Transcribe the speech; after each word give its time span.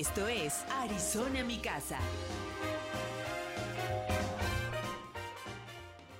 Esto 0.00 0.26
es 0.26 0.54
Arizona 0.70 1.44
Mi 1.44 1.58
Casa. 1.58 1.98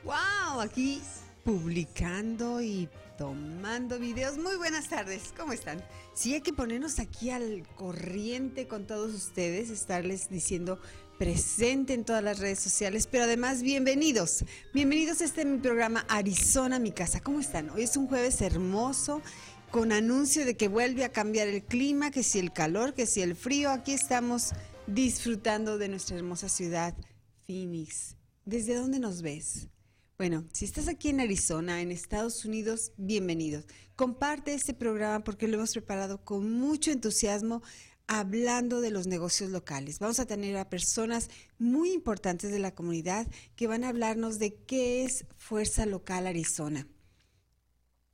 ¡Wow! 0.04 0.60
Aquí 0.60 1.00
publicando 1.42 2.60
y 2.60 2.86
tomando 3.16 3.98
videos. 3.98 4.36
Muy 4.36 4.56
buenas 4.56 4.90
tardes, 4.90 5.32
¿cómo 5.34 5.54
están? 5.54 5.82
Sí, 6.12 6.34
hay 6.34 6.42
que 6.42 6.52
ponernos 6.52 6.98
aquí 6.98 7.30
al 7.30 7.66
corriente 7.74 8.68
con 8.68 8.86
todos 8.86 9.14
ustedes, 9.14 9.70
estarles 9.70 10.28
diciendo 10.28 10.78
presente 11.18 11.94
en 11.94 12.04
todas 12.04 12.22
las 12.22 12.40
redes 12.40 12.58
sociales, 12.58 13.08
pero 13.10 13.24
además 13.24 13.62
bienvenidos. 13.62 14.44
Bienvenidos 14.74 15.20
a 15.22 15.24
este 15.24 15.44
mi 15.44 15.58
programa 15.58 16.04
Arizona, 16.08 16.78
mi 16.78 16.92
casa. 16.92 17.20
¿Cómo 17.20 17.40
están? 17.40 17.70
Hoy 17.70 17.84
es 17.84 17.96
un 17.96 18.06
jueves 18.06 18.42
hermoso 18.42 19.22
con 19.72 19.90
anuncio 19.90 20.44
de 20.44 20.54
que 20.54 20.68
vuelve 20.68 21.02
a 21.02 21.12
cambiar 21.12 21.48
el 21.48 21.64
clima, 21.64 22.10
que 22.10 22.22
si 22.22 22.38
el 22.38 22.52
calor, 22.52 22.92
que 22.92 23.06
si 23.06 23.22
el 23.22 23.34
frío. 23.34 23.70
Aquí 23.70 23.92
estamos 23.92 24.50
disfrutando 24.86 25.78
de 25.78 25.88
nuestra 25.88 26.18
hermosa 26.18 26.50
ciudad, 26.50 26.94
Phoenix. 27.46 28.16
¿Desde 28.44 28.74
dónde 28.74 28.98
nos 28.98 29.22
ves? 29.22 29.68
Bueno, 30.18 30.44
si 30.52 30.66
estás 30.66 30.88
aquí 30.88 31.08
en 31.08 31.20
Arizona, 31.20 31.80
en 31.80 31.90
Estados 31.90 32.44
Unidos, 32.44 32.92
bienvenidos. 32.98 33.64
Comparte 33.96 34.52
este 34.52 34.74
programa 34.74 35.24
porque 35.24 35.48
lo 35.48 35.56
hemos 35.56 35.72
preparado 35.72 36.22
con 36.22 36.52
mucho 36.52 36.90
entusiasmo 36.90 37.62
hablando 38.06 38.82
de 38.82 38.90
los 38.90 39.06
negocios 39.06 39.50
locales. 39.50 40.00
Vamos 40.00 40.20
a 40.20 40.26
tener 40.26 40.54
a 40.58 40.68
personas 40.68 41.30
muy 41.58 41.92
importantes 41.92 42.52
de 42.52 42.58
la 42.58 42.74
comunidad 42.74 43.26
que 43.56 43.68
van 43.68 43.84
a 43.84 43.88
hablarnos 43.88 44.38
de 44.38 44.54
qué 44.54 45.04
es 45.04 45.24
Fuerza 45.38 45.86
Local 45.86 46.26
Arizona 46.26 46.86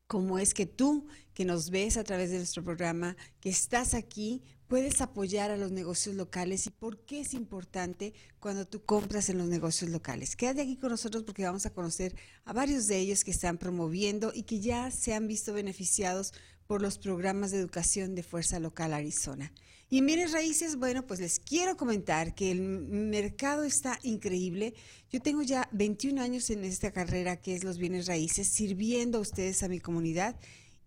cómo 0.09 0.39
es 0.39 0.55
que 0.55 0.67
tú, 0.67 1.07
que 1.39 1.45
nos 1.45 1.71
ves 1.71 1.97
a 1.97 2.03
través 2.03 2.33
de 2.33 2.39
nuestro 2.39 2.65
programa, 2.65 3.17
que 3.39 3.49
estás 3.49 3.95
aquí, 3.95 4.43
puedes 4.67 5.01
apoyar 5.01 5.53
a 5.53 5.57
los 5.57 5.71
negocios 5.71 6.17
locales 6.17 6.67
y 6.67 6.71
por 6.71 6.99
qué 7.05 7.21
es 7.21 7.33
importante 7.33 8.13
cuando 8.41 8.67
tú 8.67 8.83
compras 8.85 9.29
en 9.29 9.39
los 9.39 9.47
negocios 9.47 9.89
locales. 9.89 10.35
Quédate 10.35 10.63
aquí 10.63 10.77
con 10.77 10.91
nosotros 10.91 11.23
porque 11.23 11.45
vamos 11.45 11.65
a 11.65 11.71
conocer 11.71 12.17
a 12.45 12.53
varios 12.53 12.89
de 12.89 12.99
ellos 12.99 13.23
que 13.23 13.31
están 13.31 13.57
promoviendo 13.57 14.33
y 14.35 14.43
que 14.43 14.59
ya 14.59 14.91
se 14.91 15.15
han 15.15 15.29
visto 15.29 15.53
beneficiados 15.53 16.35
por 16.67 16.83
los 16.83 16.99
programas 16.99 17.53
de 17.53 17.59
educación 17.59 18.17
de 18.17 18.25
Fuerza 18.25 18.59
Local 18.59 18.93
Arizona. 18.93 19.53
Y 19.91 19.99
en 19.99 20.07
bienes 20.07 20.33
raíces, 20.33 20.75
bueno, 20.75 21.07
pues 21.07 21.21
les 21.21 21.39
quiero 21.39 21.77
comentar 21.77 22.35
que 22.35 22.51
el 22.51 22.61
mercado 22.61 23.63
está 23.63 24.01
increíble. 24.03 24.75
Yo 25.09 25.23
tengo 25.23 25.43
ya 25.43 25.69
21 25.71 26.21
años 26.21 26.51
en 26.51 26.65
esta 26.65 26.91
carrera 26.91 27.41
que 27.41 27.55
es 27.55 27.63
los 27.63 27.79
bienes 27.79 28.09
raíces, 28.09 28.49
sirviendo 28.49 29.19
a 29.19 29.21
ustedes, 29.21 29.63
a 29.63 29.69
mi 29.69 29.79
comunidad. 29.79 30.35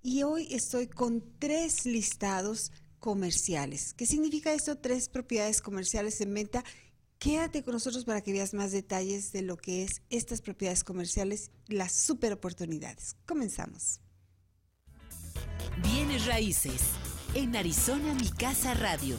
Y 0.03 0.23
hoy 0.23 0.47
estoy 0.51 0.87
con 0.87 1.23
tres 1.37 1.85
listados 1.85 2.71
comerciales. 2.99 3.93
¿Qué 3.93 4.05
significa 4.05 4.53
esto? 4.53 4.77
Tres 4.77 5.09
propiedades 5.09 5.61
comerciales 5.61 6.21
en 6.21 6.33
venta. 6.33 6.63
Quédate 7.19 7.63
con 7.63 7.73
nosotros 7.73 8.05
para 8.05 8.21
que 8.21 8.31
veas 8.31 8.53
más 8.55 8.71
detalles 8.71 9.31
de 9.31 9.43
lo 9.43 9.57
que 9.57 9.83
es 9.83 10.01
estas 10.09 10.41
propiedades 10.41 10.83
comerciales, 10.83 11.51
las 11.67 11.91
super 11.91 12.33
oportunidades. 12.33 13.15
Comenzamos. 13.27 14.01
Bienes 15.83 16.25
raíces 16.25 16.81
en 17.35 17.55
Arizona 17.55 18.13
Mi 18.15 18.29
Casa 18.29 18.73
Radio. 18.73 19.17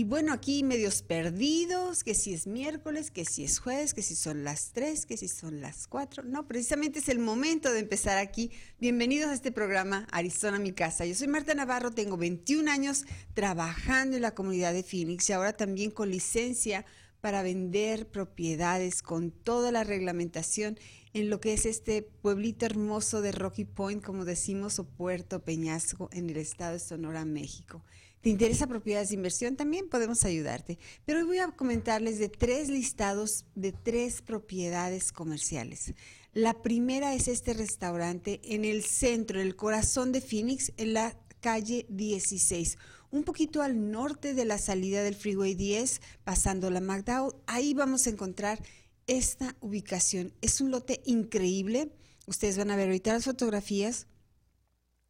Y 0.00 0.04
bueno, 0.04 0.32
aquí 0.32 0.62
medios 0.62 1.02
perdidos, 1.02 2.04
que 2.04 2.14
si 2.14 2.32
es 2.32 2.46
miércoles, 2.46 3.10
que 3.10 3.26
si 3.26 3.44
es 3.44 3.58
jueves, 3.58 3.92
que 3.92 4.00
si 4.00 4.16
son 4.16 4.44
las 4.44 4.72
tres, 4.72 5.04
que 5.04 5.18
si 5.18 5.28
son 5.28 5.60
las 5.60 5.86
cuatro. 5.86 6.22
No, 6.22 6.48
precisamente 6.48 7.00
es 7.00 7.10
el 7.10 7.18
momento 7.18 7.70
de 7.70 7.80
empezar 7.80 8.16
aquí. 8.16 8.50
Bienvenidos 8.78 9.28
a 9.28 9.34
este 9.34 9.52
programa 9.52 10.08
Arizona 10.10 10.58
Mi 10.58 10.72
Casa. 10.72 11.04
Yo 11.04 11.14
soy 11.14 11.28
Marta 11.28 11.54
Navarro, 11.54 11.90
tengo 11.90 12.16
21 12.16 12.70
años 12.70 13.04
trabajando 13.34 14.16
en 14.16 14.22
la 14.22 14.34
comunidad 14.34 14.72
de 14.72 14.84
Phoenix 14.84 15.28
y 15.28 15.34
ahora 15.34 15.52
también 15.52 15.90
con 15.90 16.10
licencia 16.10 16.86
para 17.20 17.42
vender 17.42 18.08
propiedades 18.08 19.02
con 19.02 19.30
toda 19.30 19.70
la 19.70 19.84
reglamentación 19.84 20.78
en 21.12 21.28
lo 21.28 21.42
que 21.42 21.52
es 21.52 21.66
este 21.66 22.00
pueblito 22.00 22.64
hermoso 22.64 23.20
de 23.20 23.32
Rocky 23.32 23.66
Point, 23.66 24.02
como 24.02 24.24
decimos, 24.24 24.78
o 24.78 24.84
Puerto 24.84 25.44
Peñasco 25.44 26.08
en 26.14 26.30
el 26.30 26.38
estado 26.38 26.72
de 26.72 26.78
Sonora, 26.78 27.26
México. 27.26 27.82
¿Te 28.20 28.28
interesa 28.28 28.66
propiedades 28.66 29.08
de 29.08 29.14
inversión? 29.14 29.56
También 29.56 29.88
podemos 29.88 30.24
ayudarte. 30.24 30.78
Pero 31.06 31.20
hoy 31.20 31.26
voy 31.26 31.38
a 31.38 31.48
comentarles 31.48 32.18
de 32.18 32.28
tres 32.28 32.68
listados 32.68 33.46
de 33.54 33.72
tres 33.72 34.20
propiedades 34.20 35.10
comerciales. 35.10 35.94
La 36.32 36.62
primera 36.62 37.14
es 37.14 37.28
este 37.28 37.54
restaurante 37.54 38.40
en 38.44 38.64
el 38.64 38.84
centro, 38.84 39.40
en 39.40 39.46
el 39.46 39.56
corazón 39.56 40.12
de 40.12 40.20
Phoenix, 40.20 40.72
en 40.76 40.94
la 40.94 41.18
calle 41.40 41.86
16 41.88 42.76
un 43.10 43.24
poquito 43.24 43.62
al 43.62 43.90
norte 43.90 44.34
de 44.34 44.44
la 44.44 44.58
salida 44.58 45.02
del 45.02 45.14
Freeway 45.14 45.54
10, 45.54 46.00
pasando 46.24 46.70
la 46.70 46.80
McDowell. 46.80 47.34
Ahí 47.46 47.74
vamos 47.74 48.06
a 48.06 48.10
encontrar 48.10 48.62
esta 49.06 49.56
ubicación. 49.60 50.32
Es 50.40 50.60
un 50.60 50.70
lote 50.70 51.02
increíble. 51.04 51.90
Ustedes 52.26 52.56
van 52.56 52.70
a 52.70 52.76
ver 52.76 52.86
ahorita 52.86 53.12
las 53.12 53.24
fotografías. 53.24 54.06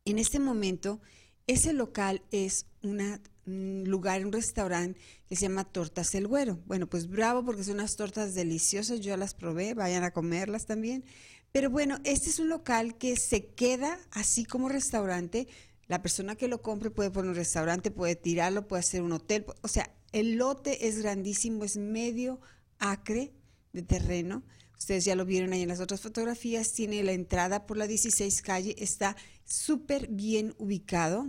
En 0.06 0.18
este 0.18 0.38
momento, 0.38 1.00
ese 1.50 1.72
local 1.72 2.22
es 2.30 2.66
un 2.82 3.84
lugar, 3.84 4.24
un 4.24 4.32
restaurante 4.32 5.00
que 5.28 5.34
se 5.34 5.42
llama 5.42 5.64
Tortas 5.64 6.14
El 6.14 6.28
Güero. 6.28 6.60
Bueno, 6.66 6.88
pues 6.88 7.08
bravo 7.08 7.44
porque 7.44 7.64
son 7.64 7.74
unas 7.74 7.96
tortas 7.96 8.34
deliciosas, 8.34 9.00
yo 9.00 9.16
las 9.16 9.34
probé, 9.34 9.74
vayan 9.74 10.04
a 10.04 10.12
comerlas 10.12 10.66
también. 10.66 11.04
Pero 11.50 11.68
bueno, 11.68 11.98
este 12.04 12.30
es 12.30 12.38
un 12.38 12.48
local 12.48 12.96
que 12.96 13.16
se 13.16 13.46
queda 13.46 13.98
así 14.12 14.44
como 14.44 14.68
restaurante, 14.68 15.48
la 15.88 16.02
persona 16.02 16.36
que 16.36 16.46
lo 16.46 16.62
compre 16.62 16.92
puede 16.92 17.10
poner 17.10 17.30
un 17.30 17.36
restaurante, 17.36 17.90
puede 17.90 18.14
tirarlo, 18.14 18.68
puede 18.68 18.80
hacer 18.80 19.02
un 19.02 19.10
hotel. 19.10 19.44
O 19.62 19.66
sea, 19.66 19.92
el 20.12 20.36
lote 20.36 20.86
es 20.86 21.02
grandísimo, 21.02 21.64
es 21.64 21.76
medio 21.76 22.40
acre 22.78 23.32
de 23.72 23.82
terreno. 23.82 24.44
Ustedes 24.78 25.04
ya 25.04 25.16
lo 25.16 25.24
vieron 25.24 25.52
ahí 25.52 25.62
en 25.62 25.68
las 25.68 25.80
otras 25.80 26.00
fotografías. 26.00 26.72
Tiene 26.72 27.02
la 27.02 27.10
entrada 27.10 27.66
por 27.66 27.76
la 27.76 27.88
16 27.88 28.40
calle. 28.40 28.76
Está 28.78 29.16
súper 29.50 30.08
bien 30.08 30.54
ubicado 30.58 31.28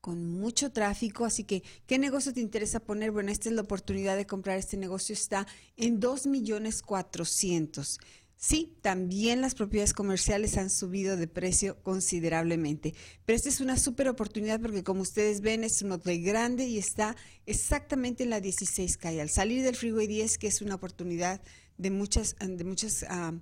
con 0.00 0.26
mucho 0.26 0.72
tráfico, 0.72 1.24
así 1.24 1.44
que 1.44 1.62
¿qué 1.86 1.96
negocio 1.98 2.34
te 2.34 2.40
interesa 2.40 2.80
poner? 2.80 3.12
Bueno, 3.12 3.30
esta 3.30 3.48
es 3.48 3.54
la 3.54 3.62
oportunidad 3.62 4.16
de 4.16 4.26
comprar 4.26 4.58
este 4.58 4.76
negocio, 4.76 5.12
está 5.12 5.46
en 5.76 6.00
2 6.00 6.26
millones 6.26 6.82
400. 6.82 8.00
Sí, 8.36 8.76
también 8.82 9.40
las 9.40 9.54
propiedades 9.54 9.92
comerciales 9.94 10.56
han 10.56 10.70
subido 10.70 11.16
de 11.16 11.28
precio 11.28 11.80
considerablemente, 11.84 12.92
pero 13.24 13.36
esta 13.36 13.48
es 13.48 13.60
una 13.60 13.76
súper 13.76 14.08
oportunidad 14.08 14.60
porque 14.60 14.82
como 14.82 15.02
ustedes 15.02 15.40
ven 15.40 15.62
es 15.62 15.80
un 15.82 15.92
hotel 15.92 16.20
grande 16.24 16.66
y 16.66 16.78
está 16.78 17.14
exactamente 17.46 18.24
en 18.24 18.30
la 18.30 18.40
16 18.40 18.96
calle, 18.96 19.20
al 19.20 19.30
salir 19.30 19.62
del 19.62 19.76
Freeway 19.76 20.08
10, 20.08 20.38
que 20.38 20.48
es 20.48 20.60
una 20.60 20.74
oportunidad 20.74 21.40
de 21.78 21.90
muchas, 21.92 22.34
de 22.40 22.64
muchas 22.64 23.04
ah, 23.08 23.32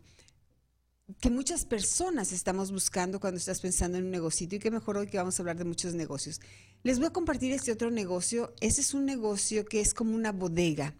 que 1.18 1.30
muchas 1.30 1.64
personas 1.64 2.32
estamos 2.32 2.70
buscando 2.70 3.20
cuando 3.20 3.38
estás 3.38 3.60
pensando 3.60 3.98
en 3.98 4.04
un 4.04 4.10
negocio 4.10 4.46
y 4.50 4.58
que 4.58 4.70
mejor 4.70 4.98
hoy 4.98 5.06
que 5.06 5.16
vamos 5.16 5.38
a 5.38 5.42
hablar 5.42 5.56
de 5.56 5.64
muchos 5.64 5.94
negocios. 5.94 6.40
Les 6.82 6.98
voy 6.98 7.08
a 7.08 7.12
compartir 7.12 7.52
este 7.52 7.72
otro 7.72 7.90
negocio. 7.90 8.54
Ese 8.60 8.80
es 8.82 8.94
un 8.94 9.06
negocio 9.06 9.64
que 9.64 9.80
es 9.80 9.94
como 9.94 10.14
una 10.14 10.32
bodega. 10.32 10.94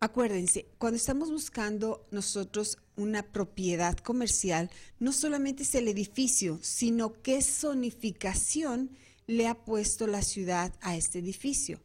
Acuérdense, 0.00 0.68
cuando 0.78 0.96
estamos 0.96 1.30
buscando 1.30 2.06
nosotros 2.10 2.78
una 2.96 3.22
propiedad 3.22 3.96
comercial, 3.96 4.70
no 5.00 5.12
solamente 5.12 5.64
es 5.64 5.74
el 5.74 5.88
edificio, 5.88 6.60
sino 6.62 7.12
qué 7.22 7.42
zonificación 7.42 8.90
le 9.26 9.48
ha 9.48 9.64
puesto 9.64 10.06
la 10.06 10.22
ciudad 10.22 10.72
a 10.80 10.96
este 10.96 11.18
edificio. 11.18 11.80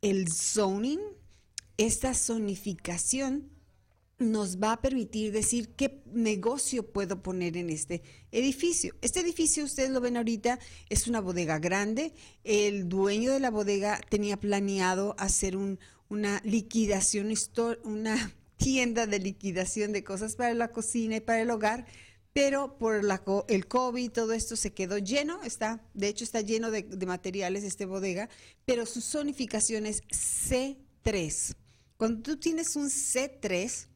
El 0.00 0.32
zoning, 0.32 1.00
esta 1.76 2.14
zonificación 2.14 3.50
nos 4.20 4.58
va 4.58 4.72
a 4.72 4.80
permitir 4.80 5.32
decir 5.32 5.70
qué 5.70 6.02
negocio 6.12 6.86
puedo 6.92 7.22
poner 7.22 7.56
en 7.56 7.70
este 7.70 8.02
edificio. 8.30 8.94
Este 9.00 9.20
edificio, 9.20 9.64
ustedes 9.64 9.90
lo 9.90 10.00
ven 10.00 10.18
ahorita, 10.18 10.60
es 10.90 11.08
una 11.08 11.20
bodega 11.20 11.58
grande. 11.58 12.12
El 12.44 12.88
dueño 12.88 13.32
de 13.32 13.40
la 13.40 13.50
bodega 13.50 13.98
tenía 14.10 14.36
planeado 14.38 15.16
hacer 15.18 15.56
un, 15.56 15.80
una 16.10 16.42
liquidación, 16.44 17.32
una 17.82 18.34
tienda 18.58 19.06
de 19.06 19.18
liquidación 19.20 19.92
de 19.92 20.04
cosas 20.04 20.36
para 20.36 20.52
la 20.52 20.68
cocina 20.68 21.16
y 21.16 21.20
para 21.20 21.40
el 21.40 21.50
hogar, 21.50 21.86
pero 22.34 22.76
por 22.76 23.02
la, 23.02 23.22
el 23.48 23.66
COVID 23.66 24.10
todo 24.10 24.34
esto 24.34 24.54
se 24.54 24.74
quedó 24.74 24.98
lleno, 24.98 25.42
está, 25.42 25.82
de 25.94 26.08
hecho 26.08 26.24
está 26.24 26.42
lleno 26.42 26.70
de, 26.70 26.82
de 26.82 27.06
materiales 27.06 27.64
este 27.64 27.86
bodega, 27.86 28.28
pero 28.66 28.84
su 28.84 29.00
zonificación 29.00 29.86
es 29.86 30.02
C3. 30.08 31.54
Cuando 31.96 32.22
tú 32.22 32.36
tienes 32.36 32.76
un 32.76 32.88
C3, 32.88 33.89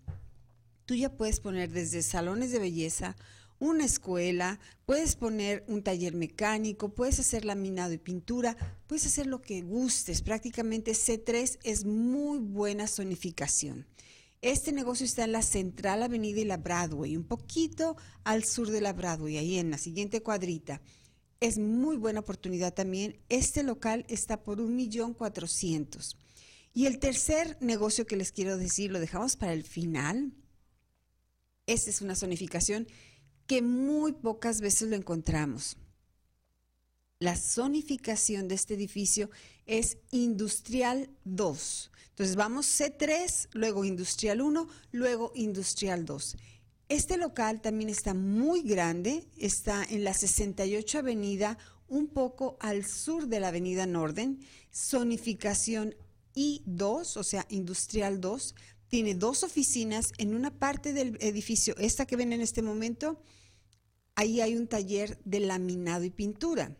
tú 0.86 0.94
ya 0.94 1.16
puedes 1.16 1.40
poner 1.40 1.70
desde 1.70 2.02
salones 2.02 2.52
de 2.52 2.58
belleza, 2.58 3.16
una 3.58 3.84
escuela, 3.84 4.58
puedes 4.84 5.16
poner 5.16 5.64
un 5.68 5.82
taller 5.82 6.14
mecánico, 6.14 6.94
puedes 6.94 7.18
hacer 7.20 7.44
laminado 7.44 7.92
y 7.92 7.98
pintura, 7.98 8.56
puedes 8.86 9.06
hacer 9.06 9.26
lo 9.26 9.40
que 9.40 9.62
gustes. 9.62 10.22
Prácticamente 10.22 10.92
C3 10.92 11.58
es 11.62 11.84
muy 11.84 12.38
buena 12.38 12.86
zonificación. 12.86 13.86
Este 14.42 14.72
negocio 14.72 15.06
está 15.06 15.24
en 15.24 15.32
la 15.32 15.40
Central 15.40 16.02
Avenida 16.02 16.40
y 16.40 16.44
la 16.44 16.58
Broadway, 16.58 17.16
un 17.16 17.24
poquito 17.24 17.96
al 18.24 18.44
sur 18.44 18.70
de 18.70 18.82
la 18.82 18.92
Broadway, 18.92 19.38
ahí 19.38 19.58
en 19.58 19.70
la 19.70 19.78
siguiente 19.78 20.22
cuadrita. 20.22 20.82
Es 21.40 21.58
muy 21.58 21.96
buena 21.96 22.20
oportunidad 22.20 22.74
también. 22.74 23.18
Este 23.30 23.62
local 23.62 24.04
está 24.08 24.42
por 24.42 24.60
un 24.60 24.76
millón 24.76 25.14
cuatrocientos. 25.14 26.18
Y 26.74 26.86
el 26.86 26.98
tercer 26.98 27.56
negocio 27.60 28.06
que 28.06 28.16
les 28.16 28.32
quiero 28.32 28.58
decir, 28.58 28.90
lo 28.90 29.00
dejamos 29.00 29.36
para 29.36 29.52
el 29.52 29.62
final. 29.62 30.34
Esta 31.66 31.90
es 31.90 32.02
una 32.02 32.14
zonificación 32.14 32.86
que 33.46 33.62
muy 33.62 34.12
pocas 34.12 34.60
veces 34.60 34.88
lo 34.88 34.96
encontramos. 34.96 35.76
La 37.20 37.36
zonificación 37.36 38.48
de 38.48 38.54
este 38.54 38.74
edificio 38.74 39.30
es 39.66 39.98
Industrial 40.10 41.10
2. 41.24 41.90
Entonces 42.10 42.36
vamos 42.36 42.66
C3, 42.66 43.48
luego 43.52 43.84
Industrial 43.84 44.40
1, 44.40 44.68
luego 44.92 45.32
Industrial 45.34 46.04
2. 46.04 46.36
Este 46.90 47.16
local 47.16 47.62
también 47.62 47.88
está 47.88 48.12
muy 48.12 48.62
grande, 48.62 49.26
está 49.38 49.84
en 49.84 50.04
la 50.04 50.12
68 50.12 50.98
Avenida, 50.98 51.56
un 51.88 52.08
poco 52.08 52.58
al 52.60 52.84
sur 52.84 53.26
de 53.26 53.40
la 53.40 53.48
Avenida 53.48 53.86
Norden, 53.86 54.40
zonificación 54.72 55.94
I2, 56.34 57.16
o 57.16 57.22
sea, 57.22 57.46
Industrial 57.48 58.20
2. 58.20 58.54
Tiene 58.94 59.16
dos 59.16 59.42
oficinas 59.42 60.12
en 60.18 60.36
una 60.36 60.56
parte 60.56 60.92
del 60.92 61.18
edificio, 61.20 61.74
esta 61.78 62.06
que 62.06 62.14
ven 62.14 62.32
en 62.32 62.40
este 62.40 62.62
momento, 62.62 63.20
ahí 64.14 64.40
hay 64.40 64.54
un 64.54 64.68
taller 64.68 65.18
de 65.24 65.40
laminado 65.40 66.04
y 66.04 66.10
pintura. 66.10 66.76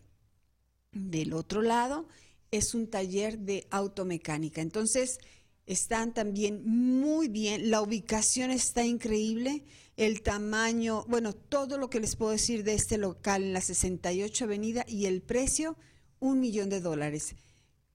Del 0.93 1.33
otro 1.33 1.61
lado 1.61 2.07
es 2.53 2.73
un 2.73 2.87
taller 2.87 3.41
de 3.41 3.67
automecánica. 3.69 4.61
Entonces, 4.61 5.19
están 5.67 6.15
también 6.15 6.63
muy 6.65 7.27
bien, 7.27 7.69
la 7.69 7.83
ubicación 7.83 8.53
está 8.53 8.85
increíble, 8.85 9.65
el 9.97 10.23
tamaño, 10.23 11.05
bueno, 11.09 11.33
todo 11.33 11.79
lo 11.79 11.91
que 11.91 11.99
les 11.99 12.15
puedo 12.15 12.31
decir 12.31 12.63
de 12.63 12.75
este 12.75 12.97
local 12.97 13.43
en 13.43 13.53
la 13.53 13.61
68 13.61 14.45
Avenida 14.45 14.85
y 14.87 15.07
el 15.07 15.21
precio, 15.21 15.77
un 16.21 16.39
millón 16.39 16.69
de 16.71 16.81
dólares. 16.81 17.35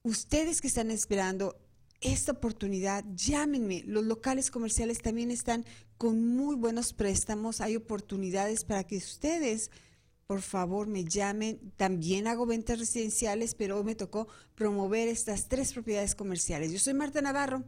Ustedes 0.03 0.59
que 0.59 0.67
están 0.67 0.91
esperando 0.91 1.55
esta 2.01 2.31
oportunidad, 2.31 3.03
llámenme. 3.13 3.83
Los 3.85 4.05
locales 4.05 4.51
comerciales 4.51 4.99
también 4.99 5.31
están 5.31 5.65
con 5.97 6.35
muy 6.35 6.55
buenos 6.55 6.93
préstamos. 6.93 7.61
Hay 7.61 7.75
oportunidades 7.75 8.63
para 8.63 8.85
que 8.85 8.97
ustedes, 8.97 9.69
por 10.25 10.41
favor, 10.41 10.87
me 10.87 11.03
llamen. 11.03 11.59
También 11.75 12.27
hago 12.27 12.45
ventas 12.45 12.79
residenciales, 12.79 13.53
pero 13.55 13.77
hoy 13.77 13.83
me 13.83 13.95
tocó 13.95 14.27
promover 14.55 15.07
estas 15.07 15.49
tres 15.49 15.73
propiedades 15.73 16.15
comerciales. 16.15 16.71
Yo 16.71 16.79
soy 16.79 16.93
Marta 16.93 17.21
Navarro. 17.21 17.65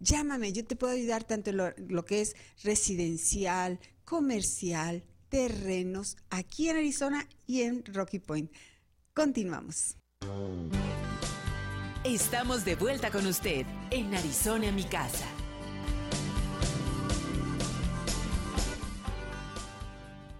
Llámame, 0.00 0.52
yo 0.52 0.64
te 0.64 0.76
puedo 0.76 0.92
ayudar 0.92 1.24
tanto 1.24 1.50
en 1.50 1.56
lo, 1.56 1.70
lo 1.76 2.04
que 2.04 2.20
es 2.20 2.34
residencial, 2.64 3.78
comercial, 4.04 5.04
terrenos, 5.28 6.16
aquí 6.28 6.68
en 6.68 6.76
Arizona 6.76 7.28
y 7.46 7.62
en 7.62 7.84
Rocky 7.86 8.18
Point. 8.18 8.50
Continuamos. 9.14 9.96
Estamos 12.04 12.64
de 12.64 12.74
vuelta 12.74 13.12
con 13.12 13.24
usted 13.26 13.64
en 13.92 14.12
Arizona, 14.12 14.72
mi 14.72 14.82
casa. 14.82 15.24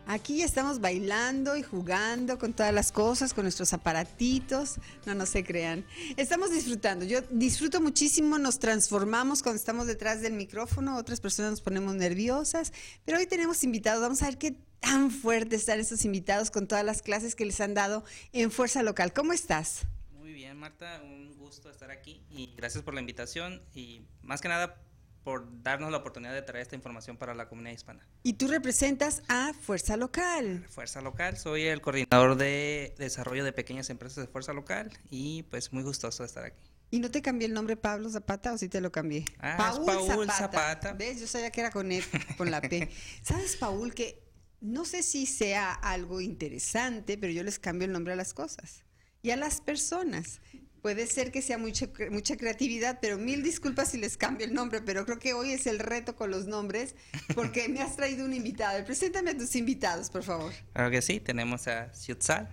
Aquí 0.08 0.42
estamos 0.42 0.80
bailando 0.80 1.56
y 1.56 1.62
jugando 1.62 2.36
con 2.36 2.52
todas 2.52 2.74
las 2.74 2.90
cosas, 2.90 3.32
con 3.32 3.44
nuestros 3.44 3.72
aparatitos. 3.72 4.74
No, 5.06 5.14
no 5.14 5.24
se 5.24 5.44
crean. 5.44 5.86
Estamos 6.16 6.50
disfrutando. 6.50 7.04
Yo 7.04 7.20
disfruto 7.30 7.80
muchísimo, 7.80 8.40
nos 8.40 8.58
transformamos 8.58 9.44
cuando 9.44 9.58
estamos 9.58 9.86
detrás 9.86 10.20
del 10.20 10.32
micrófono. 10.32 10.96
Otras 10.96 11.20
personas 11.20 11.52
nos 11.52 11.60
ponemos 11.60 11.94
nerviosas. 11.94 12.72
Pero 13.04 13.18
hoy 13.18 13.26
tenemos 13.26 13.62
invitados. 13.62 14.02
Vamos 14.02 14.20
a 14.22 14.24
ver 14.24 14.36
qué 14.36 14.56
tan 14.80 15.12
fuerte 15.12 15.54
están 15.54 15.78
estos 15.78 16.04
invitados 16.04 16.50
con 16.50 16.66
todas 16.66 16.84
las 16.84 17.02
clases 17.02 17.36
que 17.36 17.44
les 17.44 17.60
han 17.60 17.74
dado 17.74 18.02
en 18.32 18.50
Fuerza 18.50 18.82
Local. 18.82 19.12
¿Cómo 19.12 19.32
estás? 19.32 19.86
Muy 20.32 20.40
bien, 20.40 20.56
Marta. 20.56 20.98
Un 21.04 21.36
gusto 21.36 21.68
estar 21.68 21.90
aquí 21.90 22.24
y 22.30 22.54
gracias 22.56 22.82
por 22.82 22.94
la 22.94 23.00
invitación 23.00 23.60
y 23.74 24.06
más 24.22 24.40
que 24.40 24.48
nada 24.48 24.80
por 25.24 25.62
darnos 25.62 25.90
la 25.90 25.98
oportunidad 25.98 26.32
de 26.32 26.40
traer 26.40 26.62
esta 26.62 26.74
información 26.74 27.18
para 27.18 27.34
la 27.34 27.50
comunidad 27.50 27.74
hispana. 27.74 28.08
Y 28.22 28.32
tú 28.32 28.48
representas 28.48 29.22
a 29.28 29.52
Fuerza 29.52 29.98
Local. 29.98 30.64
Fuerza 30.70 31.02
Local, 31.02 31.36
soy 31.36 31.64
el 31.64 31.82
coordinador 31.82 32.38
de 32.38 32.94
desarrollo 32.96 33.44
de 33.44 33.52
pequeñas 33.52 33.90
empresas 33.90 34.24
de 34.24 34.32
Fuerza 34.32 34.54
Local 34.54 34.90
y 35.10 35.42
pues 35.50 35.70
muy 35.74 35.82
gustoso 35.82 36.22
de 36.22 36.28
estar 36.28 36.44
aquí. 36.44 36.64
¿Y 36.90 37.00
no 37.00 37.10
te 37.10 37.20
cambié 37.20 37.46
el 37.46 37.52
nombre 37.52 37.76
Pablo 37.76 38.08
Zapata 38.08 38.54
o 38.54 38.56
sí 38.56 38.70
te 38.70 38.80
lo 38.80 38.90
cambié? 38.90 39.26
Ah, 39.38 39.56
Paul, 39.58 39.84
Paul 39.84 40.28
Zapata. 40.30 40.38
Zapata. 40.38 40.92
¿Ves? 40.94 41.20
Yo 41.20 41.26
sabía 41.26 41.50
que 41.50 41.60
era 41.60 41.70
con, 41.70 41.92
e, 41.92 42.02
con 42.38 42.50
la 42.50 42.62
P. 42.62 42.88
¿Sabes, 43.22 43.56
Paul, 43.56 43.92
que 43.92 44.24
no 44.62 44.86
sé 44.86 45.02
si 45.02 45.26
sea 45.26 45.74
algo 45.74 46.22
interesante, 46.22 47.18
pero 47.18 47.34
yo 47.34 47.42
les 47.42 47.58
cambio 47.58 47.84
el 47.84 47.92
nombre 47.92 48.14
a 48.14 48.16
las 48.16 48.32
cosas 48.32 48.82
y 49.22 49.30
a 49.30 49.36
las 49.36 49.60
personas? 49.60 50.40
Puede 50.82 51.06
ser 51.06 51.30
que 51.30 51.42
sea 51.42 51.58
mucha, 51.58 51.88
mucha 52.10 52.36
creatividad, 52.36 52.98
pero 53.00 53.16
mil 53.16 53.44
disculpas 53.44 53.92
si 53.92 53.98
les 53.98 54.16
cambio 54.16 54.44
el 54.44 54.52
nombre, 54.52 54.82
pero 54.82 55.04
creo 55.06 55.20
que 55.20 55.32
hoy 55.32 55.52
es 55.52 55.68
el 55.68 55.78
reto 55.78 56.16
con 56.16 56.32
los 56.32 56.46
nombres, 56.46 56.96
porque 57.36 57.68
me 57.68 57.80
has 57.80 57.94
traído 57.94 58.24
un 58.24 58.34
invitado. 58.34 58.84
Preséntame 58.84 59.30
a 59.30 59.38
tus 59.38 59.54
invitados, 59.54 60.10
por 60.10 60.24
favor. 60.24 60.52
Claro 60.72 60.90
que 60.90 61.00
sí, 61.00 61.20
tenemos 61.20 61.68
a 61.68 61.94
Ciutzal 61.94 62.48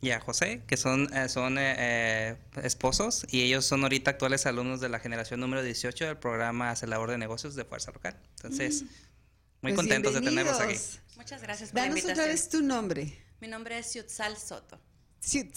y 0.00 0.10
a 0.10 0.20
José, 0.20 0.62
que 0.66 0.78
son, 0.78 1.14
eh, 1.14 1.28
son 1.28 1.58
eh, 1.58 1.74
eh, 1.76 2.36
esposos, 2.62 3.26
y 3.30 3.42
ellos 3.42 3.66
son 3.66 3.82
ahorita 3.82 4.12
actuales 4.12 4.46
alumnos 4.46 4.80
de 4.80 4.88
la 4.88 4.98
generación 4.98 5.40
número 5.40 5.62
18 5.62 6.06
del 6.06 6.16
programa 6.16 6.70
Acelerador 6.70 7.10
de 7.10 7.18
Negocios 7.18 7.54
de 7.56 7.66
Fuerza 7.66 7.92
Local. 7.92 8.18
Entonces, 8.36 8.84
mm. 8.84 8.86
muy 8.86 9.72
pues 9.72 9.74
contentos 9.74 10.14
de 10.14 10.22
tenerlos 10.22 10.58
aquí. 10.60 10.76
Muchas 11.16 11.42
gracias 11.42 11.72
por 11.72 11.80
Danos 11.80 11.94
la 11.94 12.00
invitación. 12.00 12.12
otra 12.12 12.26
vez 12.26 12.48
tu 12.48 12.62
nombre. 12.62 13.22
Mi 13.40 13.48
nombre 13.48 13.78
es 13.78 13.92
Ciutzal 13.92 14.38
Soto. 14.38 14.80
Sí. 15.20 15.50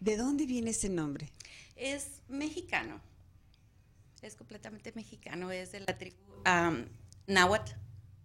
¿De 0.00 0.16
dónde 0.16 0.46
viene 0.46 0.70
ese 0.70 0.88
nombre? 0.88 1.30
Es 1.76 2.22
mexicano. 2.28 3.00
Es 4.20 4.36
completamente 4.36 4.92
mexicano. 4.94 5.50
Es 5.50 5.72
de 5.72 5.80
la 5.80 5.98
tribu 5.98 6.16
um, 6.46 6.84
náhuatl. 7.26 7.72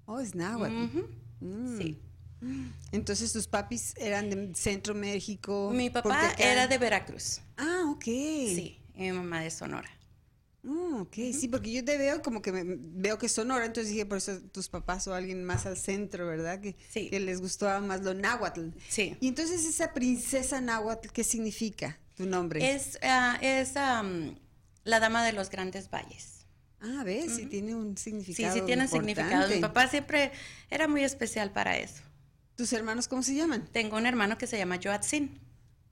Oh, 0.06 0.20
es 0.20 0.36
náhuatl. 0.36 0.74
Mm. 1.40 1.78
Sí. 1.78 2.02
Entonces 2.92 3.34
tus 3.34 3.48
papis 3.48 3.96
eran 3.98 4.30
de 4.30 4.54
Centro 4.56 4.94
México. 4.94 5.72
Mi 5.74 5.90
papá 5.90 6.34
era 6.38 6.68
de 6.68 6.78
Veracruz. 6.78 7.42
Ah, 7.58 7.86
ok. 7.90 8.04
Sí. 8.04 8.80
Y 8.94 9.02
mi 9.02 9.12
mamá 9.12 9.42
de 9.42 9.50
Sonora. 9.50 9.90
Mm, 10.70 11.02
ok, 11.04 11.14
sí, 11.34 11.48
porque 11.48 11.72
yo 11.72 11.86
te 11.86 11.98
veo 11.98 12.22
como 12.22 12.42
que 12.42 12.52
me, 12.52 12.64
veo 12.66 13.18
que 13.18 13.30
Sonora, 13.30 13.66
entonces 13.66 13.92
dije, 13.94 14.06
por 14.06 14.18
eso 14.18 14.42
tus 14.52 14.68
papás 14.68 15.08
o 15.08 15.14
alguien 15.14 15.46
más 15.46 15.66
al 15.66 15.78
centro, 15.78 16.28
¿verdad? 16.28 16.60
Que, 16.60 16.76
Sí. 16.90 17.10
que 17.10 17.22
les 17.22 17.40
gustaba 17.40 17.80
más 17.80 18.02
lo 18.04 18.14
náhuatl. 18.14 18.70
Sí. 18.90 19.16
Y 19.22 19.30
entonces 19.30 19.64
esa 19.66 19.94
princesa 19.94 20.60
náhuatl, 20.60 21.08
¿qué 21.14 21.24
significa 21.24 21.98
tu 22.16 22.26
nombre? 22.26 22.74
Es, 22.74 23.00
ah, 23.02 23.38
es 23.42 23.70
um, 23.78 24.36
la 24.84 25.00
dama 25.00 25.24
de 25.26 25.32
los 25.32 25.50
grandes 25.50 25.90
valles. 25.90 26.46
ah, 26.82 27.04
ves, 27.06 27.38
sí 27.38 27.46
tiene 27.46 27.74
un 27.74 27.96
Sí, 27.96 28.04
significado 28.12 28.54
sí 28.54 28.62
tiene 28.66 28.84
importante. 28.84 29.16
significado. 29.16 29.50
Mi 29.56 29.62
papá 29.62 29.88
siempre 29.88 30.32
era 30.70 30.88
muy 30.90 31.04
especial 31.04 31.52
para 31.54 31.78
eso. 31.78 32.04
¿Tus 32.58 32.74
hermanos 32.74 33.08
cómo 33.08 33.24
se 33.24 33.36
llaman? 33.36 33.68
Tengo 33.72 33.96
un 33.98 34.06
hermano 34.06 34.38
que 34.38 34.48
se 34.48 34.58
llama 34.58 34.80
Joatzin. 34.84 35.40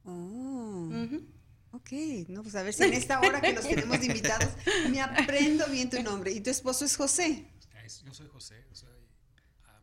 Oh. 0.03 0.89
Ok. 1.85 2.29
No, 2.29 2.41
pues 2.41 2.55
a 2.55 2.63
ver 2.63 2.73
si 2.73 2.83
en 2.83 2.93
esta 2.93 3.19
hora 3.19 3.41
que 3.41 3.53
los 3.53 3.67
tenemos 3.67 3.99
de 3.99 4.07
invitados 4.07 4.49
me 4.89 5.01
aprendo 5.01 5.67
bien 5.67 5.89
tu 5.89 6.01
nombre. 6.01 6.31
¿Y 6.31 6.41
tu 6.41 6.49
esposo 6.49 6.85
es 6.85 6.95
José? 6.95 7.45
Yo 8.03 8.13
soy 8.13 8.27
José, 8.27 8.65
yo 8.67 8.75
soy 8.75 8.89
a 9.65 9.79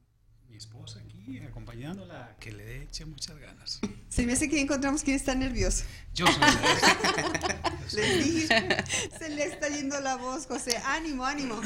mi 0.48 0.56
esposa 0.56 1.00
aquí 1.22 1.38
acompañándola, 1.40 2.36
que 2.40 2.52
le 2.52 2.82
eche 2.82 3.04
muchas 3.04 3.38
ganas. 3.38 3.80
Se 4.08 4.26
me 4.26 4.32
hace 4.32 4.48
que 4.48 4.60
encontramos 4.60 5.02
quién 5.02 5.16
está 5.16 5.34
nervioso. 5.34 5.84
Yo 6.14 6.26
soy 6.26 6.42
Les 8.02 8.24
dije, 8.24 8.84
se 9.18 9.28
le 9.28 9.44
está 9.44 9.68
yendo 9.68 10.00
la 10.00 10.16
voz, 10.16 10.46
José. 10.46 10.76
Ánimo, 10.84 11.24
ánimo. 11.24 11.60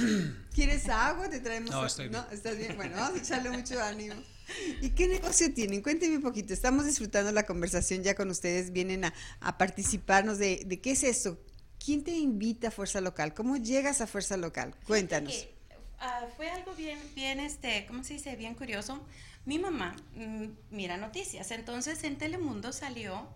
¿Quieres 0.54 0.88
agua? 0.88 1.28
Te 1.30 1.40
traemos. 1.40 1.70
No, 1.70 1.82
a- 1.82 1.86
estoy 1.86 2.10
No, 2.10 2.22
bien. 2.24 2.34
estás 2.34 2.56
bien. 2.58 2.76
Bueno, 2.76 2.96
vamos 2.96 3.18
a 3.18 3.22
echarle 3.22 3.50
mucho 3.50 3.82
ánimo. 3.82 4.14
¿Y 4.80 4.90
qué 4.90 5.08
negocio 5.08 5.52
tienen? 5.54 5.82
Cuéntenme 5.82 6.16
un 6.16 6.22
poquito. 6.22 6.52
Estamos 6.52 6.84
disfrutando 6.84 7.32
la 7.32 7.44
conversación 7.46 8.02
ya 8.02 8.14
con 8.14 8.30
ustedes. 8.30 8.72
Vienen 8.72 9.04
a, 9.06 9.14
a 9.40 9.56
participarnos 9.58 10.38
de, 10.38 10.62
de 10.66 10.80
qué 10.80 10.92
es 10.92 11.02
esto. 11.02 11.40
¿Quién 11.84 12.04
te 12.04 12.12
invita 12.12 12.68
a 12.68 12.70
Fuerza 12.70 13.00
Local? 13.00 13.34
¿Cómo 13.34 13.56
llegas 13.56 14.00
a 14.00 14.06
Fuerza 14.06 14.36
Local? 14.36 14.74
Cuéntanos. 14.86 15.32
Que 15.32 15.54
ah, 16.00 16.26
fue 16.36 16.48
algo 16.50 16.74
bien, 16.74 16.98
bien, 17.14 17.40
este, 17.40 17.86
¿cómo 17.86 18.02
se 18.04 18.14
dice? 18.14 18.34
Bien 18.36 18.54
curioso. 18.54 19.04
Mi 19.46 19.60
mamá 19.60 19.94
mm, 20.16 20.46
mira 20.72 20.96
noticias, 20.96 21.52
entonces 21.52 22.02
en 22.02 22.18
Telemundo 22.18 22.72
salió, 22.72 23.28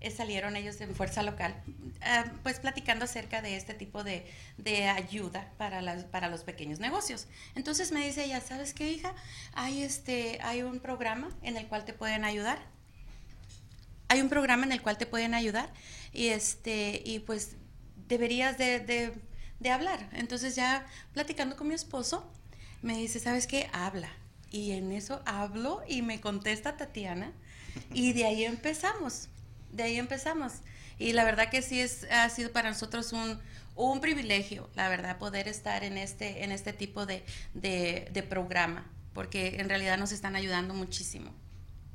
eh, 0.00 0.10
salieron 0.10 0.56
ellos 0.56 0.78
en 0.82 0.94
Fuerza 0.94 1.22
Local, 1.22 1.54
ah, 2.02 2.26
pues 2.42 2.60
platicando 2.60 3.06
acerca 3.06 3.40
de 3.40 3.56
este 3.56 3.72
tipo 3.72 4.04
de, 4.04 4.30
de 4.58 4.84
ayuda 4.88 5.50
para, 5.56 5.80
para 6.10 6.28
los 6.28 6.44
pequeños 6.44 6.80
negocios. 6.80 7.28
Entonces 7.54 7.92
me 7.92 8.04
dice 8.04 8.24
ella, 8.24 8.42
¿sabes 8.42 8.74
qué, 8.74 8.92
hija? 8.92 9.14
Hay, 9.54 9.82
este, 9.82 10.38
hay 10.42 10.62
un 10.62 10.80
programa 10.80 11.30
en 11.40 11.56
el 11.56 11.66
cual 11.66 11.86
te 11.86 11.94
pueden 11.94 12.24
ayudar. 12.24 12.58
Hay 14.08 14.20
un 14.20 14.28
programa 14.28 14.66
en 14.66 14.72
el 14.72 14.82
cual 14.82 14.98
te 14.98 15.06
pueden 15.06 15.32
ayudar 15.32 15.72
y, 16.12 16.28
este, 16.28 17.00
y 17.06 17.20
pues 17.20 17.56
deberías 18.06 18.58
de, 18.58 18.80
de, 18.80 19.14
de 19.60 19.70
hablar. 19.70 20.10
Entonces 20.12 20.56
ya 20.56 20.86
platicando 21.14 21.56
con 21.56 21.68
mi 21.68 21.74
esposo, 21.74 22.30
me 22.82 22.98
dice, 22.98 23.18
¿sabes 23.18 23.46
qué? 23.46 23.70
Habla. 23.72 24.10
Y 24.54 24.70
en 24.72 24.92
eso 24.92 25.20
hablo 25.26 25.82
y 25.88 26.02
me 26.02 26.20
contesta 26.20 26.76
Tatiana 26.76 27.32
y 27.92 28.12
de 28.12 28.24
ahí 28.26 28.44
empezamos, 28.44 29.28
de 29.72 29.82
ahí 29.82 29.96
empezamos. 29.98 30.52
Y 30.98 31.12
la 31.12 31.24
verdad 31.24 31.50
que 31.50 31.60
sí 31.62 31.80
es, 31.80 32.04
ha 32.10 32.28
sido 32.30 32.52
para 32.52 32.70
nosotros 32.70 33.12
un, 33.12 33.40
un 33.74 34.00
privilegio, 34.00 34.70
la 34.76 34.88
verdad, 34.88 35.18
poder 35.18 35.48
estar 35.48 35.82
en 35.82 35.98
este, 35.98 36.44
en 36.44 36.52
este 36.52 36.72
tipo 36.72 37.04
de, 37.06 37.24
de, 37.54 38.08
de 38.12 38.22
programa, 38.22 38.88
porque 39.12 39.56
en 39.60 39.68
realidad 39.68 39.98
nos 39.98 40.12
están 40.12 40.36
ayudando 40.36 40.72
muchísimo. 40.74 41.32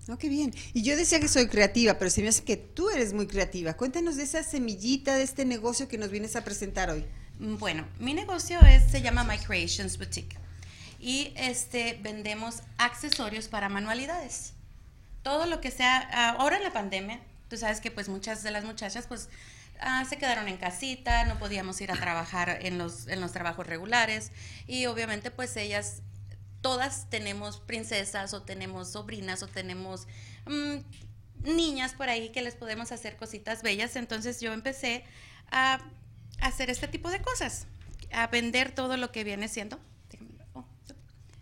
No, 0.07 0.17
qué 0.17 0.27
bien. 0.29 0.53
Y 0.73 0.81
yo 0.83 0.97
decía 0.97 1.19
que 1.21 1.27
soy 1.29 1.47
creativa, 1.47 1.97
pero 1.99 2.09
se 2.11 2.21
me 2.21 2.29
hace 2.29 2.43
que 2.43 2.57
tú 2.57 2.89
eres 2.89 3.13
muy 3.13 3.27
creativa. 3.27 3.77
Cuéntanos 3.77 4.17
de 4.17 4.23
esa 4.23 4.43
semillita 4.43 5.15
de 5.15 5.23
este 5.23 5.45
negocio 5.45 5.87
que 5.87 5.97
nos 5.97 6.09
vienes 6.11 6.35
a 6.35 6.43
presentar 6.43 6.89
hoy. 6.89 7.05
Mm, 7.39 7.57
Bueno, 7.57 7.87
mi 7.99 8.13
negocio 8.13 8.59
es, 8.61 8.91
se 8.91 9.01
llama 9.01 9.23
My 9.23 9.37
Creations 9.39 9.97
Boutique 9.97 10.37
y 10.99 11.33
este 11.35 11.97
vendemos 12.01 12.61
accesorios 12.77 13.47
para 13.47 13.69
manualidades. 13.69 14.53
Todo 15.23 15.45
lo 15.45 15.61
que 15.61 15.71
sea, 15.71 16.09
ah, 16.11 16.35
ahora 16.37 16.57
en 16.57 16.63
la 16.63 16.73
pandemia, 16.73 17.19
tú 17.49 17.57
sabes 17.57 17.79
que 17.79 17.89
pues 17.89 18.09
muchas 18.09 18.43
de 18.43 18.51
las 18.51 18.65
muchachas 18.65 19.07
pues 19.07 19.29
ah, 19.79 20.03
se 20.07 20.17
quedaron 20.17 20.47
en 20.47 20.57
casita, 20.57 21.25
no 21.25 21.39
podíamos 21.39 21.79
ir 21.81 21.91
a 21.91 21.95
trabajar 21.95 22.59
en 22.61 22.77
los, 22.77 23.07
en 23.07 23.21
los 23.21 23.31
trabajos 23.31 23.65
regulares 23.65 24.31
y 24.67 24.85
obviamente 24.87 25.31
pues 25.31 25.55
ellas, 25.55 26.01
todas 26.61 27.09
tenemos 27.09 27.61
princesas 27.61 28.33
o 28.33 28.41
tenemos 28.43 28.91
sobrinas 28.91 29.41
o 29.41 29.47
tenemos 29.47 30.07
mm, 30.45 30.79
niñas 31.43 31.93
por 31.93 32.09
ahí 32.09 32.29
que 32.29 32.41
les 32.41 32.55
podemos 32.55 32.91
hacer 32.91 33.15
cositas 33.15 33.61
bellas, 33.63 33.95
entonces 33.95 34.41
yo 34.41 34.51
empecé 34.51 35.05
a 35.51 35.79
hacer 36.41 36.69
este 36.69 36.87
tipo 36.87 37.09
de 37.09 37.21
cosas, 37.21 37.67
a 38.11 38.27
vender 38.27 38.71
todo 38.71 38.97
lo 38.97 39.11
que 39.11 39.23
viene 39.23 39.47
siendo, 39.47 39.79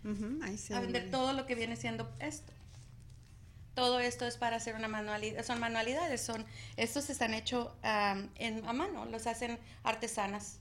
Ujú, 0.04 0.40
ahí 0.42 0.56
se 0.58 0.74
a 0.74 0.80
ve. 0.80 0.86
vender 0.86 1.10
todo 1.10 1.32
lo 1.32 1.46
que 1.46 1.54
viene 1.54 1.76
siendo 1.76 2.10
esto. 2.20 2.52
Todo 3.74 4.00
esto 4.00 4.26
es 4.26 4.36
para 4.36 4.56
hacer 4.56 4.74
una 4.74 4.88
manualidad, 4.88 5.44
son 5.44 5.60
manualidades, 5.60 6.20
son, 6.20 6.44
estos 6.76 7.10
están 7.10 7.32
hechos 7.32 7.68
am, 7.82 8.28
en, 8.34 8.66
a 8.66 8.72
mano, 8.72 9.04
los 9.04 9.26
hacen 9.26 9.58
artesanas. 9.84 10.58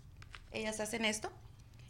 Ellas 0.52 0.80
hacen 0.80 1.04
esto 1.04 1.32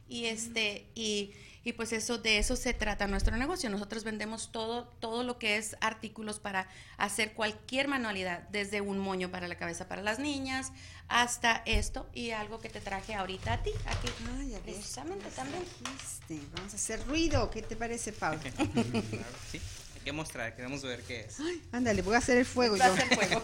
y 0.08 0.26
este 0.26 0.86
y, 0.96 1.34
y 1.68 1.74
pues 1.74 1.92
eso 1.92 2.18
de 2.18 2.38
eso 2.38 2.56
se 2.56 2.74
trata 2.74 3.08
nuestro 3.08 3.36
negocio. 3.36 3.70
Nosotros 3.70 4.06
vendemos 4.06 4.54
todo 4.54 4.86
todo 5.02 5.24
lo 5.24 5.38
que 5.38 5.58
es 5.58 5.76
artículos 5.82 6.40
para 6.40 6.70
hacer 6.96 7.34
cualquier 7.34 7.90
manualidad, 7.90 8.48
desde 8.54 8.80
un 8.80 9.00
moño 9.00 9.30
para 9.32 9.50
la 9.50 9.56
cabeza 9.58 9.86
para 9.90 10.02
las 10.02 10.18
niñas 10.18 10.72
hasta 11.10 11.64
esto 11.66 12.08
y 12.14 12.32
algo 12.32 12.60
que 12.60 12.70
te 12.70 12.80
traje 12.80 13.16
ahorita 13.16 13.52
a 13.52 13.64
ti, 13.64 13.72
aquí 13.86 14.08
Ay, 14.40 14.52
a 14.54 14.60
ver, 14.60 14.62
precisamente 14.62 15.26
¿cómo 15.26 15.36
también. 15.36 15.66
trajiste? 15.84 16.40
Vamos 16.56 16.72
a 16.72 16.76
hacer 16.78 17.06
ruido. 17.06 17.50
¿Qué 17.50 17.62
te 17.62 17.76
parece, 17.76 18.14
Pau? 18.14 18.38
Claro, 18.48 19.26
sí. 19.52 19.60
Hay 19.96 20.02
que 20.06 20.12
mostrar, 20.14 20.56
queremos 20.56 20.84
ver 20.84 21.04
qué 21.04 21.26
es. 21.26 21.36
Ándale, 21.74 22.02
voy 22.02 22.16
a 22.16 22.20
hacer 22.20 22.38
el 22.38 22.46
fuego 22.46 22.78
Va 22.78 22.86
a 22.86 22.90
yo. 22.92 22.96
ser 22.96 23.14
fuego. 23.14 23.44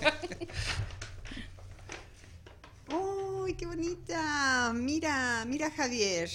¡Uy, 3.44 3.54
qué 3.56 3.66
bonita! 3.66 4.72
Mira, 4.74 5.44
mira, 5.46 5.70
Javier. 5.72 6.30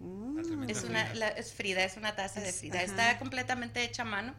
Mm, 0.00 0.68
Es 0.68 0.84
una, 0.84 1.12
la- 1.14 1.28
es 1.28 1.52
Frida, 1.52 1.84
es 1.84 1.96
una 1.96 2.14
taza 2.14 2.40
de 2.40 2.52
Frida. 2.52 2.76
ajá. 2.76 2.84
Está 2.84 3.18
completamente 3.18 3.82
hecha 3.82 4.02
a 4.02 4.06
mano. 4.06 4.34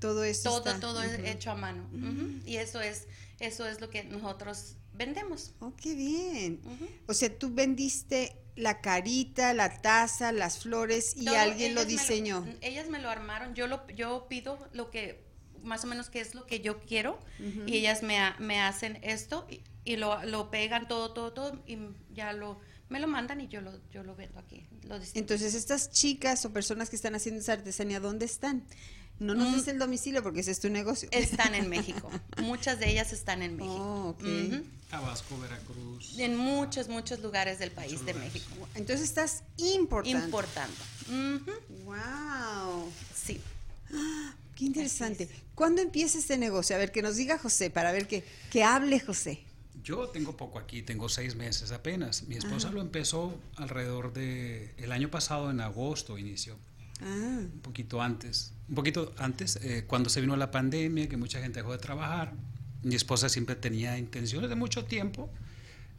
todo 0.00 0.24
esto 0.24 0.48
Todo, 0.48 0.70
está- 0.70 0.80
todo 0.80 1.02
es 1.02 1.18
hecho 1.28 1.50
a 1.50 1.54
mano. 1.54 1.86
Ujú. 1.92 2.40
Y 2.46 2.56
eso 2.56 2.80
es, 2.80 3.06
eso 3.38 3.68
es 3.68 3.82
lo 3.82 3.90
que 3.90 4.02
nosotros 4.04 4.76
vendemos. 4.94 5.52
Oh, 5.60 5.74
qué 5.76 5.94
bien. 5.94 6.60
O 7.06 7.12
sea, 7.12 7.28
tú 7.38 7.52
vendiste 7.52 8.34
la 8.56 8.80
carita, 8.80 9.52
la 9.52 9.82
taza, 9.82 10.32
las 10.32 10.60
flores 10.60 11.12
y 11.16 11.26
Todo, 11.26 11.38
alguien 11.38 11.74
lo 11.74 11.82
me 11.82 11.86
diseñó. 11.86 12.46
ellas 12.62 12.88
me 12.88 12.98
lo 12.98 13.10
armaron. 13.10 13.54
Yo 13.54 13.66
lo, 13.66 13.86
yo 13.88 14.26
pido 14.28 14.58
lo 14.72 14.90
que, 14.90 15.22
más 15.62 15.84
o 15.84 15.86
menos 15.86 16.08
qué 16.08 16.20
es 16.22 16.34
lo 16.34 16.46
que 16.46 16.60
yo 16.60 16.80
quiero. 16.80 17.20
Y 17.66 17.76
ellas 17.76 18.02
me, 18.02 18.18
me 18.38 18.58
hacen 18.60 18.98
esto 19.02 19.46
y, 19.50 19.62
y 19.84 19.96
lo, 19.96 20.22
lo 20.24 20.50
pegan 20.50 20.88
todo, 20.88 21.12
todo, 21.12 21.34
todo. 21.34 21.62
Y 21.66 21.76
ya 22.14 22.32
lo, 22.32 22.58
me 22.90 23.00
lo 23.00 23.06
mandan 23.08 23.40
y 23.40 23.48
yo 23.48 23.60
lo, 23.62 23.72
yo 23.90 24.02
lo 24.02 24.14
vendo 24.14 24.38
aquí. 24.38 24.66
Lo. 24.86 25.00
Entonces, 25.14 25.54
estas 25.54 25.90
chicas 25.90 26.44
o 26.44 26.52
personas 26.52 26.90
que 26.90 26.96
están 26.96 27.14
haciendo 27.14 27.40
esa 27.40 27.54
artesanía, 27.54 28.00
¿dónde 28.00 28.26
están? 28.26 28.62
No 29.18 29.34
nos 29.34 29.48
Mm. 29.50 29.56
des 29.56 29.68
el 29.68 29.78
domicilio 29.78 30.22
porque 30.22 30.40
ese 30.40 30.50
es 30.50 30.60
tu 30.60 30.70
negocio. 30.70 31.08
están 31.12 31.54
en 31.54 31.68
México. 31.70 32.10
Muchas 32.38 32.78
de 32.80 32.90
ellas 32.90 33.12
están 33.12 33.42
en 33.42 33.56
México. 33.56 34.16
Oh. 34.18 34.24
Tabasco, 34.90 35.38
Veracruz. 35.38 36.18
En 36.18 36.36
muchos, 36.36 36.88
muchos 36.88 37.20
lugares 37.20 37.58
del 37.58 37.70
país 37.70 38.04
de 38.04 38.12
lugares. 38.12 38.34
México. 38.34 38.68
Entonces 38.74 39.06
estás 39.08 39.42
importando. 39.58 40.24
Importando. 40.26 40.74
Ujú. 41.08 41.84
Wow. 41.84 42.90
Sí. 43.14 43.40
Qué 44.56 44.64
interesante. 44.64 45.24
es. 45.24 45.30
¿Cuándo 45.54 45.80
empieza 45.82 46.18
este 46.18 46.38
negocio? 46.38 46.74
A 46.74 46.78
ver, 46.78 46.90
que 46.90 47.02
nos 47.02 47.16
diga 47.16 47.38
José, 47.38 47.70
para 47.70 47.92
ver 47.92 48.08
que, 48.08 48.24
que 48.50 48.64
hable 48.64 48.98
José. 49.00 49.44
Yo 49.82 50.08
tengo 50.08 50.36
poco 50.36 50.58
aquí, 50.58 50.82
tengo 50.82 51.08
seis 51.08 51.36
meses 51.36 51.72
apenas. 51.72 52.24
Mi 52.24 52.36
esposa 52.36 52.70
lo 52.70 52.80
empezó 52.80 53.38
alrededor 53.56 54.12
de 54.12 54.74
el 54.78 54.92
año 54.92 55.10
pasado, 55.10 55.50
en 55.50 55.60
agosto 55.60 56.18
inició, 56.18 56.56
Ah, 57.02 57.38
un 57.40 57.60
poquito 57.62 58.02
antes. 58.02 58.52
Un 58.68 58.74
poquito 58.74 59.14
antes, 59.16 59.56
eh, 59.62 59.84
cuando 59.86 60.10
se 60.10 60.20
vino 60.20 60.36
la 60.36 60.50
pandemia, 60.50 61.08
que 61.08 61.16
mucha 61.16 61.40
gente 61.40 61.60
dejó 61.60 61.72
de 61.72 61.78
trabajar. 61.78 62.34
Mi 62.82 62.94
esposa 62.94 63.28
siempre 63.28 63.56
tenía 63.56 63.98
intenciones 63.98 64.50
de 64.50 64.56
mucho 64.56 64.84
tiempo. 64.84 65.30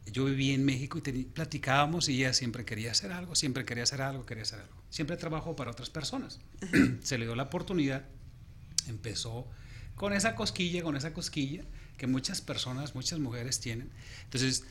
Yo 0.06 0.24
vivía 0.24 0.54
en 0.54 0.64
México 0.64 1.00
y 1.04 1.24
platicábamos 1.24 2.08
y 2.08 2.18
ella 2.18 2.32
siempre 2.32 2.64
quería 2.64 2.90
hacer 2.90 3.12
algo, 3.12 3.34
siempre 3.34 3.64
quería 3.64 3.84
hacer 3.84 4.02
algo, 4.02 4.26
quería 4.26 4.42
hacer 4.42 4.60
algo. 4.60 4.74
Siempre 4.90 5.16
trabajó 5.16 5.54
para 5.56 5.70
otras 5.70 5.90
personas. 5.90 6.40
se 7.02 7.18
le 7.18 7.24
dio 7.24 7.34
la 7.34 7.44
oportunidad, 7.44 8.04
empezó 8.88 9.46
con 9.94 10.12
esa 10.12 10.34
cosquilla, 10.34 10.82
con 10.82 10.96
esa 10.96 11.12
cosquilla 11.12 11.64
que 12.02 12.08
muchas 12.08 12.40
personas, 12.40 12.96
muchas 12.96 13.20
mujeres 13.20 13.60
tienen. 13.60 13.88
Entonces, 14.24 14.64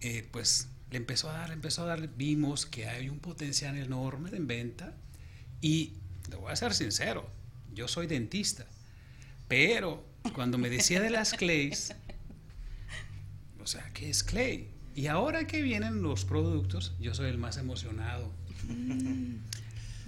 eh, 0.00 0.26
pues 0.32 0.66
le 0.90 0.96
empezó 0.96 1.30
a 1.30 1.34
dar, 1.34 1.50
le 1.50 1.54
empezó 1.54 1.84
a 1.84 1.86
dar, 1.86 2.08
vimos 2.16 2.66
que 2.66 2.88
hay 2.88 3.08
un 3.08 3.20
potencial 3.20 3.76
enorme 3.76 4.28
de 4.32 4.40
venta 4.40 4.92
y 5.60 5.92
le 6.28 6.34
voy 6.34 6.50
a 6.50 6.56
ser 6.56 6.74
sincero, 6.74 7.30
yo 7.74 7.86
soy 7.86 8.08
dentista, 8.08 8.66
pero 9.46 10.04
cuando 10.34 10.58
me 10.58 10.68
decía 10.68 11.00
de 11.00 11.10
las 11.10 11.34
clays, 11.34 11.94
o 13.62 13.66
sea, 13.68 13.88
¿qué 13.94 14.10
es 14.10 14.24
clay? 14.24 14.68
Y 14.96 15.06
ahora 15.06 15.46
que 15.46 15.62
vienen 15.62 16.02
los 16.02 16.24
productos, 16.24 16.96
yo 16.98 17.14
soy 17.14 17.30
el 17.30 17.38
más 17.38 17.56
emocionado. 17.56 18.32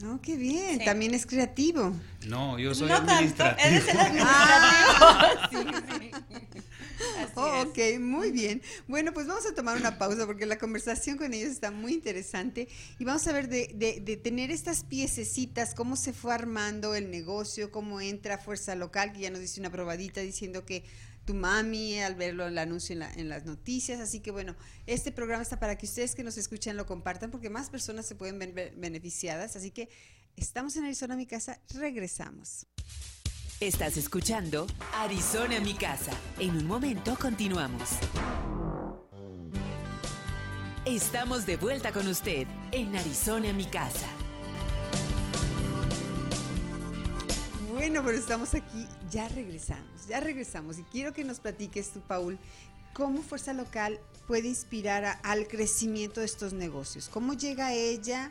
no, 0.03 0.21
qué 0.21 0.37
bien. 0.37 0.81
Sí. 0.81 0.85
También 0.85 1.15
es 1.15 1.27
creativo. 1.27 1.95
No, 2.27 2.59
yo 2.59 2.75
soy 2.75 2.89
no 2.89 2.97
tanto, 2.97 3.13
administrativo. 3.13 3.69
eres 3.69 3.89
el 3.89 4.01
administrativo. 4.01 5.71
Sí, 6.01 6.11
sí. 6.11 6.30
Oh, 7.37 7.63
ok, 7.69 7.79
muy 8.01 8.31
bien. 8.33 8.61
Bueno, 8.89 9.13
pues 9.13 9.27
vamos 9.27 9.47
a 9.47 9.55
tomar 9.55 9.77
una 9.77 9.99
pausa 9.99 10.27
porque 10.27 10.47
la 10.47 10.59
conversación 10.59 11.17
con 11.17 11.33
ellos 11.33 11.51
está 11.51 11.71
muy 11.71 11.93
interesante 11.95 12.69
y 12.99 13.05
vamos 13.05 13.27
a 13.27 13.33
ver 13.33 13.49
de, 13.49 13.71
de- 13.75 14.01
de 14.01 14.17
tener 14.17 14.51
estas 14.51 14.85
piececitas, 14.85 15.75
cómo 15.75 15.97
se 15.97 16.13
fue 16.13 16.35
armando 16.35 16.95
el 16.95 17.11
negocio, 17.11 17.71
cómo 17.71 18.01
entra 18.01 18.39
Fuerza 18.39 18.75
Local, 18.75 19.13
que 19.13 19.21
ya 19.21 19.31
nos 19.31 19.41
dice 19.41 19.61
una 19.61 19.71
probadita 19.71 20.21
diciendo 20.21 20.65
que 20.67 20.85
tu 21.25 21.35
mami 21.35 21.99
al 22.01 22.15
verlo 22.15 22.47
el 22.47 22.59
anuncio 22.59 22.93
en, 22.95 22.99
la- 23.01 23.13
en 23.13 23.29
las 23.29 23.45
noticias. 23.45 24.01
Así 24.01 24.21
que 24.21 24.31
bueno, 24.31 24.57
este 24.87 25.13
programa 25.13 25.43
está 25.43 25.59
para 25.61 25.77
que 25.79 25.87
ustedes 25.87 26.15
que 26.15 26.25
nos 26.25 26.37
escuchan 26.39 26.77
lo 26.77 26.87
compartan 26.87 27.31
porque 27.31 27.51
más 27.51 27.71
personas 27.71 28.07
se 28.07 28.15
pueden 28.15 28.39
ver 28.39 28.75
beneficiadas. 28.77 29.55
Así 29.57 29.71
que 29.71 29.89
estamos 30.37 30.77
en 30.77 30.85
Arizona, 30.85 31.17
mi 31.17 31.27
casa, 31.27 31.61
regresamos. 31.75 32.67
Estás 33.61 33.99
escuchando 33.99 34.67
Arizona 34.95 35.61
mi 35.61 35.75
casa. 35.75 36.13
En 36.39 36.57
un 36.57 36.67
momento 36.67 37.15
continuamos. 37.21 37.91
Estamos 40.87 41.45
de 41.45 41.59
vuelta 41.59 41.93
con 41.93 42.09
usted 42.09 42.47
en 42.73 42.97
Arizona 42.97 43.53
mi 43.53 43.67
casa. 43.67 44.07
Bueno, 47.71 48.03
pero 48.03 48.17
estamos 48.17 48.55
aquí, 48.55 48.89
ya 49.11 49.29
regresamos, 49.29 50.09
ya 50.09 50.21
regresamos 50.21 50.79
y 50.79 50.83
quiero 50.85 51.13
que 51.13 51.23
nos 51.23 51.39
platiques 51.39 51.91
tú, 51.91 52.01
Paul, 52.01 52.39
cómo 52.95 53.21
Fuerza 53.21 53.53
Local 53.53 54.01
puede 54.27 54.49
inspirar 54.49 55.21
al 55.23 55.47
crecimiento 55.49 56.21
de 56.21 56.27
estos 56.27 56.55
negocios. 56.55 57.11
¿Cómo 57.11 57.35
llega 57.35 57.75
ella? 57.75 58.31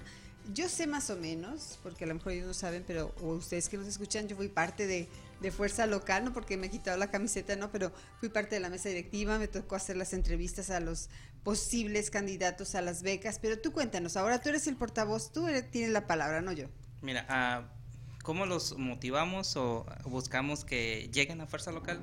Yo 0.54 0.68
sé 0.70 0.88
más 0.88 1.10
o 1.10 1.16
menos, 1.16 1.80
porque 1.84 2.06
a 2.06 2.08
lo 2.08 2.16
mejor 2.16 2.32
ellos 2.32 2.48
no 2.48 2.54
saben, 2.54 2.84
pero 2.86 3.14
ustedes 3.22 3.70
que 3.70 3.78
nos 3.78 3.88
escuchan, 3.88 4.28
yo 4.28 4.36
fui 4.36 4.48
parte 4.48 4.88
de, 4.88 5.08
de 5.42 5.52
Fuerza 5.52 5.86
Local, 5.86 6.26
no 6.26 6.34
porque 6.34 6.58
me 6.58 6.68
he 6.68 6.70
quitado 6.70 6.98
la 6.98 7.12
camiseta, 7.12 7.56
no, 7.56 7.72
pero 7.72 7.92
fui 8.20 8.30
parte 8.30 8.56
de 8.56 8.62
la 8.62 8.70
mesa 8.70 8.90
directiva, 8.90 9.38
me 9.38 9.48
tocó 9.48 9.76
hacer 9.76 9.96
las 9.98 10.14
entrevistas 10.14 10.70
a 10.70 10.80
los 10.80 11.10
posibles 11.44 12.10
candidatos 12.10 12.76
a 12.76 12.82
las 12.82 13.04
becas, 13.04 13.40
pero 13.40 13.60
tú 13.60 13.72
cuéntanos, 13.72 14.18
ahora 14.18 14.42
tú 14.42 14.50
eres 14.50 14.68
el 14.68 14.76
portavoz, 14.76 15.32
tú 15.32 15.46
tienes 15.72 15.92
la 15.92 16.08
palabra, 16.08 16.42
no 16.42 16.52
yo. 16.52 16.68
Mira, 17.02 17.26
uh, 17.30 18.24
¿cómo 18.24 18.46
los 18.46 18.78
motivamos 18.78 19.56
o 19.56 19.86
buscamos 20.06 20.66
que 20.66 21.10
lleguen 21.14 21.42
a 21.42 21.48
Fuerza 21.48 21.72
Local? 21.72 22.00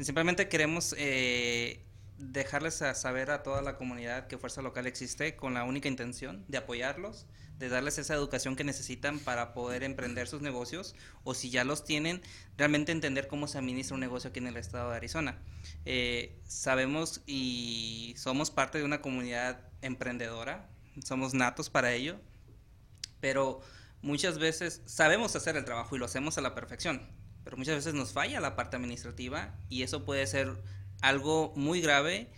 Simplemente 0.00 0.48
queremos 0.48 0.94
eh, 0.98 1.84
dejarles 2.18 2.80
a 2.82 2.94
saber 2.94 3.30
a 3.30 3.42
toda 3.42 3.62
la 3.62 3.76
comunidad 3.76 4.26
que 4.26 4.38
Fuerza 4.38 4.62
Local 4.62 4.86
existe 4.86 5.36
con 5.36 5.54
la 5.54 5.64
única 5.64 5.88
intención 5.88 6.44
de 6.48 6.58
apoyarlos, 6.58 7.26
de 7.58 7.68
darles 7.68 7.98
esa 7.98 8.14
educación 8.14 8.56
que 8.56 8.64
necesitan 8.64 9.18
para 9.18 9.52
poder 9.54 9.82
emprender 9.82 10.28
sus 10.28 10.42
negocios 10.42 10.94
o 11.24 11.34
si 11.34 11.50
ya 11.50 11.64
los 11.64 11.84
tienen, 11.84 12.22
realmente 12.56 12.92
entender 12.92 13.28
cómo 13.28 13.48
se 13.48 13.58
administra 13.58 13.94
un 13.94 14.00
negocio 14.00 14.30
aquí 14.30 14.38
en 14.38 14.46
el 14.46 14.56
estado 14.56 14.90
de 14.90 14.96
Arizona. 14.96 15.38
Eh, 15.84 16.38
sabemos 16.46 17.22
y 17.26 18.14
somos 18.16 18.50
parte 18.50 18.78
de 18.78 18.84
una 18.84 19.00
comunidad 19.00 19.60
emprendedora, 19.82 20.68
somos 21.04 21.34
natos 21.34 21.70
para 21.70 21.92
ello, 21.92 22.18
pero 23.20 23.60
muchas 24.02 24.38
veces 24.38 24.82
sabemos 24.86 25.36
hacer 25.36 25.56
el 25.56 25.64
trabajo 25.64 25.96
y 25.96 25.98
lo 25.98 26.06
hacemos 26.06 26.38
a 26.38 26.42
la 26.42 26.54
perfección, 26.54 27.02
pero 27.44 27.56
muchas 27.56 27.76
veces 27.76 27.94
nos 27.94 28.12
falla 28.12 28.40
la 28.40 28.56
parte 28.56 28.76
administrativa 28.76 29.54
y 29.68 29.82
eso 29.82 30.04
puede 30.04 30.26
ser 30.26 30.62
algo 31.00 31.52
muy 31.56 31.80
grave 31.80 32.30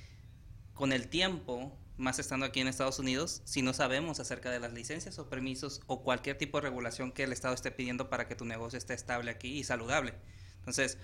con 0.74 0.92
el 0.92 1.08
tiempo, 1.08 1.76
más 1.96 2.18
estando 2.18 2.46
aquí 2.46 2.60
en 2.60 2.68
Estados 2.68 2.98
Unidos, 2.98 3.42
si 3.44 3.62
no 3.62 3.72
sabemos 3.72 4.20
acerca 4.20 4.50
de 4.50 4.60
las 4.60 4.72
licencias 4.72 5.18
o 5.18 5.28
permisos 5.28 5.80
o 5.86 6.02
cualquier 6.02 6.38
tipo 6.38 6.58
de 6.58 6.62
regulación 6.62 7.12
que 7.12 7.24
el 7.24 7.32
Estado 7.32 7.54
esté 7.54 7.70
pidiendo 7.70 8.08
para 8.08 8.28
que 8.28 8.36
tu 8.36 8.44
negocio 8.44 8.78
esté 8.78 8.94
estable 8.94 9.30
aquí 9.30 9.58
y 9.58 9.64
saludable. 9.64 10.14
Entonces, 10.58 10.98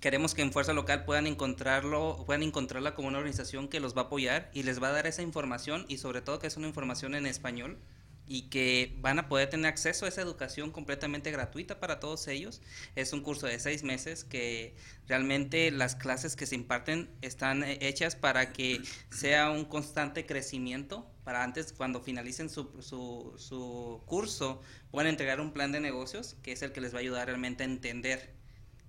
queremos 0.00 0.34
que 0.34 0.42
en 0.42 0.52
Fuerza 0.52 0.72
Local 0.72 1.04
puedan 1.04 1.26
encontrarlo, 1.26 2.24
puedan 2.26 2.42
encontrarla 2.42 2.94
como 2.94 3.08
una 3.08 3.18
organización 3.18 3.68
que 3.68 3.80
los 3.80 3.96
va 3.96 4.02
a 4.02 4.04
apoyar 4.04 4.50
y 4.52 4.64
les 4.64 4.82
va 4.82 4.88
a 4.88 4.92
dar 4.92 5.06
esa 5.06 5.22
información 5.22 5.86
y 5.88 5.98
sobre 5.98 6.20
todo 6.20 6.38
que 6.38 6.46
es 6.46 6.56
una 6.56 6.66
información 6.66 7.14
en 7.14 7.26
español 7.26 7.78
y 8.26 8.48
que 8.48 8.96
van 9.00 9.18
a 9.18 9.28
poder 9.28 9.50
tener 9.50 9.66
acceso 9.66 10.06
a 10.06 10.08
esa 10.08 10.22
educación 10.22 10.70
completamente 10.70 11.30
gratuita 11.30 11.78
para 11.78 12.00
todos 12.00 12.26
ellos. 12.28 12.62
Es 12.96 13.12
un 13.12 13.22
curso 13.22 13.46
de 13.46 13.58
seis 13.58 13.82
meses 13.82 14.24
que 14.24 14.74
realmente 15.06 15.70
las 15.70 15.94
clases 15.94 16.36
que 16.36 16.46
se 16.46 16.54
imparten 16.54 17.10
están 17.20 17.62
eh, 17.62 17.78
hechas 17.82 18.16
para 18.16 18.52
que 18.52 18.80
sea 19.10 19.50
un 19.50 19.64
constante 19.66 20.24
crecimiento, 20.24 21.06
para 21.22 21.42
antes 21.42 21.72
cuando 21.72 22.00
finalicen 22.00 22.48
su, 22.48 22.70
su, 22.80 23.34
su 23.36 24.02
curso 24.06 24.60
puedan 24.90 25.08
entregar 25.08 25.40
un 25.40 25.52
plan 25.52 25.72
de 25.72 25.80
negocios 25.80 26.36
que 26.42 26.52
es 26.52 26.62
el 26.62 26.72
que 26.72 26.80
les 26.80 26.92
va 26.92 26.98
a 26.98 27.00
ayudar 27.00 27.26
realmente 27.26 27.62
a 27.62 27.66
entender 27.66 28.34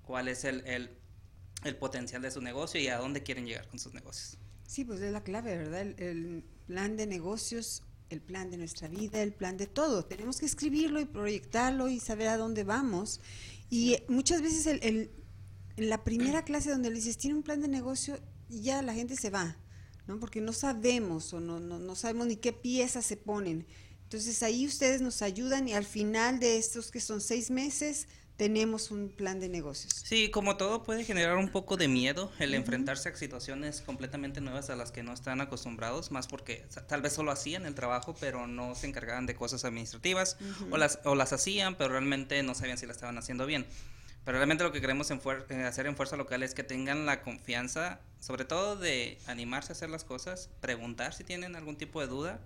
cuál 0.04 0.28
es 0.28 0.44
el, 0.44 0.66
el, 0.68 0.98
el 1.64 1.76
potencial 1.78 2.22
de 2.22 2.32
su 2.32 2.42
negocio 2.42 2.80
y 2.80 2.88
a 2.88 2.98
dónde 2.98 3.24
quieren 3.24 3.46
llegar 3.46 3.68
con 3.68 3.80
sus 3.80 3.94
negocios. 3.94 4.38
Sí, 4.68 4.84
pues 4.84 5.00
es 5.02 5.12
la 5.12 5.24
clave, 5.24 5.58
¿verdad? 5.58 5.82
El, 5.82 5.96
el 6.00 6.44
plan 6.68 6.98
de 6.98 7.06
negocios 7.06 7.84
el 8.10 8.22
plan 8.22 8.52
de 8.52 8.58
nuestra 8.58 8.88
vida, 8.88 9.22
el 9.22 9.34
plan 9.34 9.58
de 9.58 9.68
todo. 9.68 10.06
Tenemos 10.06 10.40
que 10.40 10.46
escribirlo 10.46 11.00
y 11.00 11.06
proyectarlo 11.06 11.90
y 11.90 12.00
saber 12.00 12.28
a 12.28 12.38
dónde 12.38 12.64
vamos. 12.64 13.22
Y 13.70 13.98
muchas 14.08 14.42
veces 14.42 14.68
el, 14.68 15.12
en 15.78 15.90
la 15.90 16.04
primera 16.04 16.44
clase 16.46 16.70
donde 16.70 16.90
le 16.90 16.96
dices, 16.96 17.18
tiene 17.18 17.36
un 17.36 17.44
plan 17.44 17.62
de 17.62 17.68
negocio, 17.68 18.20
ya 18.50 18.82
la 18.82 18.94
gente 18.94 19.16
se 19.16 19.30
va, 19.30 19.58
¿no? 20.08 20.20
Porque 20.20 20.42
no 20.42 20.54
sabemos 20.54 21.34
o 21.34 21.40
no, 21.40 21.60
no, 21.60 21.80
no 21.80 21.96
sabemos 21.96 22.28
ni 22.28 22.36
qué 22.36 22.54
piezas 22.54 23.06
se 23.06 23.18
ponen. 23.18 23.66
Entonces 24.04 24.44
ahí 24.44 24.68
ustedes 24.68 25.02
nos 25.02 25.22
ayudan 25.22 25.68
y 25.68 25.74
al 25.74 25.86
final 25.86 26.40
de 26.40 26.58
estos 26.58 26.92
que 26.92 27.02
son 27.02 27.22
seis 27.22 27.50
meses, 27.50 28.08
tenemos 28.38 28.92
un 28.92 29.10
plan 29.10 29.40
de 29.40 29.48
negocios. 29.48 29.94
Sí, 29.94 30.30
como 30.30 30.58
todo 30.58 30.84
puede 30.84 31.06
generar 31.06 31.38
un 31.38 31.50
poco 31.50 31.78
de 31.78 31.88
miedo 31.88 32.32
el 32.40 32.54
enfrentarse 32.54 33.10
a 33.10 33.16
situaciones 33.16 33.82
completamente 33.82 34.42
nuevas 34.42 34.70
a 34.70 34.76
las 34.76 34.92
que 34.92 35.04
no 35.04 35.14
están 35.14 35.40
acostumbrados, 35.42 36.12
más 36.12 36.28
porque 36.28 36.66
tal 36.88 37.02
vez 37.02 37.14
solo 37.14 37.32
hacían 37.32 37.66
el 37.66 37.76
trabajo, 37.76 38.16
pero 38.20 38.48
no 38.48 38.76
se 38.76 38.88
encargaban 38.88 39.26
de 39.26 39.36
cosas 39.36 39.64
administrativas, 39.64 40.38
o, 40.70 40.78
las, 40.78 41.00
o 41.06 41.16
las 41.16 41.32
hacían, 41.32 41.76
pero 41.76 41.92
realmente 41.92 42.42
no 42.44 42.56
sabían 42.56 42.78
si 42.78 42.86
las 42.86 42.98
estaban 42.98 43.18
haciendo 43.18 43.46
bien. 43.46 43.66
Pero 44.26 44.40
realmente 44.40 44.64
lo 44.64 44.72
que 44.72 44.82
queremos 44.82 45.12
en 45.12 45.22
eh, 45.50 45.64
hacer 45.64 45.86
en 45.86 45.96
Fuerza 45.96 46.18
Local 46.18 46.42
es 46.44 46.56
que 46.56 46.64
tengan 46.64 47.06
la 47.06 47.22
confianza, 47.22 48.02
sobre 48.20 48.44
todo 48.44 48.76
de 48.76 49.20
animarse 49.28 49.72
a 49.72 49.74
hacer 49.74 49.90
las 49.90 50.04
cosas, 50.04 50.50
preguntar 50.62 51.14
si 51.14 51.24
tienen 51.24 51.56
algún 51.56 51.78
tipo 51.78 52.02
de 52.02 52.08
duda 52.08 52.40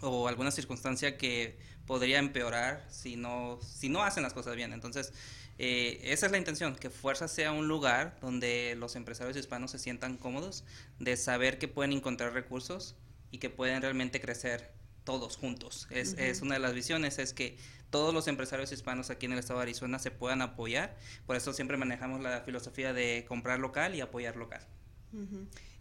o 0.00 0.28
alguna 0.28 0.50
circunstancia 0.50 1.16
que 1.18 1.58
podría 1.86 2.18
empeorar 2.18 2.84
si 2.88 3.16
no, 3.16 3.58
si 3.62 3.88
no 3.88 4.02
hacen 4.02 4.22
las 4.22 4.32
cosas 4.32 4.56
bien. 4.56 4.72
Entonces, 4.72 5.12
eh, 5.58 6.00
esa 6.04 6.26
es 6.26 6.32
la 6.32 6.38
intención, 6.38 6.74
que 6.74 6.90
Fuerza 6.90 7.28
sea 7.28 7.52
un 7.52 7.68
lugar 7.68 8.16
donde 8.20 8.74
los 8.76 8.96
empresarios 8.96 9.36
hispanos 9.36 9.70
se 9.70 9.78
sientan 9.78 10.16
cómodos, 10.16 10.64
de 10.98 11.16
saber 11.16 11.58
que 11.58 11.68
pueden 11.68 11.92
encontrar 11.92 12.32
recursos 12.32 12.96
y 13.30 13.38
que 13.38 13.50
pueden 13.50 13.82
realmente 13.82 14.20
crecer 14.20 14.72
todos 15.04 15.36
juntos. 15.36 15.86
Es, 15.90 16.14
es, 16.14 16.40
una 16.40 16.54
de 16.54 16.60
las 16.60 16.72
visiones, 16.72 17.18
es 17.18 17.34
que 17.34 17.58
todos 17.90 18.12
los 18.12 18.26
empresarios 18.26 18.72
hispanos 18.72 19.10
aquí 19.10 19.26
en 19.26 19.32
el 19.32 19.38
estado 19.38 19.60
de 19.60 19.64
Arizona 19.64 19.98
se 19.98 20.10
puedan 20.10 20.42
apoyar. 20.42 20.96
Por 21.26 21.36
eso 21.36 21.52
siempre 21.52 21.76
manejamos 21.76 22.20
la 22.20 22.40
filosofía 22.40 22.92
de 22.92 23.24
comprar 23.28 23.60
local 23.60 23.94
y 23.94 24.00
apoyar 24.00 24.36
local. 24.36 24.66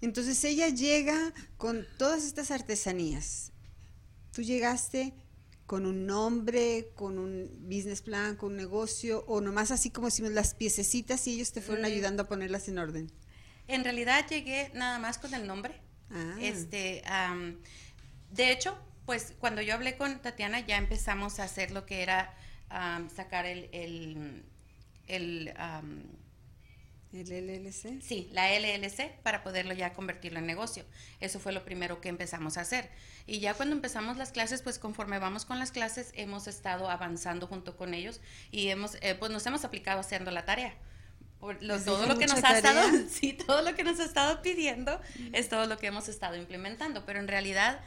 Entonces 0.01 0.43
ella 0.43 0.69
llega 0.69 1.33
con 1.57 1.87
todas 1.97 2.23
estas 2.23 2.51
artesanías. 2.51 3.51
Tú 4.31 4.41
llegaste 4.43 5.13
con 5.73 5.87
un 5.87 6.05
nombre, 6.05 6.91
con 6.93 7.17
un 7.17 7.49
business 7.63 8.03
plan, 8.03 8.35
con 8.35 8.51
un 8.51 8.57
negocio, 8.57 9.25
o 9.25 9.41
nomás 9.41 9.71
así 9.71 9.89
como 9.89 10.05
decimos 10.05 10.31
las 10.31 10.53
piececitas 10.53 11.25
y 11.25 11.33
ellos 11.33 11.51
te 11.51 11.63
fueron 11.63 11.81
mm. 11.81 11.85
ayudando 11.85 12.21
a 12.21 12.27
ponerlas 12.27 12.67
en 12.67 12.77
orden? 12.77 13.11
En 13.67 13.83
realidad 13.83 14.23
llegué 14.29 14.69
nada 14.75 14.99
más 14.99 15.17
con 15.17 15.33
el 15.33 15.47
nombre. 15.47 15.81
Ah. 16.11 16.35
Este, 16.39 17.01
de 18.29 18.51
hecho, 18.51 18.77
pues 19.07 19.33
cuando 19.39 19.63
yo 19.63 19.73
hablé 19.73 19.97
con 19.97 20.21
Tatiana 20.21 20.59
ya 20.59 20.77
empezamos 20.77 21.39
a 21.39 21.45
hacer 21.45 21.71
lo 21.71 21.87
que 21.87 22.03
era 22.03 22.37
sacar 23.15 23.47
el, 23.47 23.67
el, 23.71 24.43
el 25.07 25.53
¿El 27.13 27.29
LLC? 27.29 28.01
Sí, 28.01 28.27
la 28.31 28.49
LLC 28.49 29.11
para 29.21 29.43
poderlo 29.43 29.73
ya 29.73 29.93
convertirlo 29.93 30.39
en 30.39 30.47
negocio. 30.47 30.83
Eso 31.19 31.39
fue 31.39 31.51
lo 31.53 31.63
primero 31.63 32.01
que 32.01 32.09
empezamos 32.09 32.57
a 32.57 32.61
hacer. 32.61 32.89
Y 33.27 33.39
ya 33.39 33.53
cuando 33.53 33.75
empezamos 33.75 34.17
las 34.17 34.31
clases, 34.31 34.63
pues 34.63 34.79
conforme 34.79 35.19
vamos 35.19 35.45
con 35.45 35.59
las 35.59 35.71
clases, 35.71 36.11
hemos 36.15 36.47
estado 36.47 36.89
avanzando 36.89 37.45
junto 37.45 37.77
con 37.77 37.93
ellos 37.93 38.19
y 38.51 38.69
hemos, 38.69 38.97
eh, 39.01 39.15
pues 39.15 39.31
nos 39.31 39.45
hemos 39.45 39.63
aplicado 39.63 39.99
haciendo 39.99 40.31
la 40.31 40.45
tarea. 40.45 40.75
Por 41.39 41.59
todo 41.59 42.07
lo 42.07 42.17
que 42.17 42.25
nos 42.25 42.43
ha 42.43 42.57
estado, 42.57 42.81
sí, 43.09 43.33
todo 43.33 43.61
lo 43.61 43.75
que 43.75 43.83
nos 43.83 43.99
ha 43.99 44.05
estado 44.05 44.41
pidiendo 44.41 44.99
es 45.33 45.49
todo 45.49 45.67
lo 45.67 45.77
que 45.77 45.87
hemos 45.87 46.07
estado 46.07 46.35
implementando. 46.35 47.05
Pero 47.05 47.19
en 47.19 47.27
realidad 47.27 47.81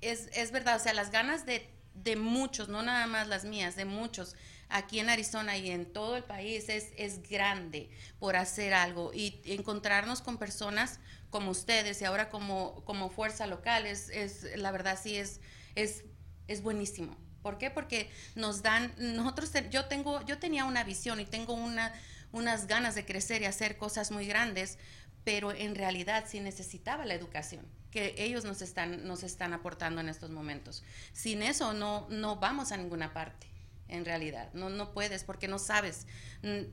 es, 0.00 0.30
es 0.32 0.50
verdad, 0.50 0.76
o 0.76 0.78
sea, 0.78 0.94
las 0.94 1.10
ganas 1.10 1.46
de, 1.46 1.68
de 1.94 2.16
muchos, 2.16 2.68
no 2.68 2.82
nada 2.82 3.06
más 3.06 3.28
las 3.28 3.44
mías, 3.44 3.76
de 3.76 3.84
muchos, 3.84 4.36
aquí 4.74 4.98
en 4.98 5.08
Arizona 5.08 5.56
y 5.56 5.70
en 5.70 5.86
todo 5.86 6.16
el 6.16 6.24
país 6.24 6.68
es, 6.68 6.88
es 6.96 7.22
grande 7.28 7.88
por 8.18 8.34
hacer 8.34 8.74
algo 8.74 9.12
y 9.14 9.40
encontrarnos 9.44 10.20
con 10.20 10.36
personas 10.36 10.98
como 11.30 11.52
ustedes 11.52 12.02
y 12.02 12.04
ahora 12.04 12.28
como, 12.28 12.84
como 12.84 13.08
fuerza 13.08 13.46
local 13.46 13.86
es, 13.86 14.08
es 14.08 14.58
la 14.58 14.72
verdad 14.72 14.98
sí 15.00 15.16
es, 15.16 15.40
es, 15.76 16.02
es 16.48 16.60
buenísimo. 16.60 17.16
¿Por 17.40 17.56
qué? 17.56 17.70
Porque 17.70 18.10
nos 18.34 18.62
dan, 18.62 18.92
nosotros, 18.98 19.52
yo 19.70 19.84
tengo, 19.84 20.26
yo 20.26 20.38
tenía 20.38 20.64
una 20.64 20.82
visión 20.82 21.20
y 21.20 21.24
tengo 21.24 21.52
una, 21.52 21.94
unas 22.32 22.66
ganas 22.66 22.96
de 22.96 23.04
crecer 23.04 23.42
y 23.42 23.44
hacer 23.44 23.76
cosas 23.76 24.10
muy 24.10 24.26
grandes, 24.26 24.78
pero 25.22 25.52
en 25.52 25.76
realidad 25.76 26.24
sí 26.26 26.40
necesitaba 26.40 27.04
la 27.04 27.14
educación 27.14 27.64
que 27.92 28.16
ellos 28.18 28.44
nos 28.44 28.60
están, 28.60 29.06
nos 29.06 29.22
están 29.22 29.52
aportando 29.52 30.00
en 30.00 30.08
estos 30.08 30.30
momentos. 30.30 30.82
Sin 31.12 31.42
eso 31.42 31.74
no, 31.74 32.08
no 32.10 32.34
vamos 32.36 32.72
a 32.72 32.76
ninguna 32.76 33.12
parte 33.12 33.53
en 33.88 34.04
realidad. 34.04 34.50
No, 34.54 34.70
no 34.70 34.92
puedes 34.92 35.24
porque 35.24 35.48
no 35.48 35.58
sabes. 35.58 36.06
Mm, 36.42 36.64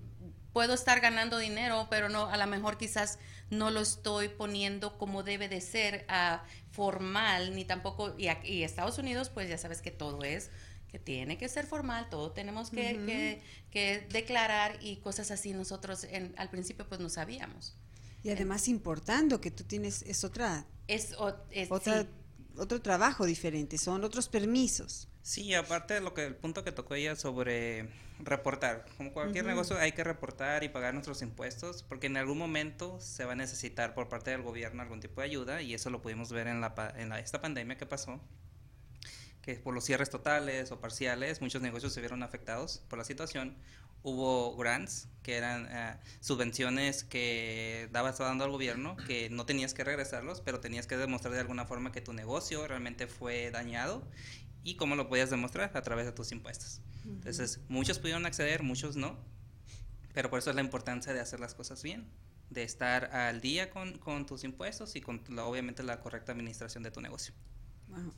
puedo 0.53 0.73
estar 0.73 0.99
ganando 0.99 1.37
dinero, 1.37 1.87
pero 1.89 2.09
no, 2.09 2.27
a 2.27 2.37
lo 2.37 2.47
mejor 2.47 2.77
quizás 2.77 3.19
no 3.49 3.71
lo 3.71 3.81
estoy 3.81 4.29
poniendo 4.29 4.97
como 4.97 5.23
debe 5.23 5.49
de 5.49 5.61
ser 5.61 6.05
a 6.07 6.43
formal, 6.71 7.55
ni 7.55 7.65
tampoco, 7.65 8.15
y, 8.17 8.29
y 8.43 8.63
Estados 8.63 8.97
Unidos, 8.97 9.29
pues 9.29 9.49
ya 9.49 9.57
sabes 9.57 9.81
que 9.81 9.91
todo 9.91 10.23
es 10.23 10.49
que 10.91 10.99
tiene 10.99 11.37
que 11.37 11.47
ser 11.47 11.65
formal, 11.65 12.09
todo 12.09 12.31
tenemos 12.33 12.69
que, 12.69 13.41
que, 13.71 14.07
declarar 14.11 14.77
y 14.81 14.97
cosas 14.97 15.31
así 15.31 15.53
nosotros 15.53 16.03
en, 16.03 16.33
al 16.37 16.49
principio 16.49 16.85
pues 16.85 16.99
no 16.99 17.09
sabíamos. 17.09 17.77
Y 18.23 18.29
además 18.29 18.67
importando 18.67 19.39
que 19.39 19.51
tú 19.51 19.63
tienes, 19.63 20.01
es 20.01 20.25
otra, 20.25 20.65
es, 20.87 21.15
otra 21.69 22.05
otro 22.57 22.81
trabajo 22.81 23.25
diferente, 23.25 23.77
son 23.77 24.03
otros 24.03 24.27
permisos. 24.27 25.07
Sí, 25.23 25.53
aparte 25.53 25.93
de 25.93 26.01
lo 26.01 26.13
que 26.13 26.25
el 26.25 26.35
punto 26.35 26.63
que 26.63 26.71
tocó 26.71 26.95
ella 26.95 27.15
sobre 27.15 27.89
reportar, 28.19 28.85
como 28.97 29.13
cualquier 29.13 29.45
negocio 29.45 29.77
hay 29.77 29.91
que 29.91 30.03
reportar 30.03 30.63
y 30.63 30.69
pagar 30.69 30.93
nuestros 30.93 31.21
impuestos 31.21 31.83
porque 31.83 32.07
en 32.07 32.17
algún 32.17 32.37
momento 32.37 32.99
se 32.99 33.25
va 33.25 33.33
a 33.33 33.35
necesitar 33.35 33.93
por 33.93 34.09
parte 34.09 34.31
del 34.31 34.41
gobierno 34.41 34.81
algún 34.81 34.99
tipo 34.99 35.21
de 35.21 35.27
ayuda 35.27 35.61
y 35.61 35.73
eso 35.73 35.89
lo 35.89 36.01
pudimos 36.01 36.31
ver 36.31 36.47
en 36.47 36.61
la, 36.61 36.93
en 36.97 37.09
la, 37.09 37.19
esta 37.19 37.41
pandemia 37.41 37.77
que 37.77 37.85
pasó 37.85 38.19
que 39.41 39.55
por 39.55 39.73
los 39.73 39.83
cierres 39.83 40.09
totales 40.09 40.71
o 40.71 40.79
parciales 40.79 41.41
muchos 41.41 41.61
negocios 41.61 41.93
se 41.93 41.99
vieron 41.99 42.23
afectados 42.23 42.83
por 42.87 42.99
la 42.99 43.05
situación. 43.05 43.57
Hubo 44.03 44.55
grants, 44.57 45.07
que 45.21 45.37
eran 45.37 45.67
eh, 45.69 45.95
subvenciones 46.21 47.03
que 47.03 47.87
daba, 47.91 48.09
estaba 48.09 48.29
dando 48.29 48.45
al 48.45 48.49
gobierno, 48.49 48.97
que 48.97 49.29
no 49.29 49.45
tenías 49.45 49.75
que 49.75 49.83
regresarlos, 49.83 50.41
pero 50.41 50.59
tenías 50.59 50.87
que 50.87 50.97
demostrar 50.97 51.33
de 51.35 51.39
alguna 51.39 51.65
forma 51.65 51.91
que 51.91 52.01
tu 52.01 52.11
negocio 52.11 52.67
realmente 52.67 53.05
fue 53.05 53.51
dañado 53.51 54.03
y 54.63 54.75
cómo 54.75 54.95
lo 54.95 55.09
podías 55.09 55.29
demostrar 55.29 55.75
a 55.75 55.81
través 55.81 56.05
de 56.05 56.11
tus 56.11 56.31
impuestos. 56.31 56.81
Entonces, 57.05 57.59
muchos 57.67 57.99
pudieron 57.99 58.25
acceder, 58.25 58.63
muchos 58.63 58.95
no, 58.95 59.17
pero 60.13 60.29
por 60.29 60.39
eso 60.39 60.49
es 60.49 60.55
la 60.55 60.61
importancia 60.61 61.13
de 61.13 61.19
hacer 61.19 61.39
las 61.39 61.55
cosas 61.55 61.81
bien, 61.83 62.07
de 62.49 62.63
estar 62.63 63.05
al 63.15 63.41
día 63.41 63.69
con, 63.69 63.97
con 63.97 64.25
tus 64.25 64.43
impuestos 64.43 64.95
y 64.95 65.01
con 65.01 65.21
obviamente 65.39 65.83
la 65.83 65.99
correcta 65.99 66.31
administración 66.31 66.83
de 66.83 66.91
tu 66.91 67.01
negocio. 67.01 67.33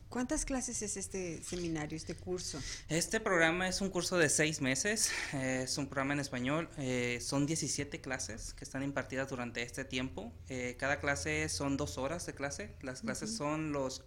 ¿Cuántas 0.10 0.46
clases 0.46 0.82
es 0.84 0.98
este 0.98 1.42
seminario, 1.44 1.98
este 1.98 2.16
curso? 2.16 2.60
Este 2.90 3.20
programa 3.20 3.68
es 3.68 3.82
un 3.82 3.90
curso 3.90 4.18
de 4.18 4.30
seis 4.30 4.62
meses, 4.62 5.12
es 5.34 5.78
un 5.78 5.88
programa 5.88 6.14
en 6.14 6.20
español, 6.20 6.70
eh, 6.78 7.18
son 7.22 7.48
17 7.48 8.00
clases 8.00 8.54
que 8.54 8.64
están 8.64 8.84
impartidas 8.84 9.30
durante 9.30 9.64
este 9.64 9.84
tiempo. 9.84 10.32
Eh, 10.48 10.76
cada 10.80 11.00
clase 11.00 11.50
son 11.50 11.78
dos 11.78 11.98
horas 11.98 12.26
de 12.28 12.36
clase, 12.36 12.76
las 12.82 13.02
clases 13.02 13.36
son 13.36 13.72
los 13.72 14.04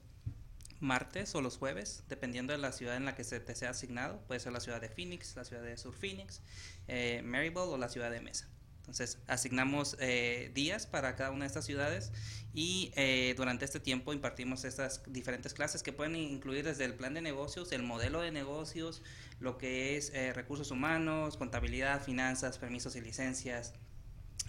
martes 0.81 1.35
o 1.35 1.41
los 1.41 1.57
jueves, 1.59 2.05
dependiendo 2.09 2.53
de 2.53 2.59
la 2.59 2.73
ciudad 2.73 2.97
en 2.97 3.05
la 3.05 3.15
que 3.15 3.25
se 3.25 3.41
te 3.41 3.55
sea 3.55 3.71
asignado, 3.71 4.21
puede 4.27 4.41
ser 4.41 4.53
la 4.53 4.61
ciudad 4.61 4.81
de 4.81 4.89
Phoenix, 4.89 5.37
la 5.37 5.45
ciudad 5.45 5.62
de 5.62 5.77
Sur 5.77 5.95
Phoenix, 5.95 6.43
eh, 6.89 7.23
Maryville 7.25 7.61
o 7.61 7.79
la 7.79 7.89
ciudad 7.89 8.11
de 8.11 8.21
Mesa. 8.21 8.49
Entonces, 8.87 9.19
asignamos 9.27 9.97
eh, 9.99 10.53
días 10.55 10.87
para 10.87 11.17
cada 11.17 11.33
una 11.33 11.41
de 11.41 11.49
estas 11.49 11.65
ciudades 11.65 12.12
y 12.55 12.93
eh, 12.95 13.35
durante 13.37 13.65
este 13.65 13.81
tiempo 13.81 14.12
impartimos 14.12 14.65
estas 14.65 15.03
diferentes 15.09 15.55
clases 15.55 15.83
que 15.83 15.93
pueden 15.93 16.15
incluir 16.15 16.65
desde 16.65 16.85
el 16.85 16.95
plan 16.95 17.12
de 17.12 17.21
negocios, 17.21 17.73
el 17.73 17.83
modelo 17.83 18.21
de 18.21 18.31
negocios, 18.31 19.03
lo 19.41 19.59
que 19.59 19.97
es 19.97 20.11
eh, 20.15 20.33
recursos 20.33 20.71
humanos, 20.71 21.37
contabilidad, 21.37 22.01
finanzas, 22.01 22.59
permisos 22.59 22.95
y 22.95 23.01
licencias. 23.01 23.75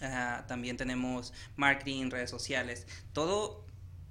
Ah, 0.02 0.46
también 0.48 0.78
tenemos 0.78 1.34
marketing, 1.56 2.12
redes 2.12 2.30
sociales. 2.30 2.86
Todo 3.13 3.66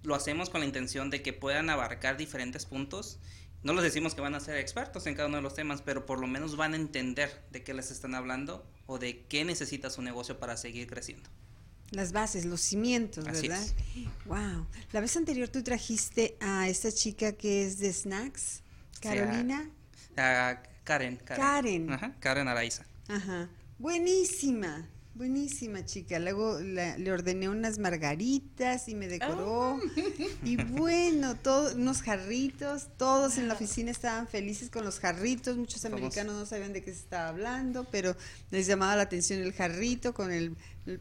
lo 0.06 0.14
hacemos 0.14 0.48
con 0.48 0.60
la 0.60 0.66
intención 0.66 1.10
de 1.10 1.20
que 1.20 1.32
puedan 1.32 1.68
abarcar 1.68 2.16
diferentes 2.16 2.64
puntos 2.64 3.18
no 3.66 3.72
les 3.72 3.82
decimos 3.82 4.14
que 4.14 4.20
van 4.20 4.36
a 4.36 4.38
ser 4.40 4.58
expertos 4.58 5.08
en 5.08 5.16
cada 5.16 5.26
uno 5.26 5.38
de 5.38 5.42
los 5.42 5.54
temas, 5.54 5.82
pero 5.82 6.06
por 6.06 6.20
lo 6.20 6.28
menos 6.28 6.56
van 6.56 6.74
a 6.74 6.76
entender 6.76 7.42
de 7.50 7.64
qué 7.64 7.74
les 7.74 7.90
están 7.90 8.14
hablando 8.14 8.64
o 8.86 9.00
de 9.00 9.24
qué 9.26 9.44
necesita 9.44 9.90
su 9.90 10.02
negocio 10.02 10.38
para 10.38 10.56
seguir 10.56 10.86
creciendo. 10.86 11.28
Las 11.90 12.12
bases, 12.12 12.44
los 12.44 12.60
cimientos, 12.60 13.24
¿verdad? 13.24 13.66
Wow. 14.26 14.68
La 14.92 15.00
vez 15.00 15.16
anterior 15.16 15.48
tú 15.48 15.64
trajiste 15.64 16.36
a 16.40 16.68
esta 16.68 16.92
chica 16.92 17.32
que 17.32 17.66
es 17.66 17.78
de 17.78 17.92
snacks, 17.92 18.62
Carolina. 19.00 19.68
Karen, 20.14 20.60
Karen. 20.84 21.16
Karen. 21.16 21.92
Ajá, 21.92 22.14
Karen 22.20 22.46
Araiza. 22.46 22.84
Ajá. 23.08 23.48
Buenísima. 23.78 24.88
Buenísima 25.16 25.82
chica. 25.82 26.18
Luego 26.18 26.60
le 26.60 27.10
ordené 27.10 27.48
unas 27.48 27.78
margaritas 27.78 28.86
y 28.86 28.94
me 28.94 29.08
decoró. 29.08 29.76
Oh. 29.76 29.80
Y 30.44 30.56
bueno, 30.56 31.36
todos 31.36 31.74
unos 31.74 32.02
jarritos. 32.02 32.88
Todos 32.98 33.38
en 33.38 33.48
la 33.48 33.54
oficina 33.54 33.90
estaban 33.90 34.28
felices 34.28 34.68
con 34.68 34.84
los 34.84 35.00
jarritos. 35.00 35.56
Muchos 35.56 35.86
americanos 35.86 36.34
no 36.34 36.44
sabían 36.44 36.74
de 36.74 36.82
qué 36.82 36.92
se 36.92 37.00
estaba 37.00 37.30
hablando, 37.30 37.84
pero 37.84 38.14
les 38.50 38.66
llamaba 38.66 38.94
la 38.94 39.02
atención 39.02 39.40
el 39.40 39.54
jarrito 39.54 40.12
con 40.12 40.30
el, 40.30 40.54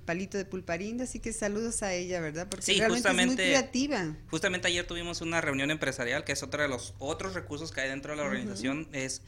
palito 0.05 0.37
de 0.37 0.45
pulparindo. 0.45 1.03
Así 1.03 1.19
que 1.19 1.33
saludos 1.33 1.83
a 1.83 1.93
ella, 1.93 2.21
¿verdad? 2.21 2.47
Porque 2.49 2.73
realmente 2.73 3.09
es 3.09 3.27
muy 3.27 3.35
creativa. 3.35 4.15
Justamente 4.31 4.69
ayer 4.69 4.87
tuvimos 4.87 5.19
una 5.19 5.41
reunión 5.41 5.71
empresarial, 5.71 6.23
que 6.23 6.31
es 6.31 6.41
otro 6.41 6.61
de 6.61 6.69
los 6.69 6.93
otros 6.99 7.33
recursos 7.33 7.73
que 7.73 7.81
hay 7.81 7.89
dentro 7.89 8.11
de 8.11 8.17
la 8.17 8.23
organización, 8.23 8.87
es 8.93 9.23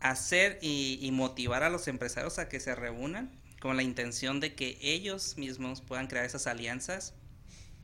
hacer 0.00 0.58
y 0.62 1.10
motivar 1.12 1.64
a 1.64 1.68
los 1.68 1.86
empresarios 1.86 2.38
a 2.38 2.48
que 2.48 2.60
se 2.60 2.74
reúnan 2.74 3.44
con 3.66 3.76
la 3.76 3.82
intención 3.82 4.40
de 4.40 4.54
que 4.54 4.78
ellos 4.80 5.36
mismos 5.36 5.80
puedan 5.80 6.06
crear 6.06 6.24
esas 6.24 6.46
alianzas, 6.46 7.14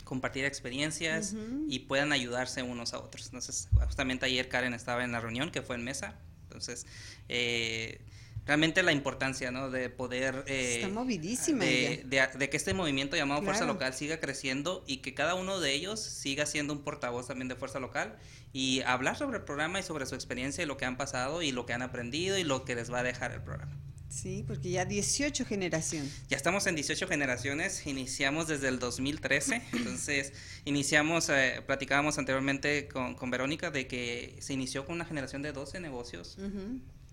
compartir 0.05 0.45
experiencias 0.45 1.35
y 1.69 1.81
puedan 1.81 2.13
ayudarse 2.13 2.63
unos 2.63 2.95
a 2.95 2.99
otros. 2.99 3.27
Entonces, 3.27 3.69
justamente 3.87 4.27
ayer 4.27 4.49
Karen 4.49 4.75
estaba 4.75 5.05
en 5.05 5.13
la 5.13 5.21
reunión 5.21 5.51
que 5.51 5.63
fue 5.63 5.77
en 5.77 5.85
mesa, 5.85 6.19
entonces... 6.45 6.87
Eh, 7.29 8.01
realmente 8.45 8.83
la 8.83 8.93
importancia 8.93 9.51
¿no? 9.51 9.71
de 9.71 9.89
poder 9.89 10.45
eh, 10.47 10.77
Está 10.77 10.89
movidísima 10.89 11.65
de, 11.65 12.05
de, 12.05 12.51
que 12.51 12.57
este 12.57 12.75
movimiento 12.75 13.17
llamado 13.17 13.43
Fuerza 13.43 13.65
Local 13.65 13.95
siga 13.95 14.19
creciendo 14.19 14.83
y 14.87 14.99
que 14.99 15.15
cada 15.15 15.35
uno 15.35 15.61
de 15.61 15.73
ellos 15.73 16.01
siga 16.01 16.47
siendo 16.47 16.73
un 16.73 16.83
portavoz 16.83 17.29
también 17.29 17.49
de 17.49 17.55
Fuerza 17.55 17.79
Local 17.79 18.19
y 18.53 18.83
hablar 18.83 19.17
sobre 19.17 19.39
el 19.39 19.45
programa 19.45 19.79
y 19.81 19.83
sobre 19.83 20.07
su 20.07 20.15
experiencia 20.15 20.65
y 20.65 20.67
lo 20.67 20.77
que 20.77 20.85
han 20.85 20.97
pasado 20.97 21.43
y 21.43 21.53
lo 21.53 21.67
que 21.67 21.73
han 21.73 21.83
aprendido 21.83 22.37
y 22.37 22.45
lo 22.45 22.65
que 22.65 22.75
les 22.75 22.93
va 22.93 23.01
a 23.01 23.03
dejar 23.03 23.33
el 23.33 23.43
programa. 23.43 23.79
Sí, 24.13 24.45
porque 24.47 24.71
ya 24.71 24.85
18 24.85 25.47
generaciones. 25.47 26.23
Ya 26.29 26.37
estamos 26.37 26.67
en 26.67 26.75
18 26.75 27.09
generaciones, 27.09 27.87
iniciamos 27.87 28.47
desde 28.47 28.69
el 28.69 28.79
2013, 28.79 29.63
entonces 29.73 30.35
iniciamos, 30.67 31.31
eh, 31.31 31.63
platicábamos 31.67 32.19
anteriormente 32.19 32.89
con, 32.89 33.15
con, 33.15 33.31
Verónica 33.31 33.71
de 33.71 33.87
que 33.87 34.37
se 34.41 34.53
inició 34.53 34.85
con 34.85 34.97
una 34.97 35.07
generación 35.07 35.41
de 35.41 35.53
12 35.53 35.81
negocios. 35.81 36.37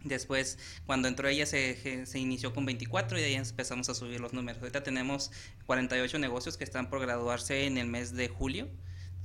Después, 0.04 0.58
cuando 0.86 1.08
entró 1.08 1.30
ella, 1.30 1.46
se, 1.46 2.06
se, 2.06 2.20
inició 2.20 2.54
con 2.54 2.66
24 2.66 3.18
y 3.18 3.22
de 3.22 3.28
ahí 3.28 3.36
empezamos 3.36 3.88
a 3.90 3.94
subir 3.94 4.20
los 4.20 4.34
números. 4.34 4.62
Ahorita 4.62 4.84
tenemos 4.84 5.32
48 5.68 6.20
negocios 6.20 6.58
que 6.58 6.66
están 6.66 6.90
por 6.90 7.00
graduarse 7.00 7.66
en 7.66 7.78
el 7.78 7.88
mes 7.88 8.14
de 8.14 8.28
julio. 8.28 8.68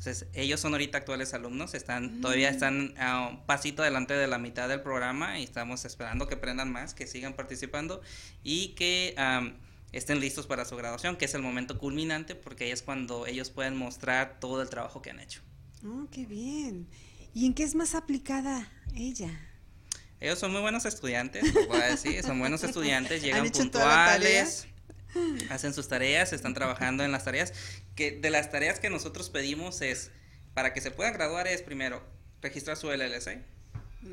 Entonces, 0.06 0.28
ellos 0.34 0.60
son 0.60 0.74
ahorita 0.74 0.98
actuales 0.98 1.32
alumnos, 1.32 1.72
están 1.72 2.20
todavía 2.20 2.50
mm. 2.50 2.54
están 2.54 2.94
a 2.98 3.28
un 3.28 3.46
pasito 3.46 3.80
adelante 3.80 4.12
de 4.12 4.26
la 4.26 4.36
mitad 4.36 4.68
del 4.68 4.82
programa 4.82 5.38
y 5.38 5.44
estamos 5.44 5.86
esperando 5.86 6.26
que 6.26 6.34
aprendan 6.34 6.70
más, 6.70 6.92
que 6.92 7.06
sigan 7.06 7.32
participando 7.32 8.02
y 8.42 8.74
que 8.74 9.14
estén 9.92 10.20
listos 10.20 10.46
para 10.46 10.66
su 10.66 10.76
graduación, 10.76 11.16
que 11.16 11.24
es 11.24 11.32
el 11.32 11.40
momento 11.40 11.78
culminante 11.78 12.34
porque 12.34 12.70
es 12.70 12.82
cuando 12.82 13.26
ellos 13.26 13.48
pueden 13.48 13.78
mostrar 13.78 14.40
todo 14.40 14.60
el 14.60 14.68
trabajo 14.68 15.00
que 15.00 15.08
han 15.08 15.20
hecho. 15.20 15.40
Oh, 15.86 16.06
qué 16.10 16.26
bien. 16.26 16.86
¿Y 17.32 17.46
en 17.46 17.54
qué 17.54 17.62
es 17.62 17.74
más 17.74 17.94
aplicada 17.94 18.70
ella? 18.94 19.30
Ellos 20.20 20.38
son 20.38 20.52
muy 20.52 20.60
buenos 20.60 20.84
estudiantes, 20.84 21.50
voy 21.66 21.80
a 21.80 21.86
decir, 21.86 22.22
son 22.22 22.38
buenos 22.38 22.62
estudiantes, 22.62 23.22
llegan 23.22 23.48
puntuales 23.48 24.68
hacen 25.50 25.74
sus 25.74 25.88
tareas, 25.88 26.32
están 26.32 26.54
trabajando 26.54 27.04
en 27.04 27.12
las 27.12 27.24
tareas, 27.24 27.52
que 27.94 28.12
de 28.12 28.30
las 28.30 28.50
tareas 28.50 28.80
que 28.80 28.90
nosotros 28.90 29.30
pedimos 29.30 29.80
es, 29.82 30.10
para 30.54 30.72
que 30.72 30.80
se 30.80 30.90
pueda 30.90 31.10
graduar 31.10 31.46
es 31.46 31.62
primero 31.62 32.02
registrar 32.42 32.76
su 32.76 32.90
LLC, 32.90 33.42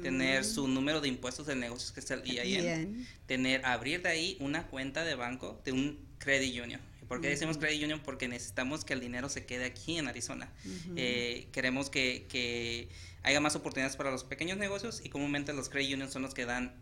tener 0.01 0.45
su 0.45 0.67
mm. 0.67 0.73
número 0.73 1.01
de 1.01 1.09
impuestos 1.09 1.47
de 1.47 1.55
negocios 1.55 1.91
que 1.91 1.99
es 1.99 2.11
el 2.11 2.21
EIN, 2.25 3.07
tener, 3.25 3.65
abrir 3.65 4.01
de 4.01 4.09
ahí 4.09 4.37
una 4.39 4.67
cuenta 4.67 5.03
de 5.03 5.15
banco 5.15 5.61
de 5.65 5.71
un 5.71 5.99
credit 6.19 6.61
union. 6.63 6.81
¿Por 7.07 7.19
qué 7.19 7.27
decimos 7.27 7.57
credit 7.57 7.83
union? 7.83 7.99
Porque 7.99 8.29
necesitamos 8.29 8.85
que 8.85 8.93
el 8.93 9.01
dinero 9.01 9.27
se 9.27 9.45
quede 9.45 9.65
aquí 9.65 9.97
en 9.97 10.07
Arizona. 10.07 10.49
Eh, 10.95 11.49
queremos 11.51 11.89
que, 11.89 12.25
que 12.29 12.87
haya 13.23 13.41
más 13.41 13.55
oportunidades 13.57 13.97
para 13.97 14.11
los 14.11 14.23
pequeños 14.23 14.57
negocios 14.57 15.01
y 15.03 15.09
comúnmente 15.09 15.51
los 15.51 15.67
credit 15.67 15.95
unions 15.95 16.13
son 16.13 16.21
los 16.21 16.33
que 16.33 16.45
dan 16.45 16.73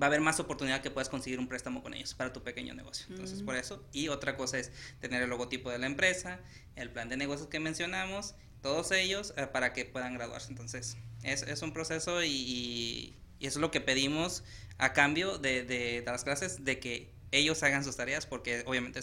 va 0.00 0.06
a 0.06 0.08
haber 0.08 0.20
más 0.20 0.40
oportunidad 0.40 0.80
que 0.80 0.90
puedas 0.90 1.08
conseguir 1.08 1.38
un 1.38 1.48
préstamo 1.48 1.82
con 1.82 1.94
ellos 1.94 2.14
para 2.14 2.32
tu 2.32 2.42
pequeño 2.42 2.74
negocio. 2.74 3.06
Entonces, 3.10 3.42
por 3.42 3.56
eso. 3.56 3.84
Y 3.92 4.08
otra 4.08 4.36
cosa 4.36 4.58
es 4.58 4.72
tener 5.00 5.22
el 5.22 5.30
logotipo 5.30 5.70
de 5.70 5.78
la 5.78 5.86
empresa, 5.86 6.40
el 6.76 6.90
plan 6.90 7.08
de 7.08 7.16
negocios 7.16 7.48
que 7.48 7.60
mencionamos, 7.60 8.34
todos 8.62 8.90
ellos 8.92 9.34
eh, 9.36 9.46
para 9.46 9.72
que 9.72 9.84
puedan 9.84 10.14
graduarse. 10.14 10.48
Entonces, 10.48 10.96
es, 11.22 11.42
es 11.42 11.62
un 11.62 11.72
proceso 11.72 12.24
y, 12.24 13.16
eso 13.40 13.58
es 13.58 13.60
lo 13.60 13.70
que 13.70 13.80
pedimos 13.80 14.44
a 14.78 14.92
cambio 14.92 15.38
de, 15.38 15.64
de, 15.64 16.02
las 16.04 16.24
clases, 16.24 16.64
de 16.64 16.78
que 16.78 17.10
ellos 17.32 17.62
hagan 17.62 17.84
sus 17.84 17.96
tareas, 17.96 18.26
porque 18.26 18.62
obviamente 18.66 19.00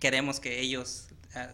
queremos 0.00 0.40
que 0.40 0.60
ellos 0.60 1.08
eh, 1.34 1.48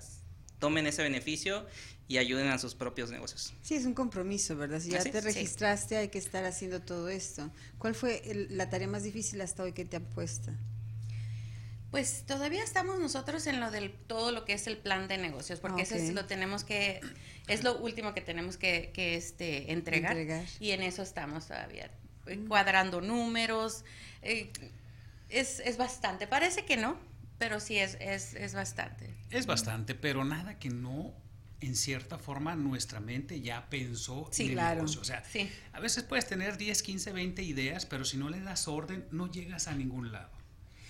tomen 0.59 0.87
ese 0.87 1.03
beneficio 1.03 1.67
y 2.13 2.19
ayuden 2.19 2.49
a 2.49 2.59
sus 2.59 2.75
propios 2.75 3.11
negocios. 3.11 3.55
Sí, 3.63 3.75
es 3.75 3.87
un 3.87 3.95
compromiso, 3.95 4.55
¿verdad? 4.55 4.81
Si 4.81 4.91
ya 4.91 5.03
te 5.03 5.23
registraste, 5.23 5.97
hay 5.97 6.09
que 6.09 6.19
estar 6.19 6.45
haciendo 6.45 6.83
todo 6.83 7.09
esto. 7.09 7.51
¿Cuál 7.79 7.95
fue 7.95 8.21
la 8.51 8.69
tarea 8.69 8.87
más 8.87 9.03
difícil 9.03 9.41
hasta 9.41 9.63
hoy 9.63 9.73
que 9.73 9.87
te 9.87 9.97
han 9.97 10.05
puesto? 10.05 10.51
Pues 11.91 12.25
todavía 12.27 12.63
estamos 12.63 13.01
nosotros 13.01 13.47
en 13.47 13.61
lo 13.61 13.71
del 13.71 13.93
todo 13.93 14.31
lo 14.31 14.45
que 14.45 14.53
es 14.53 14.67
el 14.67 14.77
plan 14.77 15.09
de 15.09 15.17
negocios, 15.17 15.59
porque 15.59 15.83
eso 15.83 15.95
es 15.95 16.13
lo 16.13 16.27
tenemos 16.27 16.65
que 16.65 17.01
es 17.49 17.65
lo 17.65 17.79
último 17.79 18.13
que 18.13 18.21
tenemos 18.21 18.59
que, 18.59 18.91
que 18.93 19.15
este 19.15 19.73
entregar, 19.73 20.15
y 20.61 20.73
en 20.73 20.83
eso 20.83 21.01
estamos 21.01 21.47
todavía 21.47 21.91
eh, 22.27 22.37
mm. 22.37 22.47
cuadrando 22.47 23.01
números. 23.01 23.87
Eh, 24.21 24.53
es, 25.31 25.61
es 25.61 25.79
bastante. 25.79 26.27
Parece 26.27 26.67
que 26.67 26.77
no, 26.77 26.99
pero 27.39 27.59
sí 27.59 27.79
es, 27.79 27.97
es, 28.01 28.35
es 28.35 28.53
bastante. 28.53 29.09
Es 29.31 29.47
bastante, 29.47 29.95
pero 29.95 30.27
nada 30.27 30.59
que 30.59 30.69
no 30.69 31.22
en 31.63 31.77
cierta 31.77 32.19
forma 32.19 32.55
nuestra 32.57 33.01
mente 33.01 33.41
ya 33.41 33.69
pensó 33.71 34.29
Sí, 34.33 34.43
en 34.45 34.49
el 34.51 34.55
claro. 34.57 34.75
negocio. 34.77 35.01
O 35.01 35.05
sea, 35.05 35.25
Sí. 35.25 35.51
a 35.73 35.81
veces 35.81 36.03
puedes 36.05 36.27
tener 36.27 36.59
10, 36.59 36.83
15, 36.83 37.13
20 37.13 37.43
ideas, 37.43 37.87
pero 37.87 38.05
si 38.05 38.17
no 38.17 38.29
le 38.29 38.41
das 38.41 38.69
orden, 38.69 39.07
no 39.11 39.31
llegas 39.31 39.69
a 39.69 39.75
ningún 39.75 40.13
lado. 40.13 40.31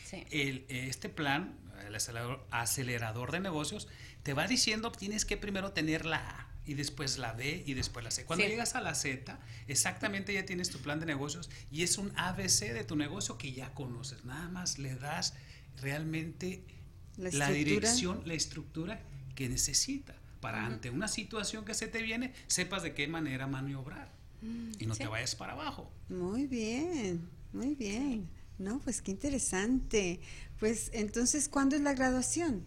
Sí. 0.04 0.24
El- 0.30 0.64
este 0.68 1.08
plan, 1.08 1.58
el 1.86 1.94
acelerador, 1.94 2.46
acelerador 2.50 3.32
de 3.32 3.40
negocios, 3.40 3.88
te 4.22 4.34
va 4.34 4.46
diciendo 4.46 4.92
tienes 4.92 5.24
que 5.24 5.36
primero 5.36 5.72
tener 5.72 6.04
la 6.06 6.18
A 6.18 6.48
y 6.64 6.74
después 6.74 7.18
la 7.18 7.32
B 7.32 7.64
y 7.66 7.74
después 7.74 8.04
la 8.04 8.10
C. 8.10 8.24
Cuando 8.24 8.44
Sí. 8.44 8.50
llegas 8.50 8.74
a 8.76 8.80
la 8.80 8.94
Z, 8.94 9.38
exactamente 9.68 10.32
ya 10.32 10.44
tienes 10.46 10.70
tu 10.70 10.78
plan 10.78 11.00
de 11.00 11.06
negocios 11.06 11.50
y 11.70 11.82
es 11.82 11.98
un 11.98 12.12
ABC 12.16 12.72
de 12.72 12.84
tu 12.84 12.94
negocio 12.96 13.36
que 13.36 13.52
ya 13.52 13.74
conoces. 13.74 14.24
Nada 14.24 14.48
más 14.48 14.78
le 14.78 14.94
das 14.94 15.34
realmente 15.80 16.62
La 17.16 17.30
la, 17.30 17.50
dirección, 17.50 18.22
la 18.24 18.34
estructura 18.34 19.00
que 19.34 19.48
necesita 19.48 20.14
para 20.42 20.66
ante 20.66 20.90
una 20.90 21.08
situación 21.08 21.64
que 21.64 21.72
se 21.72 21.86
te 21.88 22.02
viene, 22.02 22.34
sepas 22.48 22.82
de 22.82 22.92
qué 22.92 23.06
manera 23.08 23.46
maniobrar 23.46 24.10
y 24.78 24.84
no 24.86 24.94
Sí. 24.94 25.02
te 25.04 25.06
vayas 25.08 25.34
para 25.36 25.52
abajo. 25.54 25.90
Muy 26.10 26.46
bien, 26.46 27.30
muy 27.54 27.74
bien. 27.76 28.28
No, 28.58 28.80
pues 28.80 29.00
qué 29.00 29.12
interesante. 29.12 30.20
Pues 30.60 30.90
entonces, 30.92 31.48
¿cuándo 31.48 31.76
es 31.76 31.82
la 31.82 31.94
graduación? 31.94 32.64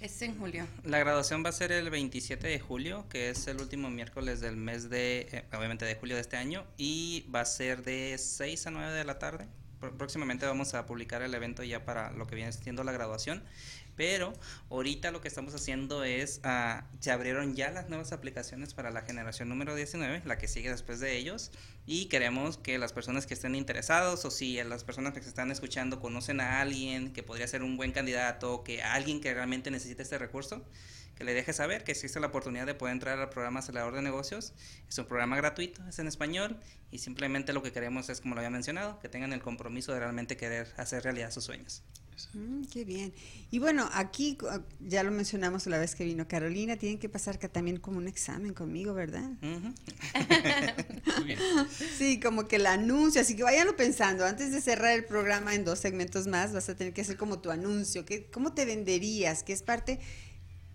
Es 0.00 0.22
en 0.22 0.36
julio. 0.38 0.66
La 0.84 0.98
graduación 0.98 1.44
va 1.44 1.48
a 1.50 1.52
ser 1.52 1.72
el 1.72 1.90
27 1.90 2.46
de 2.46 2.58
julio, 2.60 3.06
que 3.08 3.30
es 3.30 3.46
el 3.48 3.60
último 3.60 3.90
miércoles 3.90 4.40
del 4.40 4.56
mes 4.56 4.88
de, 4.88 5.26
eh, 5.32 5.44
obviamente 5.52 5.84
de 5.84 5.94
julio 5.96 6.14
de 6.14 6.22
este 6.22 6.36
año, 6.36 6.64
y 6.78 7.26
va 7.34 7.40
a 7.40 7.44
ser 7.44 7.82
de 7.82 8.16
6 8.18 8.66
a 8.66 8.70
9 8.70 8.92
de 8.92 9.04
la 9.04 9.18
tarde. 9.18 9.46
Pró- 9.80 9.96
Próximamente 9.96 10.46
vamos 10.46 10.74
a 10.74 10.86
publicar 10.86 11.22
el 11.22 11.34
evento 11.34 11.62
ya 11.64 11.84
para 11.84 12.12
lo 12.12 12.26
que 12.26 12.34
viene 12.34 12.52
siendo 12.52 12.84
la 12.84 12.92
graduación, 12.92 13.42
pero 14.00 14.32
ahorita 14.70 15.10
lo 15.10 15.20
que 15.20 15.28
estamos 15.28 15.54
haciendo 15.54 16.04
es, 16.04 16.40
ah, 16.42 16.86
se 17.00 17.10
abrieron 17.10 17.54
ya 17.54 17.70
las 17.70 17.90
nuevas 17.90 18.12
aplicaciones 18.12 18.72
para 18.72 18.90
la 18.90 19.02
generación 19.02 19.50
número 19.50 19.74
19, 19.74 20.22
la 20.24 20.38
que 20.38 20.48
sigue 20.48 20.70
después 20.70 21.00
de 21.00 21.18
ellos, 21.18 21.50
y 21.84 22.06
queremos 22.06 22.56
que 22.56 22.78
las 22.78 22.94
personas 22.94 23.26
que 23.26 23.34
estén 23.34 23.54
interesados 23.54 24.24
o 24.24 24.30
si 24.30 24.54
las 24.64 24.84
personas 24.84 25.12
que 25.12 25.20
se 25.20 25.28
están 25.28 25.50
escuchando 25.50 26.00
conocen 26.00 26.40
a 26.40 26.62
alguien 26.62 27.12
que 27.12 27.22
podría 27.22 27.46
ser 27.46 27.62
un 27.62 27.76
buen 27.76 27.92
candidato, 27.92 28.64
que 28.64 28.82
alguien 28.82 29.20
que 29.20 29.34
realmente 29.34 29.70
necesite 29.70 30.02
este 30.02 30.16
recurso, 30.16 30.64
que 31.14 31.24
le 31.24 31.34
deje 31.34 31.52
saber 31.52 31.84
que 31.84 31.92
existe 31.92 32.20
la 32.20 32.28
oportunidad 32.28 32.64
de 32.64 32.74
poder 32.74 32.94
entrar 32.94 33.18
al 33.18 33.28
programa 33.28 33.60
Acelerador 33.60 33.96
de 33.96 34.00
Negocios. 34.00 34.54
Es 34.88 34.96
un 34.96 35.04
programa 35.04 35.36
gratuito, 35.36 35.86
es 35.86 35.98
en 35.98 36.06
español 36.06 36.58
y 36.90 37.00
simplemente 37.00 37.52
lo 37.52 37.62
que 37.62 37.70
queremos 37.70 38.08
es, 38.08 38.22
como 38.22 38.34
lo 38.34 38.40
había 38.40 38.48
mencionado, 38.48 38.98
que 38.98 39.10
tengan 39.10 39.34
el 39.34 39.42
compromiso 39.42 39.92
de 39.92 39.98
realmente 39.98 40.38
querer 40.38 40.72
hacer 40.78 41.02
realidad 41.02 41.30
sus 41.30 41.44
sueños. 41.44 41.82
Mm, 42.34 42.64
qué 42.72 42.84
bien. 42.84 43.12
Y 43.50 43.58
bueno, 43.58 43.88
aquí 43.92 44.36
cu- 44.36 44.46
ya 44.80 45.02
lo 45.02 45.10
mencionamos 45.10 45.66
la 45.66 45.78
vez 45.78 45.94
que 45.94 46.04
vino 46.04 46.26
Carolina, 46.28 46.76
tienen 46.76 46.98
que 46.98 47.08
pasar 47.08 47.38
que 47.38 47.48
también 47.48 47.78
como 47.78 47.98
un 47.98 48.08
examen 48.08 48.54
conmigo, 48.54 48.94
¿verdad? 48.94 49.28
Ujú. 49.42 49.72
Muy 51.18 51.24
bien. 51.24 51.38
Sí, 51.98 52.20
como 52.20 52.46
que 52.46 52.56
el 52.56 52.66
anuncio, 52.66 53.20
así 53.20 53.36
que 53.36 53.42
váyanlo 53.42 53.76
pensando, 53.76 54.24
antes 54.24 54.52
de 54.52 54.60
cerrar 54.60 54.92
el 54.92 55.04
programa 55.04 55.54
en 55.54 55.64
dos 55.64 55.78
segmentos 55.78 56.26
más, 56.26 56.52
vas 56.52 56.68
a 56.68 56.76
tener 56.76 56.92
que 56.92 57.00
hacer 57.02 57.16
como 57.16 57.40
tu 57.40 57.50
anuncio, 57.50 58.04
¿qué, 58.04 58.26
¿cómo 58.30 58.52
te 58.52 58.64
venderías? 58.64 59.42
Que 59.42 59.52
es 59.52 59.62
parte 59.62 59.98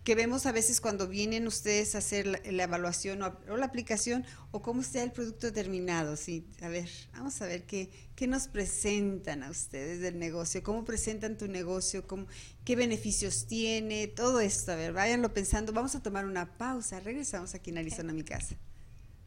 que 0.05 0.13
vemos 0.13 0.45
a 0.45 0.51
veces 0.51 0.79
cuando 0.79 1.07
vienen 1.07 1.47
ustedes 1.47 1.95
a 1.95 1.97
hacer 1.97 2.27
la, 2.27 2.63
evaluación 2.63 3.23
o, 3.23 3.35
o 3.49 3.57
la 3.57 3.65
aplicación 3.65 4.23
o 4.51 4.61
cómo 4.61 4.81
está 4.81 5.01
el 5.01 5.11
producto 5.11 5.51
terminado. 5.51 6.15
Sí, 6.15 6.47
a 6.61 6.69
ver, 6.69 6.87
vamos 7.13 7.41
a 7.41 7.47
ver 7.47 7.65
qué, 7.65 7.89
qué 8.15 8.27
nos 8.27 8.47
presentan 8.47 9.41
a 9.41 9.49
ustedes 9.49 9.99
del 9.99 10.19
negocio, 10.19 10.61
cómo 10.61 10.85
presentan 10.85 11.37
tu 11.37 11.47
negocio, 11.47 12.05
cómo, 12.05 12.27
qué 12.63 12.75
beneficios 12.75 13.47
tiene, 13.47 14.07
todo 14.07 14.41
esto. 14.41 14.73
A 14.73 14.75
ver, 14.75 14.93
váyanlo 14.93 15.33
pensando. 15.33 15.73
Vamos 15.73 15.95
a 15.95 16.03
tomar 16.03 16.25
una 16.25 16.55
pausa. 16.55 16.99
Regresamos 16.99 17.55
aquí 17.55 17.71
en 17.71 17.79
Arizona, 17.79 18.13
mi 18.13 18.23
casa. 18.23 18.55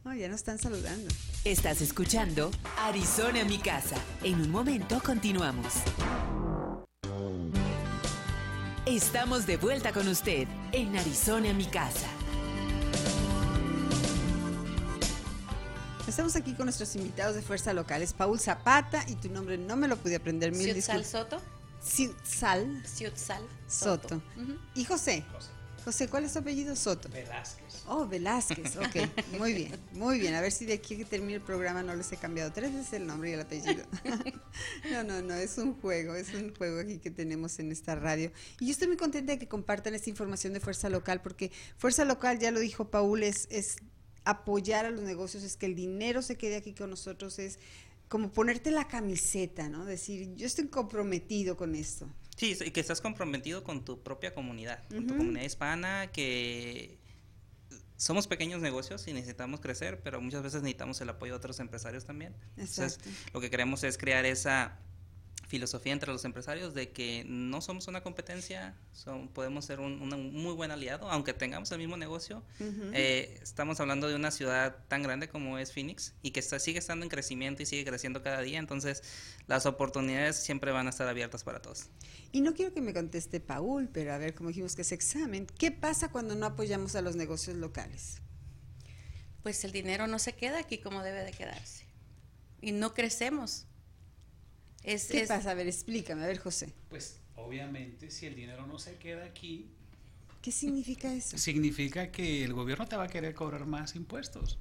Oh, 0.04 0.12
ya 0.12 0.28
nos 0.28 0.36
están 0.36 0.60
saludando. 0.60 1.12
Estás 1.44 1.82
escuchando 1.82 2.52
Arizona 2.78 3.44
mi 3.44 3.58
casa. 3.58 3.96
En 4.22 4.40
un 4.40 4.50
momento 4.52 5.02
continuamos. 5.04 5.74
Estamos 8.88 9.44
de 9.44 9.59
vuelta 9.59 9.92
con 9.92 10.09
usted 10.09 10.48
en 10.72 10.96
Arizona 10.96 11.53
mi 11.53 11.66
casa. 11.66 12.09
Estamos 16.07 16.35
aquí 16.37 16.55
con 16.55 16.64
nuestros 16.64 16.96
invitados 16.96 17.35
de 17.35 17.42
Fuerza 17.42 17.74
Locales, 17.74 18.14
Paul 18.14 18.40
Zapata, 18.40 19.05
y 19.07 19.16
tu 19.16 19.29
nombre 19.29 19.59
no 19.59 19.77
me 19.77 19.88
lo 19.88 19.98
pude 19.98 20.16
aprender, 20.16 20.53
mil 20.53 20.72
Ciutzal 20.72 21.03
disculpas. 21.03 21.11
Soto. 21.11 21.42
Ciutzal 21.85 22.83
Ciutzal 22.87 23.42
Soto. 23.68 24.22
Ujú. 24.38 24.57
Y 24.74 24.87
José. 24.87 25.22
José, 25.85 26.09
¿cuál 26.09 26.24
es 26.24 26.33
tu 26.33 26.38
apellido? 26.38 26.74
Soto. 26.74 27.11
Velázquez. 27.11 27.67
Oh, 27.90 28.07
Velázquez, 28.07 28.77
ok, 28.77 29.38
muy 29.38 29.55
bien, 29.55 29.72
muy 29.92 30.18
bien. 30.18 30.35
A 30.35 30.42
ver 30.42 30.53
si 30.53 30.66
de 30.66 30.74
aquí 30.74 30.96
que 30.96 31.07
termine 31.07 31.37
el 31.37 31.40
programa 31.40 31.83
no 31.83 31.94
les 31.94 32.12
he 32.12 32.18
cambiado 32.18 32.53
tres 32.53 32.74
veces 32.74 32.92
el 32.92 33.07
nombre 33.07 33.31
y 33.31 33.33
el 33.33 33.40
apellido. 33.40 33.85
No, 34.90 35.03
no, 35.05 35.22
no, 35.22 35.35
es 35.35 35.57
un 35.59 35.74
juego, 35.81 36.14
es 36.14 36.35
un 36.35 36.55
juego 36.55 36.81
aquí 36.81 36.98
que 36.98 37.11
tenemos 37.11 37.59
en 37.59 37.70
esta 37.70 37.94
radio. 37.94 38.33
Y 38.59 38.66
yo 38.66 38.72
estoy 38.72 38.88
muy 38.88 38.96
contenta 38.96 39.33
de 39.33 39.38
que 39.38 39.46
compartan 39.46 39.94
esta 39.94 40.11
información 40.11 40.53
de 40.53 40.61
Fuerza 40.61 40.88
Local, 40.88 41.22
porque 41.22 41.53
Fuerza 41.77 42.05
Local, 42.05 42.38
ya 42.38 42.51
lo 42.51 42.61
dijo 42.61 42.90
Paul, 42.90 43.22
es, 43.22 43.46
es 43.51 43.77
apoyar 44.24 44.85
a 44.85 44.90
los 44.90 45.03
negocios, 45.03 45.42
es 45.42 45.57
que 45.57 45.66
el 45.66 45.74
dinero 45.74 46.22
se 46.22 46.37
quede 46.37 46.57
aquí 46.57 46.74
con 46.74 46.90
nosotros, 46.90 47.38
es 47.38 47.59
como 48.09 48.31
ponerte 48.31 48.70
la 48.70 48.88
camiseta, 48.88 49.68
¿no? 49.68 49.85
Decir, 49.85 50.35
yo 50.35 50.46
estoy 50.46 50.66
comprometido 50.68 51.57
con 51.57 51.74
esto. 51.74 52.09
Sí, 52.37 52.57
y 52.64 52.70
que 52.70 52.81
estás 52.81 53.01
comprometido 53.01 53.64
con 53.64 53.85
tu 53.85 54.03
propia 54.03 54.35
comunidad, 54.35 54.83
con 54.88 55.07
tu 55.07 55.16
comunidad 55.16 55.44
hispana, 55.44 56.11
que 56.12 56.98
somos 57.98 58.28
pequeños 58.28 58.62
negocios 58.62 59.06
y 59.08 59.12
necesitamos 59.12 59.61
crecer, 59.61 60.00
pero 60.02 60.20
muchas 60.20 60.42
veces 60.42 60.62
necesitamos 60.62 61.00
el 61.00 61.08
apoyo 61.11 61.32
de 61.32 61.37
otros 61.37 61.58
empresarios 61.58 62.04
también. 62.04 62.34
Entonces, 62.56 63.00
lo 63.34 63.40
que 63.40 63.50
queremos 63.50 63.82
es 63.82 63.98
crear 63.98 64.24
esa 64.24 64.78
filosofía 65.48 65.94
entre 65.94 66.12
los 66.12 66.24
empresarios 66.26 66.74
de 66.74 66.90
que 66.90 67.24
no 67.26 67.62
somos 67.62 67.88
una 67.88 68.02
competencia, 68.02 68.76
son, 68.92 69.28
podemos 69.28 69.64
ser 69.64 69.80
un, 69.80 70.00
un 70.00 70.34
muy 70.34 70.52
buen 70.52 70.70
aliado, 70.70 71.11
aunque 71.11 71.32
tengamos 71.32 71.72
el 71.72 71.78
mismo 71.78 71.96
negocio. 71.96 72.44
Eh, 72.61 73.38
estamos 73.42 73.80
hablando 73.80 74.08
de 74.08 74.14
una 74.14 74.30
ciudad 74.30 74.76
tan 74.88 75.02
grande 75.02 75.28
como 75.28 75.58
es 75.58 75.72
Phoenix 75.72 76.14
y 76.22 76.32
que 76.32 76.40
está, 76.40 76.58
sigue 76.58 76.78
estando 76.78 77.04
en 77.04 77.08
crecimiento 77.08 77.62
y 77.62 77.66
sigue 77.66 77.84
creciendo 77.84 78.22
cada 78.22 78.42
día, 78.42 78.58
entonces 78.58 79.02
las 79.46 79.64
oportunidades 79.64 80.37
siempre 80.37 80.70
van 80.70 80.87
a 80.87 80.90
estar 80.90 81.08
abiertas 81.08 81.44
para 81.44 81.62
todos. 81.62 81.87
Y 82.30 82.42
no 82.42 82.52
quiero 82.52 82.74
que 82.74 82.82
me 82.82 82.92
conteste 82.92 83.40
Paul, 83.40 83.88
pero 83.90 84.12
a 84.12 84.18
ver, 84.18 84.34
como 84.34 84.50
dijimos 84.50 84.76
que 84.76 84.82
es 84.82 84.92
examen, 84.92 85.46
¿qué 85.46 85.70
pasa 85.70 86.11
cuando 86.11 86.34
no 86.34 86.44
apoyamos 86.44 86.94
a 86.94 87.00
los 87.00 87.16
negocios 87.16 87.56
locales? 87.56 88.20
Pues 89.42 89.64
el 89.64 89.72
dinero 89.72 90.06
no 90.06 90.18
se 90.18 90.34
queda 90.34 90.58
aquí 90.58 90.76
como 90.76 91.02
debe 91.02 91.24
de 91.24 91.32
quedarse. 91.32 91.87
Y 92.61 92.72
no 92.72 92.92
crecemos. 92.92 93.67
Es, 94.88 95.07
¿Qué 95.07 95.20
es- 95.22 95.29
pasa? 95.29 95.51
A 95.51 95.55
ver, 95.55 95.66
explícame, 95.66 96.22
a 96.24 96.27
ver, 96.27 96.38
José. 96.38 96.72
Pues 96.88 97.18
obviamente 97.37 98.11
si 98.11 98.27
el 98.27 98.35
dinero 98.35 98.66
no 98.66 98.79
se 98.79 98.96
queda 98.96 99.24
aquí, 99.24 99.66
¿Qué 100.42 100.51
significa 100.53 101.12
eso? 101.12 101.37
significa 101.37 102.11
que 102.11 102.44
el 102.44 102.55
gobierno 102.55 102.87
te 102.87 102.96
va 102.96 103.05
a 103.05 103.09
querer 103.09 103.35
cobrar 103.35 103.66
más 103.66 103.94
impuestos. 103.96 104.59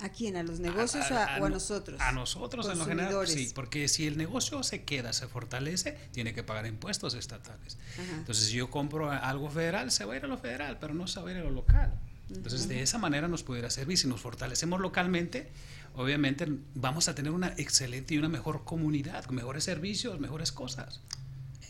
¿A 0.00 0.10
quién? 0.10 0.36
¿A 0.36 0.44
los 0.44 0.60
negocios 0.60 1.10
o 1.10 1.14
a, 1.14 1.24
o 1.24 1.28
a 1.36 1.38
no- 1.40 1.48
nosotros? 1.48 2.00
A 2.00 2.12
nosotros 2.12 2.68
en 2.68 2.78
lo 2.78 2.84
general, 2.86 3.26
sí, 3.26 3.50
porque 3.52 3.88
si 3.88 4.06
el 4.06 4.16
negocio 4.16 4.62
se 4.62 4.84
queda, 4.84 5.12
se 5.12 5.26
fortalece, 5.26 5.98
tiene 6.12 6.32
que 6.32 6.44
pagar 6.44 6.66
impuestos 6.66 7.14
estatales. 7.14 7.78
Ajá. 7.94 8.18
Entonces, 8.18 8.44
si 8.46 8.52
yo 8.54 8.70
compro 8.70 9.10
algo 9.10 9.50
federal, 9.50 9.90
se 9.90 10.04
va 10.04 10.14
a 10.14 10.16
ir 10.18 10.24
a 10.24 10.28
lo 10.28 10.38
federal, 10.38 10.78
pero 10.80 10.94
no 10.94 11.08
se 11.08 11.18
va 11.20 11.28
a 11.30 11.32
ir 11.32 11.38
a 11.38 11.42
lo 11.42 11.50
local. 11.50 11.98
Entonces, 12.30 12.68
de 12.68 12.82
esa 12.82 12.98
manera 12.98 13.26
nos 13.26 13.42
pudiera 13.42 13.70
servir. 13.70 13.98
Si 13.98 14.06
nos 14.06 14.20
fortalecemos 14.20 14.80
localmente, 14.80 15.48
obviamente 15.94 16.46
vamos 16.74 17.08
a 17.08 17.14
tener 17.14 17.32
una 17.32 17.54
excelente 17.56 18.14
y 18.14 18.18
una 18.18 18.28
mejor 18.28 18.64
comunidad, 18.64 19.26
mejores 19.30 19.64
servicios, 19.64 20.20
mejores 20.20 20.52
cosas. 20.52 21.00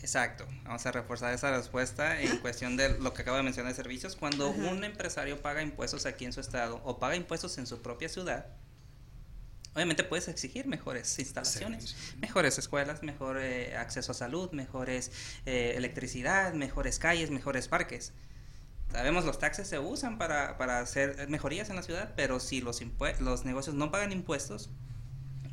Exacto, 0.01 0.47
vamos 0.63 0.85
a 0.85 0.91
reforzar 0.91 1.33
esa 1.33 1.55
respuesta 1.55 2.21
en 2.21 2.37
cuestión 2.41 2.77
de 2.77 2.97
lo 2.99 3.13
que 3.13 3.23
acabo 3.23 3.37
de 3.37 3.43
mencionar 3.43 3.71
de 3.71 3.75
servicios. 3.75 4.15
Cuando 4.15 4.49
Ajá. 4.49 4.71
un 4.71 4.83
empresario 4.83 5.41
paga 5.41 5.61
impuestos 5.61 6.05
aquí 6.05 6.25
en 6.25 6.33
su 6.33 6.39
estado 6.39 6.81
o 6.83 6.99
paga 6.99 7.15
impuestos 7.15 7.57
en 7.57 7.67
su 7.67 7.81
propia 7.81 8.07
ciudad, 8.07 8.47
obviamente 9.73 10.03
puedes 10.03 10.27
exigir 10.27 10.67
mejores 10.67 11.19
instalaciones, 11.19 11.95
mejores 12.19 12.57
escuelas, 12.57 13.03
mejor 13.03 13.39
eh, 13.39 13.75
acceso 13.75 14.11
a 14.13 14.15
salud, 14.15 14.51
mejores 14.51 15.11
eh, 15.45 15.73
electricidad, 15.75 16.53
mejores 16.53 16.97
calles, 16.97 17.29
mejores 17.29 17.67
parques. 17.67 18.13
Sabemos 18.91 19.23
los 19.25 19.37
taxes 19.37 19.67
se 19.67 19.77
usan 19.79 20.17
para, 20.17 20.57
para 20.57 20.79
hacer 20.79 21.27
mejorías 21.29 21.69
en 21.69 21.75
la 21.75 21.83
ciudad, 21.83 22.13
pero 22.15 22.39
si 22.39 22.61
los, 22.61 22.81
los 23.19 23.45
negocios 23.45 23.75
no 23.75 23.91
pagan 23.91 24.11
impuestos, 24.11 24.69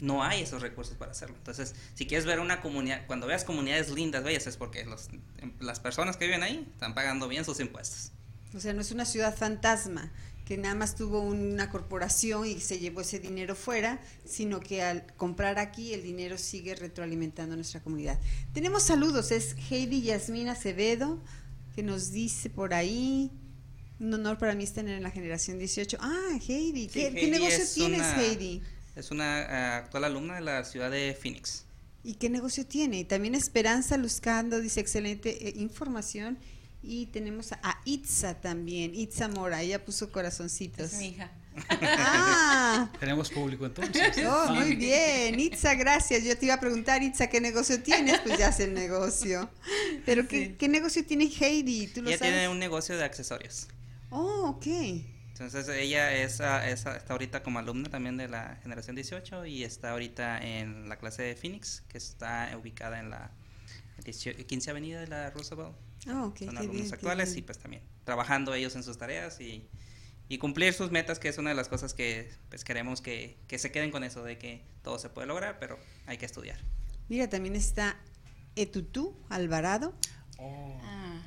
no 0.01 0.23
hay 0.23 0.43
esos 0.43 0.63
recursos 0.63 0.97
para 0.97 1.13
hacerlo. 1.13 1.37
Entonces, 1.37 1.75
si 1.95 2.07
quieres 2.07 2.27
ver 2.27 2.41
una 2.41 2.61
comunidad, 2.61 3.07
cuando 3.07 3.27
veas 3.27 3.45
comunidades 3.45 3.91
lindas, 3.91 4.25
bellas, 4.25 4.47
es 4.47 4.57
porque 4.57 4.85
los, 4.85 5.09
em, 5.39 5.53
las 5.61 5.81
personas 5.81 6.17
que 6.17 6.27
viven 6.27 6.43
ahí 6.43 6.67
están 6.73 6.95
pagando 6.95 7.29
bien 7.29 7.45
sus 7.45 7.61
impuestos. 7.61 8.13
O 8.55 8.61
sea, 8.61 8.73
no 8.73 8.81
es 8.81 8.91
una 8.91 9.05
ciudad 9.05 9.37
fantasma 9.37 10.11
que 10.47 10.57
nada 10.57 10.77
más 10.77 10.95
tuvo 10.95 11.21
una 11.21 11.71
corporación 11.71 12.47
y 12.47 12.61
se 12.61 12.79
llevó 12.79 13.01
ese 13.01 13.19
dinero 13.19 13.57
fuera, 13.57 13.99
sino 14.25 14.61
que 14.61 14.81
al 14.81 15.05
comprar 15.17 15.59
aquí 15.59 15.93
el 15.93 16.03
dinero 16.05 16.39
sigue 16.39 16.77
retroalimentando 16.77 17.57
nuestra 17.57 17.81
comunidad. 17.81 18.19
Tenemos 18.55 18.85
saludos, 18.85 19.33
es 19.33 19.57
Heidi 19.71 20.03
Yasmina 20.03 20.53
Acevedo 20.53 21.21
que 21.77 21.83
nos 21.83 22.11
dice 22.11 22.51
por 22.51 22.75
ahí, 22.75 23.31
Un 23.99 24.13
honor 24.13 24.37
para 24.37 24.55
mí 24.55 24.65
estar 24.65 24.87
en 24.87 25.03
la 25.03 25.11
generación 25.11 25.59
18. 25.59 25.97
Ah, 26.01 26.39
Heidi. 26.47 26.89
Sí, 26.89 27.09
¿Qué, 27.15 27.31
negocio 27.31 27.63
es 27.63 27.73
tienes, 27.75 28.01
una- 28.01 28.23
Heidi? 28.23 28.63
Es 28.95 29.11
una 29.11 29.41
eh, 29.43 29.47
actual 29.77 30.05
alumna 30.05 30.35
de 30.35 30.41
la 30.43 30.65
ciudad 30.65 30.91
de 30.91 31.17
Phoenix. 31.19 31.65
¿Y 32.05 32.15
qué 32.15 32.29
negocio 32.29 32.67
tiene? 32.67 33.01
Y 33.01 33.05
también 33.05 33.35
Esperanza 33.35 33.97
Luzcando 33.97 34.61
dice 34.61 34.81
excelente 34.81 35.49
eh, 35.49 35.55
información. 35.57 36.37
Y 36.83 37.07
tenemos 37.07 37.53
a 37.53 37.81
Itza 37.87 38.35
también, 38.41 38.95
Itza 38.95 39.29
Mora, 39.29 39.63
ella 39.63 39.83
puso 39.85 40.13
corazoncitos. 40.13 40.93
Es 40.93 40.99
mi 40.99 41.09
hija. 41.09 41.31
Ah, 41.71 42.91
Tenemos 43.01 43.31
público 43.31 43.67
entonces. 43.67 44.19
oh, 44.27 44.47
Ah, 44.49 44.53
muy 44.53 44.75
bien. 44.77 45.39
Itza, 45.39 45.75
gracias. 45.75 46.25
Yo 46.25 46.37
te 46.37 46.47
iba 46.47 46.55
a 46.55 46.61
preguntar, 46.61 47.03
Itza, 47.03 47.29
¿qué 47.29 47.41
negocio 47.41 47.83
tienes? 47.83 48.21
Pues 48.21 48.39
ya 48.39 48.53
sé 48.53 48.65
el 48.65 48.75
negocio. 48.75 49.51
Pero 50.05 50.27
¿qué, 50.29 50.57
qué 50.57 50.69
negocio 50.69 51.05
tiene 51.05 51.27
Heidi? 51.27 51.89
¿Tú 51.89 52.03
lo 52.03 52.09
Ella 52.09 52.19
sabes? 52.19 52.33
tiene 52.33 52.49
un 52.49 52.59
negocio 52.59 52.97
de 52.97 53.05
accesorios. 53.05 53.69
Oh, 54.11 54.51
ok. 54.51 54.67
Entonces 55.33 55.69
ella 55.69 56.15
es, 56.15 56.41
ah, 56.41 56.67
es, 56.69 56.87
está 56.87 57.13
ahorita 57.13 57.43
como 57.43 57.59
alumna 57.59 57.91
también 57.91 58.17
de 58.17 58.27
la 58.29 58.57
generación 58.63 58.97
18 58.97 59.45
y 59.45 59.65
está 59.65 59.91
ahorita 59.91 60.41
en 60.43 60.89
la 60.89 60.97
clase 60.97 61.23
de 61.23 61.37
Phoenix, 61.37 61.83
que 61.89 61.99
está 61.99 62.57
ubicada 62.59 62.99
en 63.01 63.11
la 63.11 63.31
18 64.03 64.47
15 64.47 64.71
Avenida 64.71 65.01
de 65.01 65.09
la 65.09 65.31
Roosevelt. 65.31 65.75
Oh, 66.09 66.27
ok. 66.27 66.39
Son 66.39 66.49
qué 66.55 66.59
alumnos 66.59 66.83
bien, 66.83 66.95
actuales 66.95 67.37
y 67.37 67.43
pues 67.43 67.59
también 67.59 67.83
trabajando 68.05 68.55
ellos 68.55 68.77
en 68.77 68.83
sus 68.83 68.97
tareas 68.97 69.41
y, 69.41 69.69
y 70.29 70.39
cumplir 70.39 70.73
sus 70.73 70.91
metas, 70.91 71.19
que 71.19 71.29
es 71.29 71.39
una 71.39 71.51
de 71.51 71.57
las 71.57 71.69
cosas 71.69 71.95
que 71.95 72.31
pues 72.49 72.65
queremos 72.65 73.01
que, 73.01 73.37
que 73.47 73.59
se 73.59 73.71
queden 73.71 73.91
con 73.91 74.05
eso, 74.05 74.25
de 74.25 74.39
que 74.39 74.65
todo 74.83 74.99
se 74.99 75.09
puede 75.09 75.27
lograr, 75.27 75.59
pero 75.59 75.79
hay 76.07 76.19
que 76.19 76.27
estudiar. 76.27 76.59
Mira, 77.09 77.29
también 77.29 77.55
está 77.55 77.97
Etutú 78.57 79.17
Alvarado. 79.29 79.95
Ajá. 80.39 81.23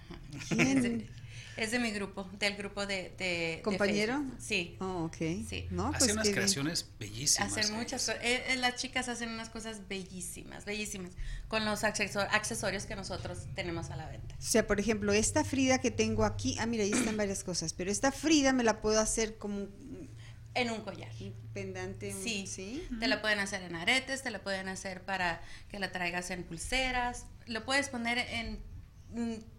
¿Quién? 0.50 1.10
Es 1.60 1.72
de 1.72 1.80
mi 1.80 1.92
grupo, 1.92 2.30
del 2.40 2.56
grupo 2.56 2.86
de... 2.86 3.60
¿Compañero? 3.64 4.24
Sí. 4.40 4.78
Oh, 4.80 5.06
ok. 5.06 5.18
Sí. 5.48 5.68
No, 5.72 5.90
pues 5.92 6.04
Hace 6.04 6.14
unas 6.14 6.24
bien. 6.24 6.36
creaciones 6.36 6.90
bellísimas. 6.98 7.52
Hacen 7.58 7.76
muchas 7.76 8.08
ellos. 8.08 8.18
cosas. 8.20 8.32
eh, 8.50 8.56
las 8.58 8.76
chicas 8.76 9.10
hacen 9.10 9.30
unas 9.30 9.50
cosas 9.50 9.88
bellísimas, 9.90 10.64
bellísimas, 10.64 11.12
con 11.50 11.66
los 11.66 11.84
acceso- 11.84 12.26
accesorios 12.32 12.86
que 12.86 12.96
nosotros 12.96 13.40
tenemos 13.56 13.90
a 13.90 13.98
la 13.98 14.08
venta. 14.08 14.36
O 14.40 14.42
sea, 14.42 14.66
por 14.68 14.80
ejemplo, 14.80 15.12
esta 15.12 15.44
Frida 15.44 15.80
que 15.80 15.92
tengo 15.92 16.24
aquí, 16.24 16.56
ah, 16.60 16.66
mira, 16.66 16.84
ahí 16.84 16.92
están 16.94 17.18
varias 17.18 17.44
cosas, 17.44 17.74
pero 17.74 17.92
esta 17.92 18.12
Frida 18.14 18.54
me 18.54 18.64
la 18.64 18.82
puedo 18.82 19.00
hacer 19.02 19.38
como 19.38 19.58
un 19.64 20.10
En 20.56 20.70
un 20.72 20.82
collar. 20.82 21.12
pendante. 21.54 22.14
un- 22.16 22.24
Sí. 22.24 22.48
¿sí? 22.48 22.88
Te 23.02 23.08
la 23.08 23.22
pueden 23.22 23.40
hacer 23.40 23.64
en 23.64 23.76
aretes, 23.76 24.24
te 24.24 24.32
la 24.32 24.40
pueden 24.42 24.70
hacer 24.70 25.02
para 25.04 25.42
que 25.70 25.78
la 25.78 25.92
traigas 25.92 26.32
en 26.32 26.44
pulseras, 26.44 27.26
lo 27.48 27.66
puedes 27.66 27.90
poner 27.90 28.18
en 28.18 28.60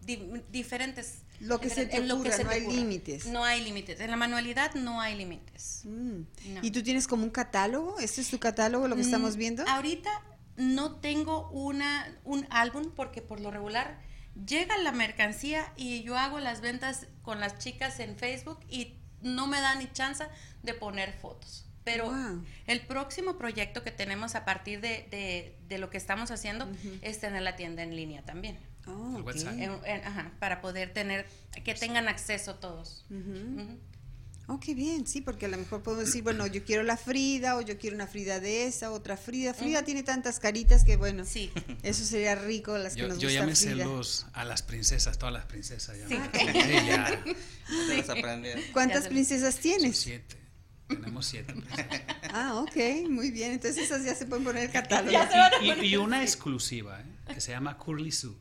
di- 0.02 0.42
diferentes... 0.50 1.22
Lo 1.40 1.58
que 1.58 1.70
se 1.70 1.86
te 1.86 1.96
en 1.96 2.06
lo 2.06 2.16
que 2.16 2.28
ocurra, 2.28 2.36
se 2.36 2.44
no 2.44 2.50
te 2.50 2.56
hay 2.56 2.66
límites. 2.66 3.26
No 3.26 3.44
hay 3.44 3.62
límites. 3.64 3.98
En 4.00 4.10
la 4.10 4.16
manualidad 4.18 4.74
no 4.74 5.00
hay 5.00 5.16
límites. 5.16 5.80
Mm. 5.84 6.20
No. 6.52 6.60
¿Y 6.62 6.70
tú 6.70 6.82
tienes 6.82 7.08
como 7.08 7.24
un 7.24 7.30
catálogo? 7.30 7.98
¿Este 7.98 8.20
es 8.20 8.28
tu 8.28 8.38
catálogo, 8.38 8.88
lo 8.88 8.94
que 8.96 9.00
estamos 9.00 9.36
Mm, 9.36 9.38
viendo? 9.38 9.64
Ahorita 9.66 10.10
no 10.58 10.96
tengo 10.96 11.48
una, 11.50 12.14
un 12.24 12.46
álbum 12.50 12.90
porque 12.94 13.22
por 13.22 13.40
lo 13.40 13.50
regular 13.50 14.02
llega 14.46 14.76
la 14.78 14.92
mercancía 14.92 15.72
y 15.78 16.02
yo 16.02 16.18
hago 16.18 16.40
las 16.40 16.60
ventas 16.60 17.06
con 17.22 17.40
las 17.40 17.56
chicas 17.58 18.00
en 18.00 18.16
Facebook 18.16 18.58
y 18.68 18.96
no 19.22 19.46
me 19.46 19.62
da 19.62 19.74
ni 19.76 19.90
chance 19.92 20.24
de 20.62 20.74
poner 20.74 21.14
fotos. 21.14 21.64
Pero 21.84 22.04
Wow. 22.10 22.44
el 22.66 22.82
próximo 22.82 23.38
proyecto 23.38 23.82
que 23.82 23.90
tenemos 23.90 24.34
a 24.34 24.44
partir 24.44 24.82
de, 24.82 25.08
de- 25.10 25.56
de 25.66 25.78
lo 25.78 25.88
que 25.88 25.96
estamos 25.96 26.30
haciendo 26.30 26.68
es 27.00 27.18
tener 27.18 27.40
la 27.40 27.56
tienda 27.56 27.82
en 27.82 27.96
línea 27.96 28.20
también. 28.26 28.58
Oh, 28.96 29.16
El 29.16 29.20
ok. 29.22 29.26
website. 29.26 29.60
En- 29.60 29.80
en- 29.84 30.04
ajá, 30.04 30.32
para 30.38 30.60
poder 30.60 30.92
tener, 30.92 31.26
que 31.64 31.74
tengan 31.74 32.08
acceso 32.08 32.56
todos. 32.56 33.04
Ujú. 33.10 33.78
Oh, 34.52 34.58
qué 34.58 34.74
bien, 34.74 35.06
sí, 35.06 35.20
porque 35.20 35.46
a 35.46 35.48
lo 35.48 35.56
mejor 35.58 35.84
podemos 35.84 36.06
decir, 36.06 36.24
bueno, 36.24 36.44
yo 36.48 36.64
quiero 36.64 36.82
la 36.82 36.96
Frida 36.96 37.56
o 37.56 37.60
yo 37.60 37.78
quiero 37.78 37.94
una 37.94 38.08
Frida 38.08 38.40
de 38.40 38.66
esa, 38.66 38.90
otra 38.90 39.16
Frida. 39.16 39.54
Frida 39.54 39.84
tiene 39.84 40.02
tantas 40.02 40.40
caritas 40.40 40.82
que, 40.82 40.96
bueno, 40.96 41.24
Sí. 41.24 41.52
eso 41.84 42.04
sería 42.04 42.34
rico, 42.34 42.76
las 42.76 42.94
que 42.94 43.02
Yo, 43.02 43.08
nos 43.08 43.18
yo 43.20 43.28
gusta 43.28 43.40
ya 43.42 43.46
me 43.46 43.54
sé 43.54 43.76
los, 43.76 44.26
a 44.32 44.44
las 44.44 44.62
princesas, 44.62 45.18
todas 45.18 45.32
las 45.32 45.44
princesas. 45.44 45.96
Ya, 45.98 46.08
Sí. 46.08 46.14
me- 46.18 46.30
Sí, 46.34 46.86
ya. 46.88 47.22
¿Cuántas 48.72 49.04
Ya 49.04 49.08
princesas 49.10 49.54
Son 49.54 49.62
tienes? 49.62 49.98
siete. 49.98 50.36
Tenemos 50.88 51.26
siete. 51.26 51.52
princesas. 51.52 51.86
Ah, 52.32 52.54
ok, 52.56 53.08
muy 53.08 53.30
bien. 53.30 53.52
Entonces 53.52 53.84
esas 53.84 54.04
ya 54.04 54.14
se 54.14 54.26
pueden 54.26 54.44
poner 54.44 54.70
catálogo. 54.70 55.16
Y, 55.62 55.70
y- 55.70 55.86
y 55.86 55.96
una 55.96 56.22
exclusiva, 56.22 57.00
¿eh? 57.00 57.04
que 57.34 57.40
se 57.40 57.52
llama 57.52 57.76
Curly 57.76 58.10
Sue. 58.12 58.36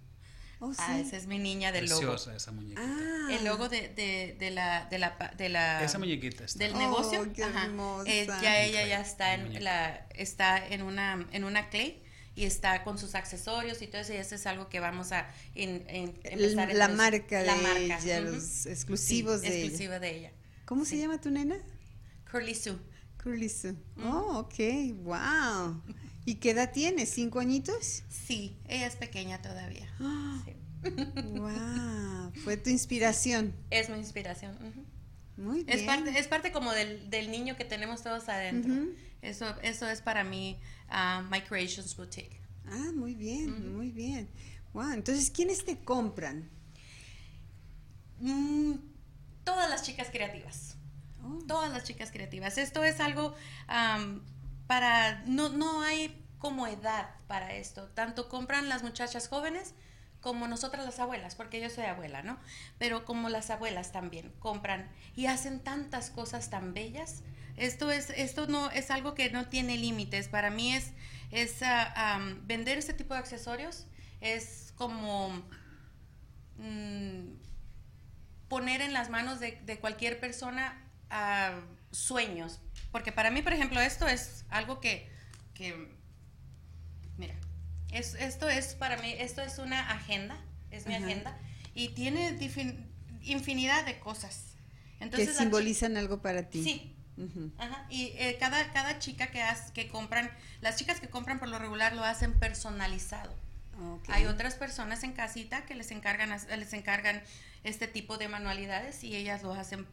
Oh, 0.61 0.73
sí. 0.73 0.79
Ah, 0.83 0.99
esa 0.99 1.15
es 1.15 1.25
mi 1.27 1.39
niña 1.39 1.71
del 1.71 1.85
logo. 1.85 1.99
Preciosa 2.01 2.35
esa 2.35 2.51
muñequita. 2.51 2.81
Ah. 2.83 3.27
El 3.31 3.45
logo 3.45 3.69
de, 3.69 3.87
de, 3.89 4.35
de 4.39 4.51
la, 4.51 4.85
de 4.89 4.99
la, 4.99 5.33
de 5.37 5.47
la 5.49 5.83
Esa 5.83 5.99
muñequita 5.99 6.43
está. 6.43 6.59
del 6.63 6.73
Oh, 6.75 6.77
negocio. 6.79 7.31
qué 7.33 7.43
ajá, 7.45 7.65
hermosa. 7.65 8.09
eh, 8.11 8.27
ya 8.41 8.61
ella 8.61 8.85
ya 8.85 8.99
está 9.01 9.33
en 9.35 9.43
muñeca. 9.43 9.59
la 9.63 10.07
está 10.15 10.67
en 10.67 10.81
una 10.81 11.25
en 11.31 11.43
una 11.45 11.69
clay 11.69 12.01
y 12.35 12.43
está 12.45 12.83
con 12.83 12.97
sus 12.97 13.15
accesorios 13.15 13.81
y 13.81 13.87
todo 13.87 14.01
eso 14.01 14.13
y 14.13 14.17
eso 14.17 14.35
es 14.35 14.45
algo 14.47 14.67
que 14.69 14.79
vamos 14.79 15.11
a 15.13 15.29
en- 15.55 15.85
en- 15.87 16.19
empezar 16.23 16.73
la 16.73 16.87
marca 16.89 17.39
de 17.39 17.45
La 17.45 17.77
ella, 17.79 18.19
los 18.21 18.65
exclusivos 18.65 19.39
Sí, 19.41 19.47
de 19.47 19.55
ella. 19.55 19.65
exclusiva 19.65 19.99
de 19.99 20.17
ella. 20.17 20.31
¿Cómo 20.65 20.83
se 20.85 20.97
llama 20.97 21.19
tu 21.21 21.29
nena? 21.31 21.55
Curly 22.31 22.53
Sue. 22.55 22.77
Curly 23.23 23.49
Sue. 23.49 23.75
Oh, 24.03 24.39
ok, 24.39 24.55
wow. 25.03 25.81
¿Y 26.29 26.35
qué 26.35 26.51
edad 26.51 26.71
tiene? 26.71 27.07
¿Cinco 27.07 27.39
añitos? 27.39 28.03
Sí, 28.07 28.55
ella 28.67 28.85
es 28.85 28.95
pequeña 28.95 29.41
todavía. 29.41 29.87
Ah, 29.99 30.43
Sí. 30.45 30.53
wow, 31.39 32.31
fue 32.43 32.55
tu 32.55 32.69
inspiración. 32.69 33.55
Es 33.71 33.89
mi 33.89 33.97
inspiración. 33.97 34.55
Muy 35.37 35.63
bien. 35.63 35.79
Es 35.79 35.85
parte, 35.85 36.19
es 36.19 36.27
parte 36.27 36.51
como 36.51 36.71
del, 36.71 37.09
del 37.09 37.31
niño 37.31 37.57
que 37.57 37.65
tenemos 37.65 38.03
todos 38.03 38.29
adentro. 38.29 38.73
Eso, 39.23 39.47
eso 39.63 39.89
es 39.89 40.01
para 40.01 40.23
mí 40.23 40.59
ah, 40.87 41.27
My 41.31 41.41
Creations 41.41 41.97
Boutique. 41.97 42.39
Ah, 42.67 42.91
muy 42.93 43.15
bien, 43.15 43.75
muy 43.75 43.89
bien. 43.89 44.29
Wow, 44.73 44.91
entonces, 44.91 45.31
¿quiénes 45.31 45.65
te 45.65 45.79
compran? 45.79 46.47
Mm, 48.19 48.73
todas 49.43 49.67
las 49.67 49.81
chicas 49.81 50.09
creativas. 50.11 50.75
Oh, 51.23 51.39
Todas 51.47 51.71
las 51.71 51.85
chicas 51.85 52.11
creativas. 52.11 52.59
Esto 52.59 52.83
es 52.83 52.99
algo 52.99 53.33
para. 54.67 55.23
No, 55.25 55.49
no 55.49 55.81
hay 55.81 56.18
como 56.39 56.65
edad 56.67 57.09
para 57.27 57.53
esto. 57.55 57.87
Tanto 57.89 58.29
compran 58.29 58.69
las 58.69 58.81
muchachas 58.81 59.27
jóvenes 59.27 59.75
como 60.21 60.47
nosotras 60.47 60.85
las 60.85 60.99
abuelas, 60.99 61.35
porque 61.35 61.61
yo 61.61 61.69
soy 61.69 61.85
abuela, 61.85 62.23
¿no? 62.23 62.37
Pero 62.77 63.05
como 63.05 63.29
las 63.29 63.49
abuelas 63.49 63.91
también 63.91 64.33
compran 64.39 64.89
y 65.15 65.27
hacen 65.27 65.59
tantas 65.59 66.09
cosas 66.09 66.49
tan 66.49 66.73
bellas. 66.73 67.23
Esto 67.55 67.91
es, 67.91 68.09
esto 68.11 68.47
no 68.47 68.71
es 68.71 68.91
algo 68.91 69.15
que 69.15 69.29
no 69.29 69.47
tiene 69.47 69.77
límites. 69.77 70.27
Para 70.27 70.49
mí 70.49 70.73
es, 70.73 70.91
es 71.31 71.61
ah, 71.61 72.19
vender 72.43 72.77
este 72.77 72.93
tipo 72.93 73.13
de 73.13 73.19
accesorios 73.19 73.85
es 74.21 74.73
como 74.75 75.29
mm, 76.57 77.33
poner 78.49 78.81
en 78.81 78.93
las 78.93 79.09
manos 79.09 79.39
de, 79.39 79.77
cualquier 79.79 80.19
persona 80.19 80.81
ah, 81.09 81.59
sueños. 81.91 82.59
Porque 82.91 83.11
para 83.11 83.31
mí, 83.31 83.41
por 83.41 83.53
ejemplo, 83.53 83.79
esto 83.79 84.07
es 84.07 84.45
algo 84.49 84.79
que, 84.81 85.09
que 85.53 85.98
es, 87.91 88.15
esto 88.15 88.47
es 88.49 88.75
para 88.75 88.97
mí, 88.97 89.13
esto 89.17 89.41
es 89.41 89.57
una 89.59 89.89
agenda, 89.91 90.37
es 90.71 90.85
mi 90.87 90.95
Ajá. 90.95 91.05
agenda, 91.05 91.37
y 91.73 91.89
tiene 91.89 92.37
infinidad 93.23 93.85
de 93.85 93.99
cosas. 93.99 94.55
que 94.97 95.03
Entonces, 95.05 95.31
chi- 95.37 95.43
simbolizan 95.43 95.97
algo 95.97 96.21
para 96.21 96.49
ti. 96.49 96.63
Sí. 96.63 96.95
Ajá, 97.57 97.85
y 97.89 98.13
eh, 98.15 98.37
cada, 98.39 98.71
cada 98.71 98.97
chica 98.99 99.27
que, 99.27 99.41
haz- 99.41 99.71
que 99.73 99.89
compran, 99.89 100.31
las 100.61 100.77
chicas 100.77 101.01
que 101.01 101.09
compran 101.09 101.37
por 101.39 101.49
lo 101.49 101.59
regular 101.59 101.93
lo 101.93 102.03
hacen 102.05 102.33
personalizado. 102.39 103.33
Hay 104.09 104.25
otras 104.25 104.55
personas 104.55 105.03
en 105.03 105.13
casita 105.13 105.65
que 105.65 105.73
les 105.75 105.91
encargan, 105.91 106.29
les 106.49 106.73
encargan 106.73 107.21
este 107.63 107.87
tipo 107.87 108.17
de 108.17 108.27
manualidades 108.27 109.03
y 109.05 109.15
ellas 109.15 109.41
lo 109.43 109.53
hacen 109.53 109.85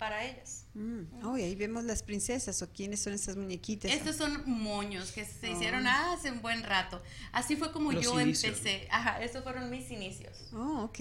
para 0.00 0.24
ellas. 0.24 0.64
Mm. 0.74 1.24
Oh, 1.24 1.36
y 1.38 1.42
ahí 1.42 1.54
vemos 1.54 1.84
las 1.84 2.02
princesas 2.02 2.60
o 2.62 2.72
quiénes 2.72 3.00
son 3.00 3.12
esas 3.12 3.36
muñequitas. 3.36 3.92
Estos 3.92 4.16
son 4.16 4.42
moños 4.50 5.12
que 5.12 5.24
se 5.24 5.50
Oh. 5.50 5.52
hicieron 5.52 5.86
hace 5.86 6.32
un 6.32 6.40
buen 6.42 6.62
rato. 6.64 7.00
Así 7.32 7.54
fue 7.54 7.70
como 7.70 7.92
Los 7.92 8.02
yo 8.04 8.18
inicios, 8.20 8.56
empecé. 8.56 8.88
Ajá, 8.90 9.22
esos 9.22 9.44
fueron 9.44 9.70
mis 9.70 9.90
inicios. 9.90 10.48
Oh, 10.52 10.84
ok. 10.84 10.98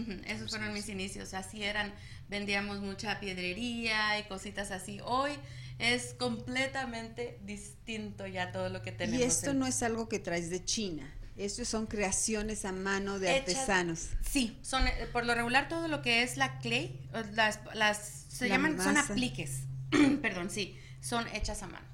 Ujú, 0.00 0.20
esos 0.26 0.50
fueron 0.50 0.72
mis 0.74 0.88
inicios. 0.88 1.34
Así 1.34 1.64
eran, 1.64 1.92
vendíamos 2.28 2.80
mucha 2.80 3.18
piedrería 3.18 4.18
y 4.20 4.24
cositas 4.28 4.70
así. 4.70 5.00
Hoy 5.04 5.32
es 5.78 6.14
completamente 6.18 7.40
distinto 7.44 8.26
ya 8.26 8.52
todo 8.52 8.68
lo 8.68 8.82
que 8.82 8.92
tenemos. 8.92 9.20
Y 9.20 9.24
esto 9.24 9.50
en- 9.52 9.58
no 9.60 9.66
es 9.66 9.82
algo 9.82 10.08
que 10.08 10.18
traes 10.18 10.50
de 10.50 10.64
China. 10.64 11.10
Estos 11.36 11.66
son 11.68 11.86
creaciones 11.86 12.66
a 12.66 12.72
mano 12.72 13.18
de 13.18 13.28
Hechas- 13.30 13.38
artesanos. 13.56 14.08
Sí, 14.30 14.58
son 14.60 14.86
eh, 14.86 15.08
por 15.12 15.24
lo 15.24 15.34
regular 15.34 15.66
todo 15.68 15.88
lo 15.88 16.02
que 16.02 16.22
es 16.22 16.36
la 16.36 16.58
clay, 16.58 17.00
o 17.14 17.20
las, 17.34 17.58
las 17.74 18.21
se 18.42 18.48
La 18.48 18.56
llaman, 18.56 18.78
son 18.80 18.96
apliques. 18.96 19.62
Perdón, 20.22 20.50
sí, 20.50 20.76
son 21.00 21.26
hechas 21.28 21.62
a 21.62 21.66
mano. 21.68 21.86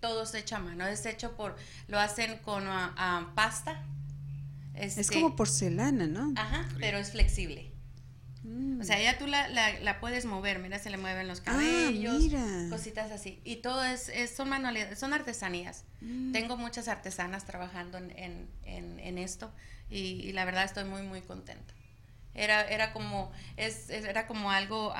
Todo 0.00 0.22
es 0.24 0.34
hecho 0.34 0.56
a 0.56 0.58
mano. 0.60 0.86
Es 0.86 1.04
hecho 1.06 1.36
por, 1.36 1.56
lo 1.88 1.98
hacen 1.98 2.38
con 2.38 2.66
ah, 2.66 2.94
ah, 2.96 3.32
pasta. 3.34 3.82
Es 4.74 4.98
este, 4.98 5.14
como 5.14 5.34
porcelana, 5.36 6.06
¿no? 6.06 6.32
Ajá, 6.36 6.68
pero 6.78 6.98
es 6.98 7.10
flexible. 7.12 7.72
O 8.80 8.84
sea, 8.84 9.00
ella 9.00 9.18
tú 9.18 9.26
la, 9.26 9.48
la, 9.48 9.80
la, 9.80 9.98
puedes 9.98 10.24
mover, 10.24 10.60
mira, 10.60 10.78
se 10.78 10.88
le 10.90 10.98
mueven 10.98 11.26
los 11.26 11.40
Ah, 11.40 11.44
cabellos, 11.46 12.18
mira. 12.20 12.44
cositas 12.70 13.10
así. 13.10 13.40
Y 13.42 13.56
todo 13.56 13.82
es, 13.82 14.08
es- 14.08 14.36
son 14.36 14.48
manualidades, 14.48 15.00
son 15.00 15.12
artesanías. 15.12 15.82
Mm. 16.00 16.30
Tengo 16.30 16.56
muchas 16.56 16.86
artesanas 16.86 17.44
trabajando 17.44 17.98
en, 17.98 18.12
en, 18.16 18.48
en, 18.62 19.00
en 19.00 19.18
esto 19.18 19.50
y, 19.90 19.96
y 19.98 20.32
la 20.32 20.44
verdad 20.44 20.62
estoy 20.64 20.84
muy, 20.84 21.02
muy 21.02 21.22
contenta. 21.22 21.74
Era, 22.34 22.62
era 22.68 22.92
como, 22.92 23.32
es, 23.56 23.90
era 23.90 24.28
como 24.28 24.52
algo 24.52 24.92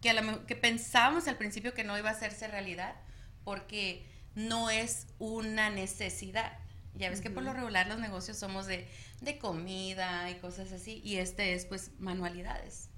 que, 0.00 0.10
a 0.10 0.46
que 0.46 0.56
pensábamos 0.56 1.28
al 1.28 1.36
principio 1.36 1.74
que 1.74 1.84
no 1.84 1.98
iba 1.98 2.08
a 2.10 2.12
hacerse 2.12 2.48
realidad 2.48 2.94
porque 3.44 4.06
no 4.34 4.70
es 4.70 5.06
una 5.18 5.70
necesidad. 5.70 6.58
Ya 6.94 7.10
ves 7.10 7.20
que 7.20 7.30
por 7.30 7.42
lo 7.42 7.52
regular 7.52 7.86
los 7.86 7.98
negocios 7.98 8.38
somos 8.38 8.66
de, 8.66 8.88
de 9.20 9.38
comida 9.38 10.30
y 10.30 10.34
cosas 10.36 10.72
así 10.72 11.00
y 11.04 11.16
este 11.16 11.54
es 11.54 11.64
pues 11.64 11.92
manualidades. 11.98 12.90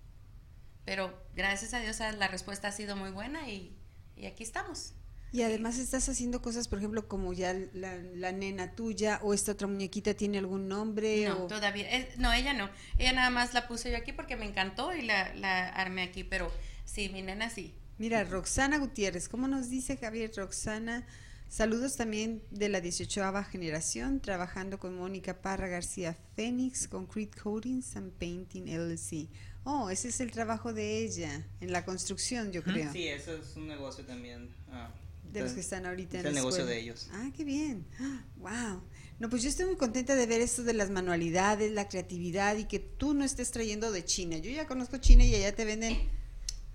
Pero 0.84 1.22
gracias 1.34 1.74
a 1.74 1.80
Dios 1.80 1.98
la 2.18 2.28
respuesta 2.28 2.68
ha 2.68 2.72
sido 2.72 2.96
muy 2.96 3.10
buena 3.10 3.48
y, 3.48 3.76
y 4.16 4.26
aquí 4.26 4.42
estamos. 4.42 4.94
Y 5.32 5.42
además 5.42 5.78
estás 5.78 6.08
haciendo 6.08 6.42
cosas, 6.42 6.66
por 6.66 6.78
ejemplo, 6.78 7.06
como 7.06 7.32
ya 7.32 7.54
la, 7.72 7.96
la 7.96 8.32
nena 8.32 8.74
tuya 8.74 9.20
o 9.22 9.32
esta 9.32 9.52
otra 9.52 9.68
muñequita 9.68 10.14
tiene 10.14 10.38
algún 10.38 10.66
nombre 10.66 11.26
No, 11.28 11.44
o 11.44 11.46
todavía. 11.46 11.88
eh, 11.96 12.12
no, 12.16 12.32
ella 12.32 12.52
no. 12.52 12.68
Ella 12.98 13.12
nada 13.12 13.30
más 13.30 13.54
la 13.54 13.68
puse 13.68 13.92
yo 13.92 13.96
aquí 13.96 14.12
porque 14.12 14.34
me 14.36 14.44
encantó 14.46 14.92
y 14.92 15.02
la, 15.02 15.32
la 15.36 15.68
armé 15.68 16.02
aquí. 16.02 16.24
Pero 16.24 16.50
sí, 16.92 17.08
mi 17.08 17.22
nena 17.22 17.50
sí. 17.50 17.74
Mira, 17.98 18.24
Roxana 18.24 18.78
Gutiérrez, 18.78 19.28
¿cómo 19.28 19.46
nos 19.46 19.68
dice 19.68 19.96
Javier 19.96 20.32
Roxana? 20.34 21.06
Saludos 21.48 21.96
también 21.96 22.42
de 22.50 22.68
la 22.68 22.80
18 22.80 23.22
generación, 23.50 24.20
trabajando 24.20 24.78
con 24.78 24.96
Mónica 24.96 25.42
Parra 25.42 25.68
García 25.68 26.16
Fénix, 26.36 26.86
Concrete 26.88 27.38
Coatings 27.40 27.96
and 27.96 28.12
Painting 28.12 28.66
LLC. 28.68 29.28
Oh, 29.64 29.90
ese 29.90 30.08
es 30.08 30.20
el 30.20 30.30
trabajo 30.30 30.72
de 30.72 30.98
ella 31.04 31.46
en 31.60 31.72
la 31.72 31.84
construcción, 31.84 32.52
yo 32.52 32.62
creo. 32.62 32.90
Sí, 32.92 33.08
eso 33.08 33.34
es 33.34 33.56
un 33.56 33.66
negocio 33.66 34.04
también. 34.06 34.48
ah, 34.70 34.90
De 35.32 35.40
los 35.40 35.52
que 35.52 35.60
están 35.60 35.84
ahorita 35.86 36.18
es 36.18 36.24
en 36.24 36.28
el 36.28 36.34
la 36.34 36.40
negocio 36.40 36.60
escuela. 36.60 36.76
de 36.76 36.80
ellos. 36.82 37.08
Ah, 37.12 37.30
qué 37.36 37.44
bien. 37.44 37.84
Wow. 38.38 38.82
No, 39.18 39.28
pues 39.28 39.42
yo 39.42 39.50
estoy 39.50 39.66
muy 39.66 39.76
contenta 39.76 40.14
de 40.14 40.24
ver 40.26 40.40
esto 40.40 40.62
de 40.62 40.72
las 40.72 40.88
manualidades, 40.88 41.70
la 41.72 41.88
creatividad 41.88 42.56
y 42.56 42.64
que 42.64 42.78
tú 42.78 43.12
no 43.12 43.22
estés 43.22 43.50
trayendo 43.50 43.92
de 43.92 44.02
China. 44.06 44.38
Yo 44.38 44.50
ya 44.50 44.66
conozco 44.66 44.96
China 44.96 45.24
y 45.24 45.34
allá 45.34 45.54
te 45.54 45.66
venden 45.66 46.08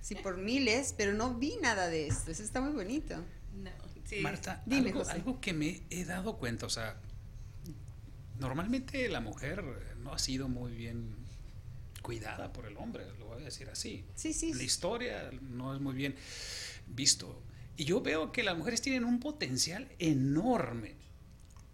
sí 0.06 0.16
por 0.16 0.38
miles, 0.38 0.94
pero 0.98 1.14
no 1.14 1.34
vi 1.34 1.58
nada 1.62 1.88
de 1.88 2.08
esto. 2.08 2.30
Eso 2.32 2.44
está 2.44 2.62
muy 2.62 2.74
bonito. 2.74 3.16
No, 3.56 3.72
sí. 4.06 4.20
Marta, 4.22 4.62
Dime, 4.66 4.94
algo, 5.10 5.42
que 5.42 5.52
me 5.54 5.82
he 5.90 6.06
dado 6.06 6.38
cuenta, 6.38 6.66
o 6.68 6.70
sea, 6.70 6.96
normalmente 8.40 9.08
la 9.10 9.20
mujer 9.22 9.64
no 10.00 10.14
ha 10.14 10.20
sido 10.20 10.48
muy 10.48 10.74
bien 10.74 11.16
cuidada 12.02 12.54
por 12.54 12.68
el 12.68 12.78
hombre, 12.78 13.06
lo 13.18 13.26
voy 13.28 13.42
a 13.42 13.46
decir 13.46 13.68
así. 13.70 14.06
Sí, 14.16 14.34
sí. 14.34 14.54
La 14.54 14.64
historia 14.64 15.32
no 15.42 15.74
es 15.74 15.82
muy 15.82 15.96
bien 15.96 16.16
visto. 16.88 17.42
Y 17.78 17.86
yo 17.86 18.02
veo 18.02 18.32
que 18.32 18.44
las 18.44 18.56
mujeres 18.58 18.82
tienen 18.82 19.04
un 19.06 19.20
potencial 19.20 19.90
enorme, 20.00 20.96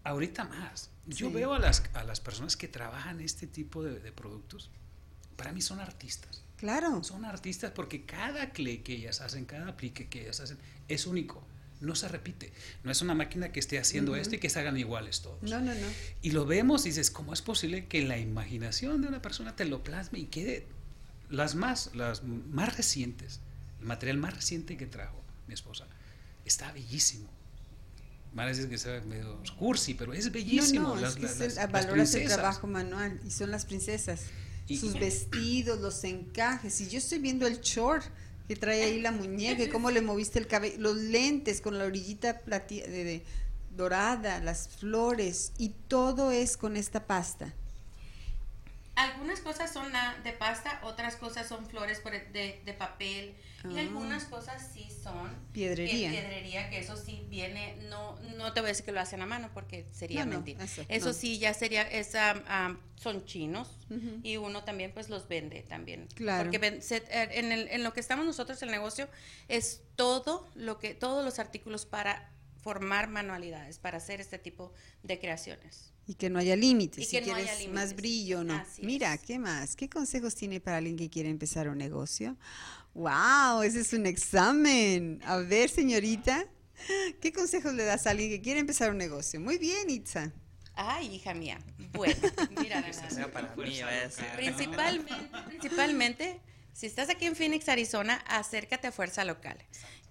ahorita 0.04 0.46
más. 0.46 0.90
Yo 1.06 1.28
Sí. 1.28 1.34
veo 1.34 1.54
a 1.54 1.60
las, 1.60 1.84
a 1.94 2.04
las 2.04 2.22
personas 2.22 2.56
que 2.56 2.68
trabajan 2.68 3.20
este 3.20 3.46
tipo 3.48 3.84
de, 3.84 4.00
de 4.00 4.12
productos, 4.12 4.70
para 5.36 5.52
mí 5.52 5.62
son 5.62 5.80
artistas. 5.80 6.44
Claro. 6.62 7.04
Son 7.04 7.26
artistas 7.26 7.72
porque 7.72 8.06
cada 8.06 8.52
clic 8.52 8.84
que 8.84 8.94
ellas 8.94 9.20
hacen, 9.20 9.44
cada 9.46 9.68
aplique 9.68 10.08
que 10.08 10.22
ellas 10.22 10.40
hacen, 10.40 10.58
es 10.88 11.06
único. 11.08 11.44
No 11.82 11.96
se 11.96 12.08
repite. 12.08 12.54
No 12.84 12.92
es 12.92 13.02
una 13.02 13.16
máquina 13.16 13.52
que 13.52 13.60
esté 13.60 13.80
haciendo 13.80 14.16
esto 14.16 14.36
y 14.36 14.38
que 14.38 14.50
se 14.52 14.60
hagan 14.60 14.78
iguales 14.78 15.22
todos. 15.22 15.42
No, 15.42 15.60
no, 15.60 15.74
no. 15.74 15.88
Y 16.22 16.30
lo 16.32 16.46
vemos 16.46 16.86
y 16.86 16.90
dices, 16.90 17.10
¿cómo 17.10 17.34
es 17.34 17.42
posible 17.42 17.88
que 17.88 18.04
la 18.04 18.20
imaginación 18.20 19.02
de 19.02 19.08
una 19.08 19.22
persona 19.24 19.56
te 19.56 19.66
lo 19.66 19.84
plasme 19.84 20.20
y 20.20 20.26
quede 20.26 20.68
las 21.32 21.56
más, 21.56 21.90
las 21.96 22.24
más 22.24 22.78
recientes, 22.78 23.40
el 23.80 23.88
material 23.88 24.18
más 24.18 24.36
reciente 24.36 24.78
que 24.78 24.86
trajo 24.86 25.20
mi 25.48 25.56
esposa, 25.56 25.88
está 26.46 26.72
bellísimo. 26.72 27.28
Van 28.34 28.46
a 28.46 28.50
decir 28.50 28.70
que 28.70 28.78
sea 28.78 29.02
medio 29.02 29.42
cursi, 29.58 29.96
pero 29.96 30.14
es 30.14 30.32
bellísimo. 30.32 30.90
No, 30.90 30.96
no, 30.96 31.02
Las- 31.02 31.12
es 31.12 31.16
que 31.18 31.24
las- 31.24 31.32
es 31.32 31.40
el- 31.42 31.48
las- 31.48 31.56
las 31.58 31.72
valoras 31.72 32.14
el 32.14 32.28
trabajo 32.28 32.68
manual 32.68 33.20
y 33.26 33.32
son 33.32 33.50
las 33.50 33.66
princesas. 33.66 34.26
Y- 34.74 34.78
Sus 34.78 34.94
vestidos, 35.00 35.80
los 35.80 36.04
encajes. 36.04 36.80
Y 36.82 36.88
yo 36.90 36.98
estoy 36.98 37.20
viendo 37.20 37.48
el 37.48 37.60
short 37.62 38.04
que 38.48 38.56
trae 38.56 38.84
ahí 38.84 39.02
la 39.02 39.12
muñeca 39.12 39.64
y 39.64 39.70
cómo 39.70 39.92
le 39.92 40.02
moviste 40.02 40.40
el 40.40 40.48
cabello, 40.48 40.76
los 40.80 40.96
lentes 40.98 41.62
con 41.62 41.78
la 41.78 41.86
orillita 41.86 42.42
de- 42.46 43.24
dorada, 43.76 44.40
las 44.44 44.68
flores 44.68 45.54
y 45.58 45.70
todo 45.88 46.32
es 46.32 46.58
con 46.58 46.76
esta 46.76 47.08
pasta. 47.08 47.54
Algunas 49.02 49.40
cosas 49.40 49.72
son 49.74 49.92
de 50.24 50.32
pasta, 50.34 50.80
otras 50.84 51.16
cosas 51.16 51.48
son 51.48 51.66
flores 51.66 52.00
por- 52.00 52.12
de, 52.12 52.62
de 52.64 52.74
papel 52.74 53.36
y 53.70 53.78
Ah. 53.78 53.82
algunas 53.82 54.26
cosas 54.26 54.70
sí 54.74 54.88
son 55.04 55.36
Piedrería. 55.54 56.10
que- 56.12 56.18
piedrería, 56.18 56.70
que 56.70 56.80
eso 56.80 56.96
sí 56.96 57.26
viene, 57.30 57.78
no, 57.90 58.16
no 58.38 58.54
te 58.54 58.60
voy 58.62 58.68
a 58.68 58.72
decir 58.74 58.86
que 58.86 58.92
lo 58.92 59.00
hacen 59.00 59.22
a 59.22 59.26
mano 59.26 59.50
porque 59.54 59.86
sería 59.92 60.20
No, 60.26 60.32
no, 60.32 60.38
mentira. 60.38 60.64
eso, 60.64 60.84
Eso, 60.88 61.08
no. 61.08 61.14
sí 61.14 61.40
ya 61.40 61.54
sería, 61.54 61.82
es, 61.84 62.14
ah, 62.16 62.78
son 62.96 63.26
chinos 63.26 63.78
y 64.24 64.38
uno 64.38 64.64
también 64.64 64.92
pues 64.94 65.10
los 65.10 65.28
vende 65.28 65.64
también. 65.64 66.08
Claro. 66.16 66.44
Porque 66.44 66.60
ven- 66.60 66.82
se- 66.84 66.98
eh, 66.98 67.30
en, 67.40 67.52
el- 67.52 67.68
en 67.70 67.84
lo 67.84 67.94
que 67.94 68.00
estamos 68.00 68.26
nosotros 68.26 68.62
el 68.62 68.70
negocio 68.70 69.10
es 69.48 69.82
todo 69.96 70.48
lo 70.56 70.78
que, 70.80 70.94
todos 70.94 71.26
los 71.26 71.40
artículos 71.40 71.86
para 71.88 72.30
formar 72.62 73.08
manualidades, 73.10 73.80
para 73.80 73.98
hacer 73.98 74.22
este 74.22 74.38
tipo 74.38 74.74
de 75.02 75.20
creaciones. 75.20 75.91
Y 76.12 76.16
que 76.16 76.30
no 76.30 76.40
haya 76.40 76.58
límites, 76.58 77.04
Y 77.04 77.06
si 77.06 77.20
que 77.22 77.26
no 77.28 77.36
haya 77.36 77.46
quieres 77.46 77.60
límites. 77.62 77.74
más 77.74 77.96
brillo, 77.96 78.44
¿no? 78.44 78.56
Así 78.56 78.82
Mira, 78.86 79.14
es. 79.14 79.22
¿qué 79.22 79.40
más? 79.40 79.78
¿Qué 79.78 79.90
consejos 79.90 80.36
tiene 80.36 80.60
para 80.60 80.76
alguien 80.76 80.98
que 80.98 81.10
quiere 81.10 81.30
empezar 81.30 81.70
un 81.70 81.78
negocio? 81.78 82.36
¡Wow! 82.94 83.62
Ese 83.64 83.80
es 83.80 83.94
un 83.94 84.06
examen. 84.06 85.22
A 85.24 85.38
ver, 85.38 85.70
señorita, 85.70 86.46
¿qué 87.22 87.32
consejos 87.32 87.74
le 87.76 87.86
das 87.86 88.08
a 88.08 88.10
alguien 88.10 88.30
que 88.30 88.42
quiere 88.42 88.60
empezar 88.60 88.92
un 88.92 88.98
negocio? 88.98 89.40
Muy 89.40 89.58
bien, 89.58 89.90
Itza. 89.90 90.34
Ay, 90.74 91.16
hija 91.16 91.34
mía. 91.34 91.60
Bueno, 91.94 92.16
mira, 92.62 92.84
para 93.32 93.56
mí. 93.56 93.82
Principalmente, 94.36 95.14
principalmente, 95.48 96.42
si 96.74 96.88
estás 96.88 97.10
aquí 97.10 97.26
en 97.26 97.38
Phoenix, 97.38 97.70
Arizona, 97.70 98.16
acércate 98.28 98.88
a 98.88 98.92
Fuerza 98.92 99.24
Local, 99.24 99.58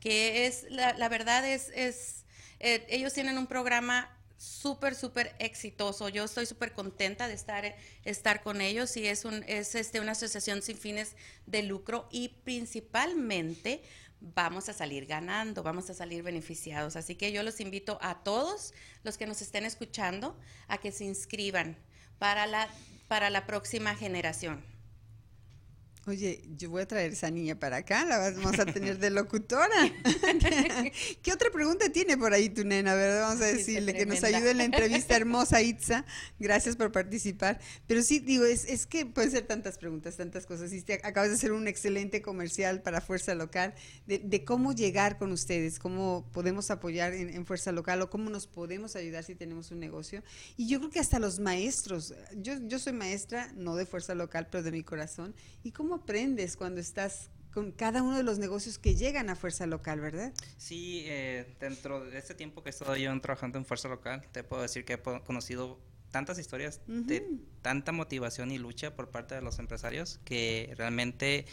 que 0.00 0.46
es, 0.46 0.64
la, 0.70 0.94
la 0.94 1.10
verdad 1.10 1.46
es, 1.46 1.70
es 1.74 2.24
eh, 2.60 2.86
ellos 2.88 3.12
tienen 3.12 3.36
un 3.38 3.46
programa 3.46 4.10
súper, 4.40 4.94
súper 4.94 5.36
exitoso. 5.38 6.08
Yo 6.08 6.24
estoy 6.24 6.46
súper 6.46 6.72
contenta 6.72 7.28
de 7.28 7.34
estar, 7.34 7.76
estar 8.04 8.42
con 8.42 8.62
ellos 8.62 8.96
y 8.96 9.06
es, 9.06 9.26
un, 9.26 9.44
es 9.46 9.74
este, 9.74 10.00
una 10.00 10.12
asociación 10.12 10.62
sin 10.62 10.78
fines 10.78 11.14
de 11.44 11.62
lucro 11.62 12.08
y 12.10 12.28
principalmente 12.42 13.82
vamos 14.20 14.70
a 14.70 14.72
salir 14.72 15.04
ganando, 15.04 15.62
vamos 15.62 15.90
a 15.90 15.94
salir 15.94 16.22
beneficiados. 16.22 16.96
Así 16.96 17.16
que 17.16 17.32
yo 17.32 17.42
los 17.42 17.60
invito 17.60 17.98
a 18.00 18.22
todos 18.22 18.72
los 19.02 19.18
que 19.18 19.26
nos 19.26 19.42
estén 19.42 19.66
escuchando 19.66 20.38
a 20.68 20.78
que 20.78 20.90
se 20.90 21.04
inscriban 21.04 21.76
para 22.18 22.46
la, 22.46 22.66
para 23.08 23.28
la 23.28 23.46
próxima 23.46 23.94
generación. 23.94 24.64
Oye, 26.06 26.42
yo 26.56 26.70
voy 26.70 26.82
a 26.82 26.88
traer 26.88 27.12
esa 27.12 27.30
niña 27.30 27.60
para 27.60 27.76
acá, 27.78 28.06
la 28.06 28.18
vamos 28.30 28.58
a 28.58 28.64
tener 28.64 28.98
de 28.98 29.10
locutora. 29.10 29.68
¿Qué 31.22 31.30
otra 31.32 31.50
pregunta 31.50 31.90
tiene 31.90 32.16
por 32.16 32.32
ahí 32.32 32.48
tu 32.48 32.64
nena? 32.64 32.94
¿verdad? 32.94 33.28
Vamos 33.28 33.42
a 33.42 33.50
Sí, 33.50 33.56
decirle 33.58 33.92
que 33.94 34.06
nos 34.06 34.24
ayude 34.24 34.52
en 34.52 34.58
la 34.58 34.64
entrevista 34.64 35.14
hermosa, 35.16 35.60
Itza. 35.60 36.06
Gracias 36.38 36.76
por 36.76 36.90
participar. 36.90 37.60
Pero 37.86 38.02
sí, 38.02 38.18
digo, 38.18 38.46
es, 38.46 38.64
es 38.64 38.86
que 38.86 39.04
pueden 39.04 39.30
ser 39.30 39.46
tantas 39.46 39.76
preguntas, 39.76 40.16
tantas 40.16 40.46
cosas. 40.46 40.72
Y 40.72 40.80
te 40.80 40.94
acabas 40.94 41.28
de 41.28 41.34
hacer 41.36 41.52
un 41.52 41.68
excelente 41.68 42.22
comercial 42.22 42.80
para 42.80 43.02
Fuerza 43.02 43.34
Local 43.34 43.74
de, 44.06 44.20
de 44.20 44.44
cómo 44.44 44.72
llegar 44.72 45.18
con 45.18 45.32
ustedes, 45.32 45.78
cómo 45.78 46.26
podemos 46.32 46.70
apoyar 46.70 47.12
en, 47.12 47.28
en 47.28 47.44
Fuerza 47.44 47.72
Local 47.72 48.00
o 48.00 48.08
cómo 48.08 48.30
nos 48.30 48.46
podemos 48.46 48.96
ayudar 48.96 49.22
si 49.24 49.34
tenemos 49.34 49.70
un 49.70 49.80
negocio. 49.80 50.22
Y 50.56 50.66
yo 50.66 50.78
creo 50.78 50.90
que 50.90 51.00
hasta 51.00 51.18
los 51.18 51.40
maestros, 51.40 52.14
yo, 52.36 52.54
yo 52.62 52.78
soy 52.78 52.94
maestra, 52.94 53.52
no 53.54 53.76
de 53.76 53.84
Fuerza 53.84 54.14
Local, 54.14 54.48
pero 54.50 54.62
de 54.62 54.72
mi 54.72 54.82
corazón. 54.82 55.34
¿Y 55.62 55.72
cómo 55.72 55.89
aprendes 55.94 56.56
cuando 56.56 56.80
estás 56.80 57.30
con 57.52 57.72
cada 57.72 58.02
uno 58.02 58.16
de 58.16 58.22
los 58.22 58.38
negocios 58.38 58.78
que 58.78 58.94
llegan 58.94 59.28
a 59.28 59.34
Fuerza 59.36 59.66
Local, 59.66 60.00
verdad? 60.00 60.32
Sí, 60.56 61.02
eh, 61.06 61.56
dentro 61.58 62.04
de 62.04 62.16
este 62.16 62.34
tiempo 62.34 62.62
que 62.62 62.68
he 62.68 62.70
estado 62.70 62.96
yo 62.96 63.18
trabajando 63.20 63.58
en 63.58 63.64
Fuerza 63.64 63.88
Local, 63.88 64.24
te 64.32 64.44
puedo 64.44 64.62
decir 64.62 64.84
que 64.84 64.94
he 64.94 65.02
conocido 65.02 65.80
tantas 66.10 66.38
historias 66.38 66.80
de 66.86 67.20
Ujú. 67.22 67.40
tanta 67.62 67.92
motivación 67.92 68.50
y 68.50 68.58
lucha 68.58 68.94
por 68.94 69.10
parte 69.10 69.34
de 69.34 69.42
los 69.42 69.58
empresarios 69.58 70.20
que 70.24 70.72
realmente 70.76 71.46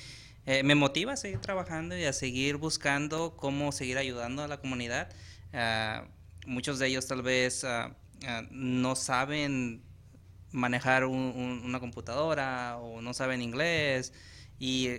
eh, 0.46 0.64
me 0.64 0.76
motiva 0.76 1.14
a 1.14 1.18
seguir 1.18 1.40
trabajando 1.40 1.98
y 1.98 2.06
a 2.06 2.14
seguir 2.14 2.58
buscando 2.58 3.36
cómo 3.36 3.72
seguir 3.72 3.98
ayudando 3.98 4.44
a 4.44 4.48
la 4.48 4.60
comunidad. 4.60 5.10
Ah, 5.54 6.08
muchos 6.46 6.80
de 6.80 6.88
ellos 6.88 7.08
tal 7.08 7.22
vez 7.22 7.64
ah, 7.64 7.96
no 8.52 8.96
saben 8.96 9.84
manejar 10.52 11.06
un- 11.06 11.34
un- 11.36 11.62
una 11.66 11.80
computadora 11.80 12.78
o 12.78 13.02
no 13.02 13.14
saben 13.14 13.42
inglés. 13.42 14.14
Y 14.60 14.90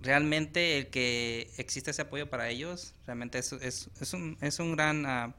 realmente 0.00 0.78
el 0.78 0.90
que 0.90 1.52
existe 1.58 1.90
ese 1.90 2.02
apoyo 2.02 2.28
para 2.30 2.48
ellos 2.50 2.94
realmente 3.06 3.38
es, 3.38 3.52
es, 3.52 3.90
es 4.00 4.12
un, 4.12 4.36
es 4.40 4.58
un 4.58 4.76
gran 4.76 5.06
ah, 5.06 5.34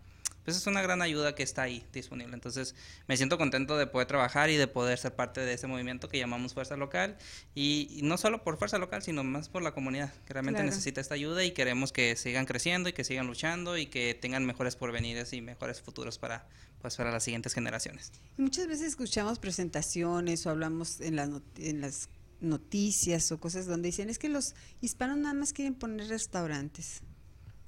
pues 0.46 0.56
es 0.56 0.68
una 0.68 0.82
gran 0.84 1.02
ayuda 1.02 1.34
que 1.34 1.42
está 1.44 1.64
ahí 1.64 1.84
disponible. 1.92 2.36
Entonces 2.36 2.76
me 3.08 3.18
siento 3.18 3.38
contento 3.40 3.78
de 3.78 3.88
poder 3.88 4.08
trabajar 4.08 4.52
y 4.52 4.56
de 4.56 4.68
poder 4.68 4.98
ser 5.00 5.16
parte 5.16 5.42
de 5.42 5.54
ese 5.54 5.66
movimiento 5.66 6.08
que 6.08 6.20
llamamos 6.20 6.54
Fuerza 6.54 6.78
Local 6.78 7.18
y, 7.56 8.00
no 8.04 8.18
solo 8.18 8.44
por 8.44 8.58
Fuerza 8.58 8.78
Local, 8.78 9.02
sino 9.02 9.24
más 9.24 9.50
por 9.50 9.64
la 9.64 9.74
comunidad 9.74 10.14
que 10.26 10.34
realmente 10.34 10.64
necesita 10.64 11.02
esta 11.02 11.16
ayuda 11.16 11.44
y 11.44 11.52
queremos 11.52 11.92
que 11.92 12.16
sigan 12.16 12.46
creciendo 12.46 12.88
y 12.90 12.94
que 12.94 13.04
sigan 13.04 13.26
luchando 13.26 13.76
y 13.78 13.88
que 13.88 14.14
tengan 14.14 14.46
mejores 14.46 14.76
porvenires 14.76 15.34
y 15.34 15.42
mejores 15.42 15.82
futuros 15.82 16.20
para, 16.20 16.48
pues, 16.80 16.96
para 16.96 17.12
las 17.12 17.24
siguientes 17.24 17.54
generaciones. 17.54 18.12
Muchas 18.38 18.68
veces 18.68 18.90
escuchamos 18.90 19.40
presentaciones 19.40 20.46
o 20.46 20.52
hablamos 20.52 21.02
en, 21.02 21.20
en 21.58 21.82
las 21.82 22.10
noticias 22.40 23.32
o 23.32 23.40
cosas 23.40 23.66
donde 23.66 23.88
dicen 23.88 24.10
es 24.10 24.20
que 24.20 24.30
los 24.30 24.54
hispanos 24.82 25.18
nada 25.18 25.34
más 25.34 25.54
quieren 25.54 25.74
poner 25.74 26.08
restaurantes. 26.08 27.02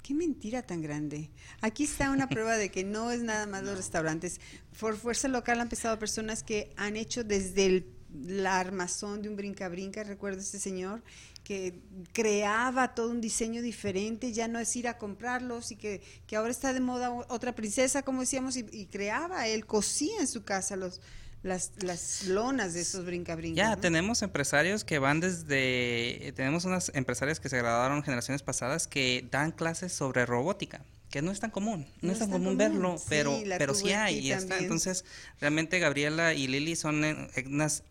Qué 0.08 0.14
mentira 0.14 0.62
tan 0.62 0.80
grande. 0.80 1.28
Aquí 1.60 1.84
está 1.84 2.10
una 2.10 2.28
prueba 2.30 2.56
de 2.56 2.70
que 2.70 2.82
no 2.82 3.10
es 3.10 3.22
nada 3.22 3.44
más 3.44 3.62
los 3.62 3.76
restaurantes. 3.76 4.40
Por 4.80 4.96
fuerza 4.96 5.28
local 5.28 5.58
han 5.58 5.66
empezado 5.66 5.98
personas 5.98 6.42
que 6.42 6.72
han 6.78 6.96
hecho 6.96 7.24
desde 7.24 7.66
el 7.66 7.86
la 8.14 8.58
armazón 8.58 9.20
de 9.20 9.28
un 9.28 9.36
brinca-brinca, 9.36 10.02
recuerdo 10.02 10.40
este 10.40 10.58
señor, 10.58 11.02
que 11.44 11.82
creaba 12.14 12.94
todo 12.94 13.10
un 13.10 13.20
diseño 13.20 13.60
diferente, 13.60 14.32
ya 14.32 14.48
no 14.48 14.58
es 14.58 14.74
ir 14.76 14.88
a 14.88 14.96
comprarlos 14.96 15.72
y 15.72 15.76
que, 15.76 16.00
que 16.26 16.36
ahora 16.36 16.52
está 16.52 16.72
de 16.72 16.80
moda 16.80 17.10
otra 17.28 17.54
princesa, 17.54 18.02
como 18.02 18.22
decíamos, 18.22 18.56
y, 18.56 18.64
y 18.72 18.86
creaba, 18.86 19.46
él 19.46 19.66
cosía 19.66 20.20
en 20.20 20.26
su 20.26 20.42
casa 20.42 20.74
los, 20.76 21.02
las, 21.42 21.72
las 21.82 22.24
lonas 22.24 22.74
de 22.74 22.80
esos 22.80 23.04
brinca-brinca. 23.04 23.56
Ya, 23.56 23.76
tenemos 23.76 24.22
empresarios 24.22 24.84
que 24.84 24.98
van 24.98 25.20
desde, 25.20 26.32
tenemos 26.36 26.64
unas 26.64 26.90
empresarias 26.94 27.40
que 27.40 27.48
se 27.48 27.58
graduaron 27.58 28.02
generaciones 28.02 28.42
pasadas 28.42 28.86
que 28.86 29.26
dan 29.30 29.52
clases 29.52 29.92
sobre 29.92 30.26
robótica 30.26 30.82
que 31.10 31.22
no 31.22 31.30
es 31.30 31.40
tan 31.40 31.50
común, 31.50 31.86
no, 32.02 32.12
es 32.12 32.18
tan 32.18 32.30
común, 32.30 32.58
verlo, 32.58 32.96
pero, 33.08 33.38
pero 33.56 33.74
sí 33.74 33.92
hay, 33.92 34.18
y 34.18 34.32
está. 34.32 34.58
Entonces, 34.58 35.04
realmente 35.40 35.78
Gabriela 35.78 36.34
y 36.34 36.46
Lili 36.48 36.76
son 36.76 37.04
eh, 37.04 37.28
unas 37.46 37.82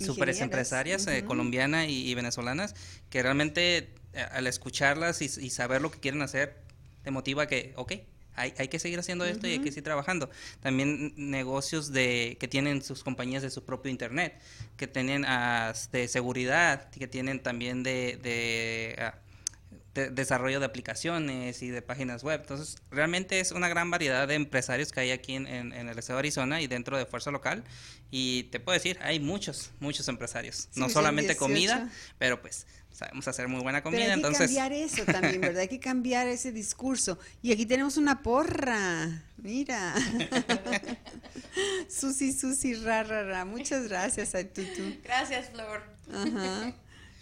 super 0.00 0.30
empresarias 0.30 1.06
eh, 1.08 1.24
colombianas 1.24 1.88
y, 1.88 2.14
venezolanas 2.14 2.74
que 3.10 3.22
realmente 3.22 3.90
eh, 4.12 4.26
al 4.32 4.46
escucharlas 4.46 5.20
y, 5.20 5.50
saber 5.50 5.82
lo 5.82 5.90
que 5.90 6.00
quieren 6.00 6.22
hacer, 6.22 6.56
te 7.02 7.10
motiva 7.10 7.46
que, 7.46 7.74
ok, 7.76 7.92
hay, 8.38 8.54
hay, 8.56 8.68
que 8.68 8.78
seguir 8.78 8.98
haciendo 8.98 9.24
esto 9.24 9.46
y 9.46 9.52
hay 9.52 9.58
que 9.58 9.70
seguir 9.70 9.84
trabajando. 9.84 10.30
También 10.60 11.12
negocios 11.16 11.92
de 11.92 12.36
que 12.40 12.48
tienen 12.48 12.82
sus 12.82 13.02
compañías 13.02 13.42
de 13.42 13.50
su 13.50 13.64
propio 13.64 13.90
internet, 13.90 14.38
que 14.76 14.86
tienen 14.86 15.24
uh, 15.24 15.72
de 15.92 16.08
seguridad, 16.08 16.90
que 16.90 17.06
tienen 17.08 17.42
también 17.42 17.82
de, 17.82 18.18
de, 18.22 19.12
ah, 19.98 20.10
desarrollo 20.10 20.60
de 20.60 20.66
aplicaciones 20.66 21.62
y 21.62 21.68
de 21.68 21.82
páginas 21.82 22.22
web. 22.22 22.40
Entonces, 22.40 22.76
realmente 22.90 23.40
es 23.40 23.52
una 23.52 23.68
gran 23.68 23.90
variedad 23.90 24.28
de 24.28 24.34
empresarios 24.34 24.92
que 24.92 25.00
hay 25.00 25.10
aquí 25.10 25.34
en, 25.34 25.46
en, 25.46 25.72
el 25.72 25.98
estado 25.98 26.16
de 26.16 26.20
Arizona 26.20 26.60
y 26.60 26.66
dentro 26.66 26.96
de 26.96 27.06
Fuerza 27.06 27.30
Local. 27.30 27.64
Y 28.10 28.44
te 28.44 28.60
puedo 28.60 28.74
decir, 28.74 28.98
hay 29.02 29.20
muchos, 29.20 29.70
muchos 29.80 30.08
empresarios. 30.08 30.68
no 30.74 30.88
solamente 30.88 31.36
comida, 31.36 31.90
pero 32.18 32.40
pues 32.40 32.66
sabemos 32.98 33.28
hacer 33.28 33.46
muy 33.48 33.60
buena 33.60 33.82
comida, 33.82 34.14
Pero 34.14 34.28
hay 34.28 34.32
que 34.32 34.38
cambiar 34.38 34.72
eso 34.72 35.04
también, 35.04 35.40
¿verdad? 35.40 35.60
Hay 35.60 35.68
que 35.68 35.80
cambiar 35.80 36.26
ese 36.26 36.52
discurso. 36.52 37.18
Y 37.42 37.52
aquí 37.52 37.64
tenemos 37.66 37.96
una 37.96 38.22
porra. 38.22 39.22
Mira. 39.36 39.94
Susi, 41.88 42.32
Susi, 42.32 42.74
ra, 42.74 43.04
ra, 43.04 43.22
ra. 43.22 43.44
Muchas 43.44 43.88
gracias 43.88 44.34
a 44.34 44.42
Tutu. 44.42 44.96
Gracias, 45.04 45.50
Flor. 45.50 45.82
Ajá. 46.12 46.74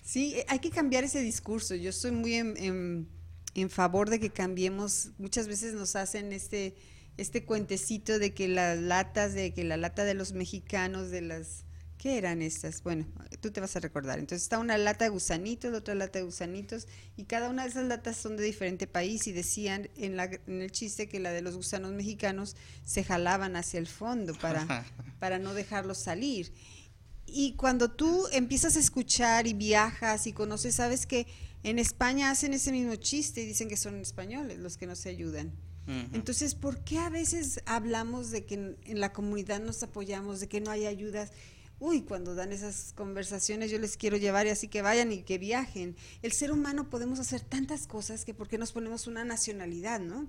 Sí, 0.07 0.35
eh, 0.37 0.47
hay 0.49 0.61
que 0.61 0.71
cambiar 0.71 1.03
ese 1.03 1.21
discurso. 1.21 1.75
Yo 1.75 1.91
estoy 1.91 2.13
muy 2.13 2.35
en, 2.35 3.09
en, 3.55 3.71
favor 3.71 4.09
de 4.09 4.21
que 4.21 4.31
cambiemos. 4.31 5.11
Muchas 5.19 5.49
veces 5.49 5.75
nos 5.75 5.97
hacen 5.97 6.33
este 6.33 6.77
este 7.17 7.45
cuentecito 7.45 8.19
de 8.19 8.33
que 8.33 8.47
las 8.47 8.79
latas, 8.79 9.35
de 9.35 9.53
que 9.53 9.65
la 9.65 9.77
lata 9.79 10.05
de 10.05 10.15
los 10.15 10.33
mexicanos, 10.33 11.11
de 11.11 11.23
las 11.23 11.65
¿Qué 11.99 12.19
eran 12.19 12.43
estas? 12.43 12.83
Bueno, 12.83 13.07
tú 13.41 13.51
te 13.51 13.61
vas 13.61 13.75
a 13.75 13.81
recordar. 13.81 14.19
Entonces 14.19 14.43
está 14.43 14.59
una 14.59 14.77
lata 14.77 15.07
de 15.07 15.09
gusanitos, 15.09 15.75
otra 15.75 15.95
lata 15.95 16.19
de 16.19 16.25
gusanitos, 16.25 16.87
y 17.17 17.25
cada 17.25 17.49
una 17.49 17.63
de 17.63 17.71
esas 17.71 17.87
latas 17.87 18.17
son 18.17 18.37
de 18.37 18.45
diferente 18.45 18.87
país 18.87 19.27
y 19.27 19.33
decían 19.33 19.89
en, 19.97 20.17
la, 20.17 20.25
en 20.25 20.61
el 20.61 20.71
chiste 20.71 21.09
que 21.09 21.21
la 21.21 21.33
de 21.33 21.41
los 21.41 21.57
gusanos 21.57 21.93
mexicanos 21.93 22.55
se 22.85 23.03
jalaban 23.03 23.57
hacia 23.57 23.81
el 23.81 23.87
fondo 23.87 24.35
para, 24.35 24.85
para 25.19 25.39
no 25.39 25.55
dejarlos 25.55 25.99
salir. 25.99 26.53
Y 27.27 27.55
cuando 27.55 27.91
tú 27.91 28.27
empiezas 28.33 28.77
a 28.77 28.81
escuchar 28.81 29.47
y 29.47 29.55
viajas 29.55 30.27
y 30.27 30.33
conoces, 30.33 30.77
sabes 30.77 31.07
que 31.07 31.27
en 31.63 31.79
España 31.79 32.31
hacen 32.31 32.55
ese 32.55 32.73
mismo 32.73 32.95
chiste 32.97 33.43
y 33.43 33.47
dicen 33.47 33.69
que 33.69 33.77
son 33.77 33.97
españoles 34.01 34.59
los 34.59 34.77
que 34.77 34.87
no 34.87 34.95
se 34.97 35.09
ayudan. 35.09 35.53
Entonces, 36.13 36.57
¿por 36.57 36.83
qué 36.83 36.99
a 36.99 37.11
veces 37.11 37.61
hablamos 37.65 38.33
de 38.33 38.45
que 38.45 38.55
en 38.55 39.01
la 39.01 39.13
comunidad 39.13 39.61
nos 39.61 39.85
apoyamos, 39.85 40.41
de 40.41 40.49
que 40.49 40.61
no 40.61 40.73
hay 40.73 40.85
ayudas? 40.85 41.31
uy, 41.79 42.03
cuando 42.03 42.35
dan 42.35 42.53
esas 42.53 42.93
conversaciones 42.95 43.71
yo 43.71 43.79
les 43.79 43.97
quiero 43.97 44.17
llevar 44.17 44.47
y 44.47 44.51
así 44.51 44.69
que 44.69 44.83
vayan 44.83 45.13
y 45.13 45.23
que 45.23 45.39
viajen. 45.39 45.97
El 46.23 46.33
ser 46.33 46.53
humano 46.53 46.89
podemos 46.89 47.19
hacer 47.19 47.41
tantas 47.41 47.87
cosas 47.87 48.25
que 48.25 48.35
por 48.35 48.49
qué 48.49 48.59
nos 48.59 48.73
ponemos 48.73 49.07
una 49.07 49.25
nacionalidad, 49.25 50.01
¿no? 50.01 50.29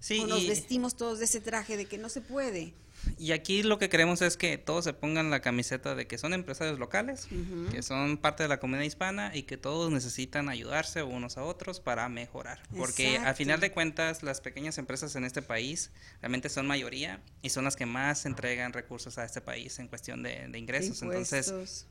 Sí, 0.00 0.20
o 0.20 0.26
nos 0.26 0.46
vestimos 0.46 0.96
todos 0.96 1.18
de 1.18 1.26
ese 1.26 1.40
traje 1.40 1.76
de 1.76 1.86
que 1.86 1.98
no 1.98 2.08
se 2.08 2.20
puede. 2.20 2.72
Y 3.18 3.32
aquí 3.32 3.62
lo 3.62 3.78
que 3.78 3.88
queremos 3.88 4.22
es 4.22 4.36
que 4.36 4.58
todos 4.58 4.84
se 4.84 4.92
pongan 4.92 5.30
la 5.30 5.40
camiseta 5.40 5.94
de 5.94 6.06
que 6.06 6.18
son 6.18 6.32
empresarios 6.34 6.78
locales, 6.78 7.28
que 7.70 7.82
son 7.82 8.18
parte 8.18 8.42
de 8.42 8.48
la 8.48 8.60
comunidad 8.60 8.84
hispana 8.84 9.34
y 9.34 9.42
que 9.42 9.56
todos 9.56 9.90
necesitan 9.90 10.48
ayudarse 10.48 11.02
unos 11.02 11.36
a 11.38 11.44
otros 11.44 11.80
para 11.80 12.08
mejorar. 12.08 12.60
Porque 12.76 13.18
al 13.18 13.34
final 13.34 13.60
de 13.60 13.72
cuentas 13.72 14.22
las 14.22 14.40
pequeñas 14.40 14.78
empresas 14.78 15.16
en 15.16 15.24
este 15.24 15.42
país 15.42 15.90
realmente 16.20 16.48
son 16.48 16.66
mayoría 16.66 17.20
y 17.42 17.50
son 17.50 17.64
las 17.64 17.76
que 17.76 17.86
más 17.86 18.26
entregan 18.26 18.72
recursos 18.72 19.18
a 19.18 19.24
este 19.24 19.40
país 19.40 19.78
en 19.78 19.88
cuestión 19.88 20.22
de, 20.22 20.50
ingresos. 20.58 21.02
Entonces 21.02 21.86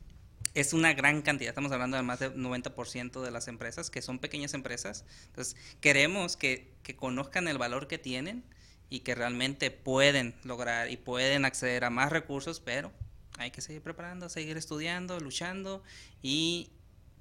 es 0.54 0.72
una 0.72 0.94
gran 0.94 1.22
cantidad, 1.22 1.50
estamos 1.50 1.72
hablando 1.72 1.96
de 1.96 2.02
más 2.02 2.20
del 2.20 2.34
90% 2.34 3.22
de 3.22 3.30
las 3.30 3.48
empresas 3.48 3.90
que 3.90 4.02
son 4.02 4.18
pequeñas 4.18 4.54
empresas. 4.54 5.04
Entonces 5.26 5.56
queremos 5.80 6.36
que, 6.36 6.72
que 6.82 6.96
conozcan 6.96 7.48
el 7.48 7.58
valor 7.58 7.86
que 7.86 7.98
tienen 7.98 8.44
y 8.90 9.00
que 9.00 9.14
realmente 9.14 9.70
pueden 9.70 10.34
lograr 10.44 10.90
y 10.90 10.96
pueden 10.96 11.44
acceder 11.44 11.84
a 11.84 11.90
más 11.90 12.10
recursos, 12.10 12.60
pero 12.60 12.92
hay 13.38 13.50
que 13.50 13.60
seguir 13.60 13.82
preparando, 13.82 14.28
seguir 14.28 14.56
estudiando, 14.56 15.20
luchando 15.20 15.82
y 16.22 16.70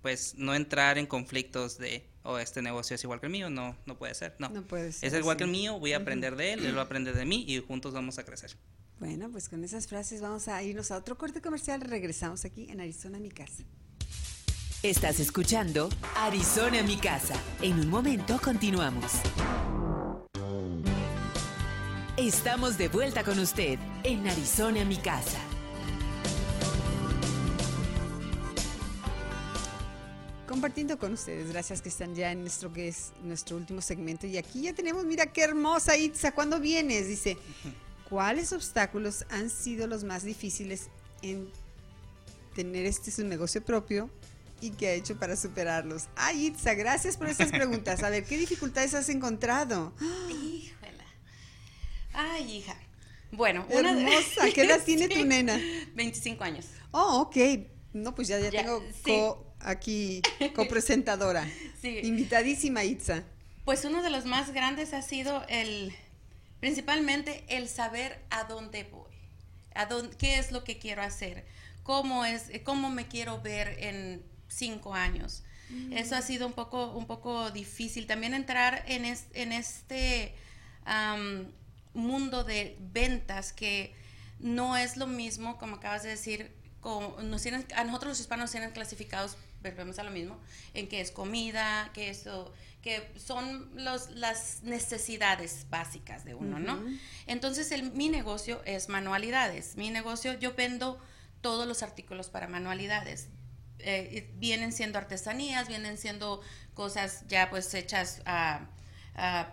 pues 0.02 0.36
no 0.36 0.56
entrar 0.56 0.98
en 0.98 1.06
conflictos 1.06 1.78
de, 1.78 2.08
oh, 2.24 2.38
este 2.38 2.62
negocio 2.62 2.96
es 2.96 3.04
igual 3.04 3.20
que 3.20 3.26
el 3.26 3.32
mío, 3.32 3.50
no, 3.50 3.76
no 3.86 3.98
puede 3.98 4.14
ser, 4.14 4.36
no. 4.40 4.50
No 4.50 4.64
puede 4.64 4.92
ser. 4.92 5.12
Es 5.14 5.20
igual 5.20 5.38
que 5.38 5.44
el 5.44 5.50
mío, 5.50 5.80
voy 5.80 5.94
a 5.94 5.98
aprender 5.98 6.36
de 6.36 6.54
él, 6.54 6.66
él 6.66 6.76
va 6.76 6.82
a 6.82 6.86
aprender 6.86 7.16
de 7.16 7.26
mí 7.26 7.44
y 7.48 7.60
juntos 7.60 7.94
vamos 7.94 8.18
a 8.18 8.24
crecer. 8.24 8.56
Bueno, 9.00 9.30
pues 9.30 9.50
con 9.50 9.64
esas 9.64 9.88
frases 9.88 10.22
vamos 10.22 10.48
a 10.48 10.62
irnos 10.64 10.92
a 10.92 10.98
otro 10.98 11.18
corte 11.18 11.42
comercial, 11.42 11.82
regresamos 11.82 12.46
aquí 12.46 12.68
en 12.70 12.80
Arizona, 12.80 13.20
mi 13.20 13.30
casa. 13.30 13.64
Estás 14.84 15.20
escuchando 15.20 15.90
Arizona, 16.16 16.84
mi 16.84 16.98
casa. 16.98 17.34
En 17.62 17.80
un 17.80 17.90
momento 17.90 18.40
continuamos. 18.42 19.12
Estamos 22.18 22.80
de 22.80 22.88
vuelta 22.88 23.24
con 23.24 23.38
usted 23.38 23.78
en 24.04 24.28
Arizona, 24.28 24.84
mi 24.86 24.98
casa. 24.98 25.38
Compartiendo 30.48 30.98
con 30.98 31.14
ustedes, 31.14 31.52
gracias 31.52 31.84
que 31.84 31.90
están 31.90 32.16
ya 32.16 32.32
en 32.32 32.42
nuestro 32.42 32.74
que 32.74 32.88
es 32.88 33.12
nuestro 33.22 33.56
último 33.56 33.82
segmento. 33.82 34.26
Y 34.26 34.38
aquí 34.38 34.64
ya 34.64 34.74
tenemos, 34.74 35.06
mira 35.06 35.28
qué 35.28 35.44
hermosa 35.44 35.96
Itza, 35.96 36.32
¿cuándo 36.32 36.60
vienes? 36.60 37.08
Dice, 37.08 37.38
¿cuáles 38.10 38.52
obstáculos 38.52 39.24
han 39.30 39.52
sido 39.52 39.86
los 39.86 40.04
más 40.04 40.24
difíciles 40.24 40.90
en 41.22 41.48
tener 42.56 42.88
este 42.88 43.12
su 43.12 43.26
negocio 43.26 43.64
propio 43.64 44.10
y 44.60 44.72
qué 44.72 44.88
ha 44.88 44.94
hecho 44.94 45.20
para 45.20 45.36
superarlos? 45.36 46.08
Ay, 46.16 46.48
Itza, 46.48 46.74
gracias 46.74 47.16
por 47.16 47.30
estas 47.30 47.50
preguntas. 47.52 48.02
A 48.02 48.10
ver, 48.10 48.24
¿qué 48.24 48.40
dificultades 48.40 48.96
has 48.96 49.10
encontrado? 49.10 49.94
Ay, 52.20 52.58
hija. 52.58 52.76
Bueno, 53.32 53.68
una 53.70 53.92
Hermosa. 53.92 54.50
¿Qué 54.52 54.64
edad 54.64 54.84
tiene 54.84 55.08
tu 55.08 55.24
nena? 55.26 55.60
25 55.94 56.44
años. 56.44 56.66
Oh, 56.90 57.22
ok. 57.22 57.38
No, 57.94 58.16
pues 58.16 58.28
ya, 58.28 58.40
ya, 58.40 58.50
tengo 58.50 59.54
aquí 59.60 60.24
copresentadora. 60.56 61.48
sí. 61.82 62.00
Invitadísima 62.04 62.84
Itza. 62.84 63.24
Pues 63.66 63.86
uno 63.86 64.02
de 64.02 64.10
los 64.10 64.26
más 64.26 64.52
grandes 64.52 64.94
ha 64.94 65.04
sido 65.04 65.44
el, 65.48 65.94
principalmente 66.60 67.44
el 67.50 67.70
saber 67.70 68.20
a 68.32 68.46
dónde 68.46 68.84
voy, 68.86 69.12
a 69.76 69.86
dónde, 69.86 70.16
qué 70.18 70.40
es 70.40 70.52
lo 70.52 70.64
que 70.64 70.80
quiero 70.80 71.04
hacer, 71.04 71.46
cómo 71.84 72.26
es, 72.26 72.50
cómo 72.64 72.90
me 72.90 73.08
quiero 73.08 73.42
ver 73.42 73.76
en 73.80 74.24
cinco 74.48 74.96
años. 74.96 75.44
Eso 75.92 76.16
ha 76.16 76.22
sido 76.22 76.48
un 76.48 76.54
poco, 76.54 76.94
un 76.94 77.06
poco 77.06 77.52
difícil. 77.52 78.08
También 78.08 78.34
entrar 78.34 78.86
en, 78.88 79.04
en 79.06 79.52
este 79.52 80.34
mundo 81.98 82.44
de 82.44 82.78
ventas 82.80 83.54
que 83.54 83.96
no 84.40 84.78
es 84.78 84.98
lo 84.98 85.08
mismo, 85.08 85.58
como 85.58 85.78
acabas 85.78 86.04
de 86.04 86.10
decir, 86.10 86.52
nos 87.24 87.42
tienen, 87.42 87.66
a 87.76 87.84
nosotros 87.84 88.12
los 88.12 88.20
hispanos 88.20 88.52
tienen 88.52 88.72
clasificados, 88.72 89.38
volvemos 89.62 90.00
a 90.00 90.04
lo 90.04 90.12
mismo, 90.12 90.40
en 90.74 90.88
que 90.88 91.02
es 91.02 91.12
comida, 91.12 91.92
que, 91.94 92.10
eso, 92.10 92.54
que 92.82 93.12
son 93.18 93.72
los, 93.76 94.12
las 94.12 94.64
necesidades 94.64 95.66
básicas 95.70 96.24
de 96.24 96.36
uno, 96.36 96.60
¿no? 96.60 96.82
Entonces, 97.26 97.72
el, 97.72 97.92
mi 97.92 98.10
negocio 98.10 98.62
es 98.66 98.90
manualidades. 98.90 99.76
Mi 99.76 99.90
negocio, 99.90 100.38
yo 100.40 100.54
vendo 100.54 101.00
todos 101.42 101.68
los 101.68 101.84
artículos 101.84 102.30
para 102.30 102.48
manualidades. 102.48 103.30
Eh, 103.80 104.32
vienen 104.36 104.72
siendo 104.72 104.98
artesanías, 104.98 105.68
vienen 105.68 105.98
siendo 105.98 106.42
cosas 106.74 107.24
ya 107.28 107.50
pues 107.50 107.74
hechas 107.74 108.22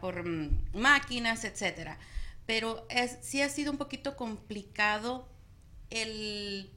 por 0.01 0.27
mm, 0.27 0.71
máquinas, 0.75 1.45
etcétera. 1.45 1.99
Pero 2.47 2.87
es, 2.91 3.19
sí 3.23 3.41
ha 3.43 3.49
sido 3.49 3.73
un 3.73 3.79
poquito 3.79 4.17
complicado 4.17 5.29
el 5.91 6.71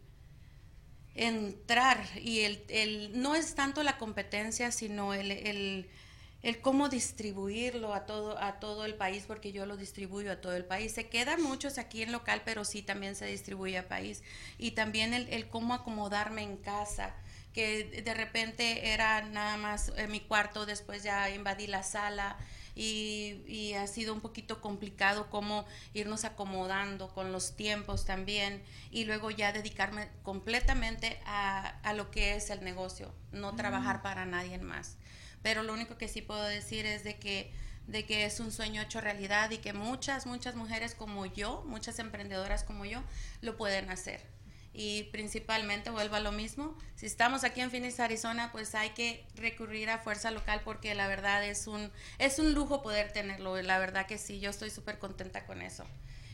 entrar 1.17 2.05
y 2.21 2.41
el, 2.41 3.11
no 3.19 3.35
es 3.35 3.55
tanto 3.55 3.83
la 3.83 3.97
competencia, 3.97 4.71
sino 4.71 5.13
el, 5.13 5.31
el, 5.31 6.61
cómo 6.61 6.87
distribuirlo 6.87 7.93
a 7.93 8.05
todo, 8.05 8.37
a 8.39 8.59
todo 8.59 8.85
el 8.85 8.95
país, 8.95 9.23
porque 9.27 9.51
yo 9.51 9.65
lo 9.65 9.75
distribuyo 9.75 10.31
a 10.31 10.41
todo 10.41 10.55
el 10.55 10.63
país. 10.63 10.93
Se 10.93 11.09
quedan 11.09 11.41
muchos 11.41 11.77
aquí 11.77 12.03
en 12.03 12.11
local, 12.11 12.43
pero 12.45 12.63
sí 12.63 12.83
también 12.83 13.15
se 13.15 13.25
distribuye 13.25 13.77
a 13.77 13.87
país. 13.87 14.23
Y 14.57 14.71
también 14.71 15.13
el, 15.13 15.49
cómo 15.49 15.73
acomodarme 15.73 16.43
en 16.43 16.57
casa 16.57 17.15
que 17.53 18.03
de 18.05 18.13
repente 18.13 18.93
era 18.93 19.23
nada 19.23 19.57
más 19.57 19.91
en 19.97 20.11
mi 20.11 20.19
cuarto, 20.19 20.67
después 20.67 21.01
ya 21.01 21.27
invadí 21.31 21.65
la 21.65 21.81
sala 21.81 22.37
y, 22.77 23.73
ha 23.73 23.87
sido 23.87 24.13
un 24.13 24.21
poquito 24.21 24.61
complicado 24.61 25.29
cómo 25.29 25.65
irnos 25.93 26.25
acomodando 26.25 27.09
con 27.13 27.31
los 27.31 27.55
tiempos 27.55 28.05
también 28.05 28.63
y 28.91 29.05
luego 29.05 29.31
ya 29.31 29.51
dedicarme 29.51 30.09
completamente 30.23 31.19
a, 31.25 31.93
lo 31.95 32.11
que 32.11 32.35
es 32.35 32.49
el 32.49 32.63
negocio, 32.63 33.13
no 33.31 33.55
trabajar 33.55 34.01
para 34.01 34.25
nadie 34.25 34.57
más. 34.59 34.97
Pero 35.41 35.63
lo 35.63 35.73
único 35.73 35.97
que 35.97 36.07
sí 36.07 36.21
puedo 36.21 36.43
decir 36.43 36.85
es 36.85 37.03
de 37.03 37.17
que 37.17 37.51
de 37.87 38.05
que 38.05 38.25
es 38.25 38.41
un 38.41 38.51
sueño 38.51 38.81
hecho 38.81 38.99
realidad 38.99 39.49
y 39.49 39.59
que 39.59 39.71
muchas, 39.71 40.25
muchas 40.25 40.55
mujeres 40.55 40.93
como 40.93 41.25
yo, 41.25 41.63
muchas 41.65 41.99
emprendedoras 41.99 42.65
como 42.65 42.83
yo, 42.83 43.01
lo 43.39 43.55
pueden 43.55 43.89
hacer 43.89 44.36
y 44.77 45.05
principalmente 45.05 45.89
vuelvo 45.89 46.17
a 46.17 46.19
lo 46.19 46.31
mismo. 46.31 46.77
Si 46.95 47.07
estamos 47.07 47.43
aquí 47.43 47.61
en 47.61 47.71
Phoenix, 47.71 47.99
Arizona, 47.99 48.51
pues 48.51 48.75
hay 48.75 48.91
que 48.91 49.25
recurrir 49.35 49.89
a 49.89 49.97
fuerza 49.97 50.29
local 50.29 50.61
porque 50.63 50.93
la 50.93 51.07
verdad 51.07 51.43
es 51.43 51.65
un, 51.65 51.91
es 52.19 52.37
un 52.37 52.53
lujo 52.53 52.83
poder 52.83 53.11
tenerlo. 53.11 53.59
La 53.63 53.79
verdad 53.79 54.05
que 54.05 54.19
sí, 54.19 54.39
yo 54.39 54.51
estoy 54.51 54.69
súper 54.69 54.99
contenta 54.99 55.47
con 55.47 55.63
eso. 55.63 55.83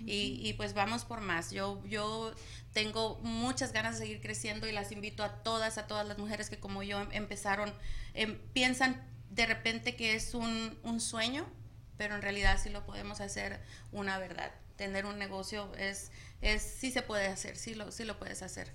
y, 0.06 0.42
y, 0.44 0.54
pues 0.54 0.74
vamos 0.74 1.06
por 1.06 1.22
más. 1.22 1.52
Yo, 1.52 1.82
yo 1.86 2.36
tengo 2.74 3.18
muchas 3.24 3.72
ganas 3.72 3.94
de 3.98 4.06
seguir 4.06 4.22
creciendo 4.22 4.68
y 4.68 4.74
las 4.74 4.92
invito 4.92 5.24
a 5.24 5.42
todas, 5.42 5.78
a 5.78 5.88
todas 5.88 6.06
las 6.06 6.18
mujeres 6.18 6.50
que 6.50 6.60
como 6.60 6.84
yo 6.84 7.00
empezaron, 7.12 7.74
em, 8.14 8.38
piensan 8.52 9.02
de 9.30 9.46
repente 9.46 9.96
que 9.96 10.16
es 10.16 10.34
un, 10.34 10.78
un 10.84 11.00
sueño, 11.00 11.48
pero 11.96 12.16
en 12.16 12.22
realidad 12.22 12.60
sí 12.62 12.70
lo 12.70 12.86
podemos 12.86 13.22
hacer 13.22 13.62
una 13.94 14.18
verdad. 14.18 14.52
Tener 14.76 15.06
un 15.06 15.18
negocio 15.18 15.74
es 15.78 16.12
es 16.44 16.62
sí 16.62 16.92
se 16.92 17.02
puede 17.02 17.28
hacer, 17.28 17.58
sí 17.58 17.74
lo, 17.74 17.92
sí 17.92 18.04
lo 18.04 18.20
puedes 18.20 18.44
hacer 18.44 18.72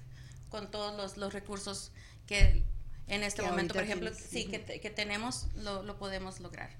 con 0.48 0.70
todos 0.70 0.96
los, 0.96 1.16
los 1.16 1.32
recursos 1.32 1.92
que 2.26 2.64
en 3.06 3.22
este 3.22 3.42
momento, 3.42 3.74
por 3.74 3.84
ejemplo, 3.84 4.10
sí, 4.14 4.46
que, 4.46 4.60
que, 4.62 4.90
tenemos, 4.90 5.46
lo, 5.56 5.82
lo, 5.82 5.98
podemos 5.98 6.40
lograr. 6.40 6.70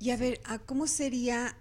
Y 0.00 0.10
a 0.10 0.16
ver, 0.16 0.40
¿cómo 0.66 0.88
sería 0.88 1.56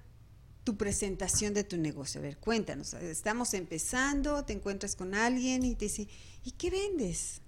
tu 0.64 0.78
presentación 0.78 1.54
de 1.54 1.64
tu 1.64 1.78
negocio? 1.78 2.20
A 2.20 2.24
ver, 2.24 2.38
cuéntanos. 2.38 2.94
Estamos 2.94 3.54
empezando, 3.54 4.46
te 4.46 4.54
encuentras 4.54 4.96
con 4.96 5.14
alguien 5.14 5.64
y 5.64 5.76
te 5.76 5.86
dice, 5.86 6.08
¿y 6.44 6.52
qué 6.54 6.72
vendes? 6.72 7.42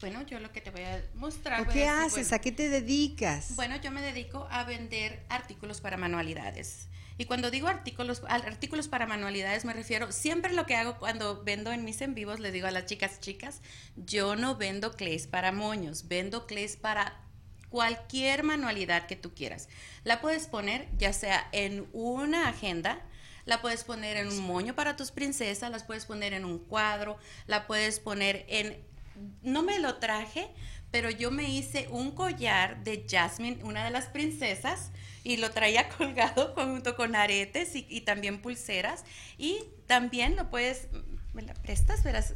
Bueno, 0.00 0.22
yo 0.26 0.38
lo 0.38 0.52
que 0.52 0.60
te 0.60 0.70
voy 0.70 0.82
a 0.82 1.04
mostrar. 1.14 1.62
¿O 1.62 1.72
qué 1.72 1.88
haces? 1.88 2.32
¿A 2.32 2.38
qué 2.38 2.52
te 2.52 2.68
dedicas? 2.68 3.56
Bueno, 3.56 3.80
yo 3.80 3.90
me 3.90 4.02
dedico 4.02 4.46
a 4.50 4.64
vender 4.64 5.24
artículos 5.28 5.80
para 5.80 5.96
manualidades. 5.96 6.88
Y 7.16 7.26
cuando 7.26 7.50
digo 7.50 7.68
artículos, 7.68 8.22
artículos 8.28 8.88
para 8.88 9.06
manualidades 9.06 9.64
me 9.64 9.72
refiero, 9.72 10.10
siempre 10.10 10.52
lo 10.52 10.66
que 10.66 10.74
hago 10.74 10.98
cuando 10.98 11.44
vendo 11.44 11.70
en 11.72 11.84
mis 11.84 12.00
en 12.00 12.14
vivos, 12.14 12.40
le 12.40 12.50
digo 12.50 12.66
a 12.66 12.72
las 12.72 12.86
chicas, 12.86 13.20
chicas, 13.20 13.60
yo 13.96 14.34
no 14.34 14.56
vendo 14.56 14.92
clays 14.92 15.26
para 15.26 15.52
moños, 15.52 16.08
vendo 16.08 16.46
clays 16.46 16.76
para 16.76 17.20
cualquier 17.68 18.42
manualidad 18.42 19.06
que 19.06 19.16
tú 19.16 19.34
quieras. 19.34 19.68
La 20.02 20.20
puedes 20.20 20.46
poner 20.46 20.88
ya 20.96 21.12
sea 21.12 21.48
en 21.52 21.86
una 21.92 22.48
agenda, 22.48 23.00
la 23.46 23.60
puedes 23.60 23.84
poner 23.84 24.16
en 24.16 24.28
un 24.28 24.40
moño 24.40 24.74
para 24.74 24.96
tus 24.96 25.10
princesas, 25.10 25.70
las 25.70 25.84
puedes 25.84 26.06
poner 26.06 26.32
en 26.32 26.44
un 26.44 26.58
cuadro, 26.58 27.18
la 27.46 27.66
puedes 27.66 28.00
poner 28.00 28.44
en... 28.48 28.76
No 29.42 29.62
me 29.62 29.78
lo 29.78 29.96
traje, 29.96 30.48
pero 30.90 31.10
yo 31.10 31.30
me 31.30 31.50
hice 31.50 31.88
un 31.90 32.12
collar 32.12 32.82
de 32.84 33.04
Jasmine, 33.08 33.62
una 33.64 33.84
de 33.84 33.90
las 33.90 34.06
princesas, 34.06 34.90
y 35.24 35.38
lo 35.38 35.50
traía 35.50 35.88
colgado 35.96 36.54
junto 36.54 36.94
con 36.94 37.16
aretes 37.16 37.70
y, 37.74 38.00
también 38.02 38.40
pulseras. 38.40 39.04
Y 39.38 39.64
también 39.86 40.36
lo 40.36 40.50
puedes, 40.50 40.88
me 41.32 41.42
la 41.42 41.54
prestas, 41.54 42.04
verás, 42.04 42.34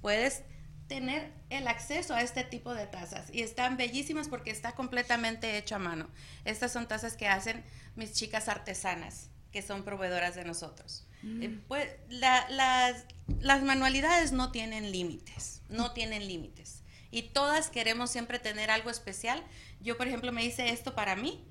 puedes 0.00 0.44
tener 0.86 1.30
el 1.50 1.68
acceso 1.68 2.14
a 2.14 2.22
este 2.22 2.44
tipo 2.44 2.72
de 2.72 2.86
tazas 2.86 3.28
y 3.30 3.42
están 3.42 3.76
bellísimas 3.76 4.28
porque 4.28 4.50
está 4.50 4.74
completamente 4.74 5.58
hecho 5.58 5.74
a 5.74 5.78
mano. 5.78 6.08
Estas 6.46 6.72
son 6.72 6.88
tazas 6.88 7.14
que 7.14 7.28
hacen 7.28 7.62
mis 7.94 8.14
chicas 8.14 8.48
artesanas, 8.48 9.28
que 9.52 9.60
son 9.60 9.82
proveedoras 9.82 10.34
de 10.34 10.44
nosotros. 10.44 11.06
Mm. 11.22 11.42
Eh, 11.42 11.60
pues, 11.66 11.90
las, 12.08 13.04
las 13.40 13.62
manualidades 13.62 14.32
no 14.32 14.50
tienen 14.50 14.92
límites, 14.92 15.60
no 15.68 15.92
tienen 15.92 16.26
límites. 16.26 16.82
Y 17.10 17.22
todas 17.22 17.68
queremos 17.68 18.10
siempre 18.10 18.38
tener 18.38 18.70
algo 18.70 18.88
especial. 18.88 19.42
Yo, 19.80 19.96
por 19.96 20.06
ejemplo, 20.06 20.30
me 20.30 20.44
hice 20.44 20.70
esto 20.70 20.94
para 20.94 21.16
mí 21.16 21.44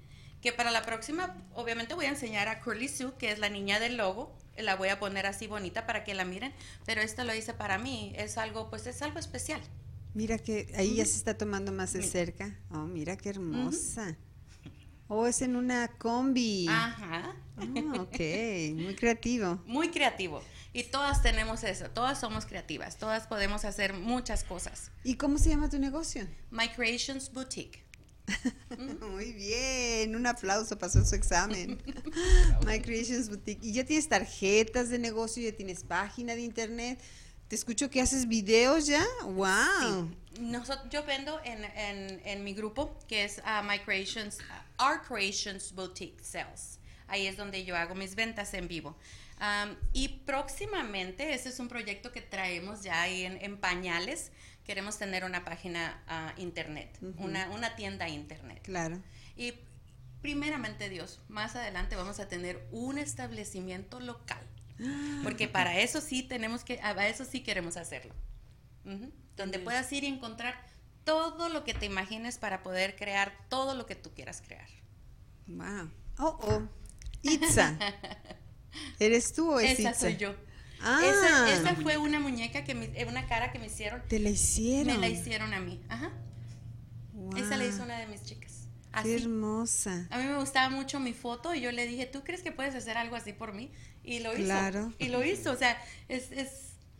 que 0.47 0.53
para 0.53 0.71
la 0.71 0.81
próxima 0.81 1.35
obviamente 1.55 1.93
voy 1.93 2.05
a 2.05 2.09
enseñar 2.09 2.47
a 2.47 2.61
Curly 2.61 2.87
Sue, 2.87 3.11
que 3.19 3.31
es 3.33 3.39
la 3.39 3.49
niña 3.49 3.81
del 3.81 3.97
logo, 3.97 4.33
la 4.55 4.77
voy 4.77 4.87
a 4.87 4.97
poner 4.97 5.25
así 5.25 5.45
bonita 5.45 5.85
para 5.85 6.05
que 6.05 6.13
la 6.13 6.23
miren, 6.23 6.53
pero 6.85 7.01
esto 7.01 7.25
lo 7.25 7.35
hice 7.35 7.53
para 7.53 7.77
mí, 7.77 8.13
es 8.15 8.37
algo, 8.37 8.69
pues 8.69 8.87
es 8.87 9.01
algo 9.01 9.19
especial. 9.19 9.59
Mira 10.13 10.37
que 10.37 10.73
ahí 10.77 10.95
ya 10.95 11.03
se 11.05 11.17
está 11.17 11.37
tomando 11.37 11.73
más 11.73 11.91
de 11.91 12.01
cerca. 12.01 12.57
Oh, 12.71 12.85
mira 12.85 13.17
qué 13.17 13.31
hermosa. 13.31 14.15
Oh, 15.09 15.27
es 15.27 15.41
en 15.41 15.57
una 15.57 15.89
combi. 15.97 16.67
Ajá. 16.69 17.35
Oh, 17.57 18.03
ok, 18.03 18.17
muy 18.73 18.95
creativo. 18.95 19.61
Muy 19.65 19.89
creativo. 19.89 20.41
Y 20.71 20.83
todas 20.83 21.21
tenemos 21.21 21.65
eso, 21.65 21.89
todas 21.89 22.21
somos 22.21 22.45
creativas, 22.45 22.97
todas 22.97 23.27
podemos 23.27 23.65
hacer 23.65 23.91
muchas 23.91 24.45
cosas. 24.45 24.91
¿Y 25.03 25.15
cómo 25.15 25.39
se 25.39 25.49
llama 25.49 25.69
tu 25.69 25.77
negocio? 25.77 26.25
My 26.51 26.69
Creations 26.69 27.33
Boutique. 27.33 27.86
Muy 29.11 29.33
bien, 29.33 30.15
un 30.15 30.25
aplauso, 30.27 30.77
pasó 30.77 31.03
su 31.05 31.15
examen. 31.15 31.81
My 32.65 32.81
Creations 32.81 33.29
Boutique. 33.29 33.63
¿Y 33.63 33.73
ya 33.73 33.85
tienes 33.85 34.07
tarjetas 34.09 34.89
de 34.89 34.99
negocio? 34.99 35.43
¿Ya 35.43 35.55
tienes 35.55 35.83
página 35.83 36.35
de 36.35 36.41
internet? 36.41 36.99
Te 37.47 37.55
escucho 37.55 37.89
que 37.89 38.01
haces 38.01 38.27
videos 38.27 38.87
ya. 38.87 39.05
¡Wow! 39.23 40.11
yo 40.91 41.03
vendo 41.05 41.39
en, 41.43 42.43
mi 42.43 42.53
grupo, 42.53 42.99
que 43.07 43.23
es 43.23 43.39
uh, 43.39 43.63
My 43.63 43.79
Creations, 43.79 44.39
uh, 44.39 44.83
Our 44.83 45.01
Creations 45.01 45.73
Boutique 45.73 46.21
Sales. 46.23 46.79
Ahí 47.07 47.25
es 47.25 47.37
donde 47.37 47.63
yo 47.63 47.75
hago 47.77 47.95
mis 47.95 48.15
ventas 48.15 48.53
en 48.53 48.67
vivo. 48.67 48.97
Um, 49.39 49.75
y 49.93 50.09
próximamente, 50.25 51.33
ese 51.33 51.49
es 51.49 51.59
un 51.59 51.69
proyecto 51.69 52.11
que 52.11 52.21
traemos 52.21 52.83
ya 52.83 53.01
ahí 53.03 53.23
en 53.23 53.57
pañales 53.57 54.31
queremos 54.67 54.97
tener 54.97 55.23
una 55.23 55.45
página 55.45 56.03
a 56.07 56.33
internet, 56.37 56.99
una, 57.17 57.49
una 57.51 57.75
tienda 57.75 58.09
internet. 58.09 58.61
Claro. 58.63 59.01
Y 59.37 59.53
primeramente 60.21 60.89
Dios, 60.89 61.21
más 61.29 61.55
adelante 61.55 61.95
vamos 61.95 62.19
a 62.19 62.27
tener 62.27 62.67
un 62.71 62.97
establecimiento 62.97 64.01
local. 64.01 64.45
Porque 65.23 65.47
para 65.47 65.79
eso 65.79 66.01
sí 66.01 66.21
tenemos 66.21 66.65
que, 66.65 66.79
a 66.83 67.07
eso 67.07 67.23
sí 67.23 67.41
queremos 67.41 67.77
hacerlo. 67.77 68.13
Donde 69.35 69.59
puedas 69.59 69.91
ir 69.91 70.03
y 70.03 70.07
encontrar 70.07 70.65
todo 71.03 71.49
lo 71.49 71.63
que 71.63 71.73
te 71.73 71.85
imagines 71.85 72.37
para 72.37 72.63
poder 72.63 72.95
crear 72.95 73.33
todo 73.49 73.73
lo 73.73 73.85
que 73.85 73.95
tú 73.95 74.13
quieras 74.13 74.41
crear. 74.45 74.67
Wow. 75.47 75.89
Oh, 76.19 76.39
oh. 76.41 76.67
Itza. 77.21 77.77
¿Eres 78.99 79.33
tú 79.33 79.51
o 79.51 79.59
es 79.59 79.79
Esa 79.79 79.93
soy 79.93 80.17
yo. 80.17 80.35
Ah, 80.81 81.47
esa, 81.49 81.75
fue 81.75 81.97
una 81.97 82.19
muñeca 82.19 82.63
que 82.63 82.75
me, 82.75 82.89
una 83.05 83.27
cara 83.27 83.51
que 83.51 83.59
me 83.59 83.67
hicieron. 83.67 84.01
¿Te 84.07 84.19
la 84.19 84.29
hicieron? 84.29 84.87
Me 84.87 84.97
la 84.99 85.09
hicieron 85.09 85.53
a 85.53 85.59
mí. 85.59 85.81
Ajá. 85.89 86.11
Esa 87.35 87.57
la 87.57 87.65
hizo 87.65 87.83
una 87.83 87.97
de 87.99 88.07
mis 88.07 88.23
chicas. 88.23 88.67
Qué 89.03 89.15
hermosa. 89.15 90.07
A 90.09 90.17
mí 90.17 90.25
me 90.25 90.37
gustaba 90.37 90.69
mucho 90.69 90.99
mi 90.99 91.13
foto 91.13 91.53
y 91.53 91.61
yo 91.61 91.71
le 91.71 91.85
dije, 91.85 92.05
¿tú 92.05 92.23
crees 92.23 92.41
que 92.41 92.51
puedes 92.51 92.73
hacer 92.73 92.97
algo 92.97 93.15
así 93.15 93.33
por 93.33 93.53
mí? 93.53 93.71
Y 94.03 94.19
lo 94.19 94.33
hizo. 94.33 94.45
Claro. 94.45 94.93
Y 94.97 95.09
lo 95.09 95.23
hizo. 95.23 95.51
O 95.51 95.55
sea, 95.55 95.77
es, 96.07 96.31
es, 96.31 96.49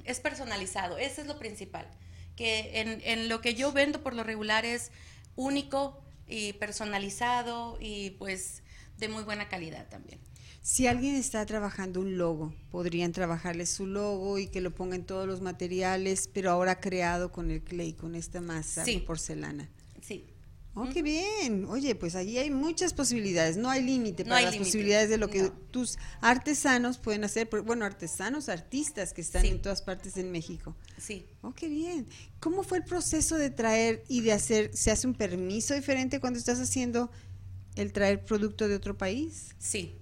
es 0.04 0.20
personalizado. 0.20 0.98
Eso 0.98 1.22
es 1.22 1.28
lo 1.28 1.40
principal. 1.40 1.88
Que 2.36 2.82
en, 2.82 3.02
en 3.04 3.30
lo 3.30 3.42
que 3.42 3.56
yo 3.56 3.72
vendo 3.72 4.04
por 4.04 4.14
lo 4.14 4.24
regular 4.24 4.66
es 4.66 4.92
único 5.36 6.04
y 6.28 6.54
personalizado 6.54 7.78
y 7.80 8.12
pues 8.12 8.62
de 8.98 9.08
muy 9.08 9.24
buena 9.24 9.48
calidad 9.48 9.88
también. 9.90 10.20
Si 10.70 10.86
alguien 10.86 11.16
está 11.16 11.46
trabajando 11.46 12.02
un 12.02 12.18
logo, 12.18 12.54
podrían 12.72 13.14
trabajarle 13.14 13.66
su 13.66 13.86
logo 13.88 14.38
y 14.38 14.48
que 14.48 14.60
lo 14.60 14.76
pongan 14.76 15.06
todos 15.06 15.26
los 15.26 15.40
materiales, 15.40 16.30
pero 16.34 16.52
ahora 16.52 16.82
creado 16.82 17.32
con 17.32 17.50
el 17.52 17.62
clay, 17.64 17.94
con 17.94 18.16
esta 18.16 18.42
masa 18.42 18.84
sí. 18.84 18.98
porcelana. 18.98 19.70
Sí. 20.02 20.26
Oh, 20.74 20.90
qué 20.90 21.02
bien. 21.04 21.64
Oye, 21.70 21.96
pues 21.96 22.16
allí 22.16 22.38
hay 22.38 22.52
muchas 22.52 22.94
posibilidades, 22.94 23.56
no 23.56 23.70
hay 23.70 23.82
límite 23.82 24.26
No 24.26 24.32
para 24.32 24.40
hay 24.40 24.46
las 24.48 24.58
posibilidades 24.58 25.10
de 25.10 25.18
lo 25.18 25.30
que 25.30 25.44
no. 25.44 25.52
tus 25.72 25.98
artesanos 26.20 26.98
pueden 26.98 27.24
hacer. 27.24 27.48
Bueno, 27.64 27.86
artesanos, 27.86 28.50
artistas 28.50 29.14
que 29.14 29.22
están 29.22 29.44
Sí. 29.44 29.48
en 29.48 29.62
todas 29.62 29.82
partes 29.82 30.18
en 30.18 30.34
México. 30.34 30.76
Sí. 31.00 31.28
Oh, 31.44 31.54
qué 31.54 31.70
bien. 31.70 32.08
¿Cómo 32.42 32.64
fue 32.64 32.80
el 32.80 32.84
proceso 32.84 33.38
de 33.38 33.52
traer 33.52 34.04
y 34.10 34.20
de 34.20 34.34
hacer? 34.34 34.72
¿Se 34.76 34.92
hace 34.92 35.08
un 35.08 35.14
permiso 35.14 35.74
diferente 35.76 36.20
cuando 36.20 36.38
estás 36.40 36.60
haciendo 36.60 37.10
el 37.76 37.94
traer 37.94 38.26
producto 38.26 38.68
de 38.68 38.76
otro 38.76 38.98
país? 38.98 39.56
Sí. 39.60 39.96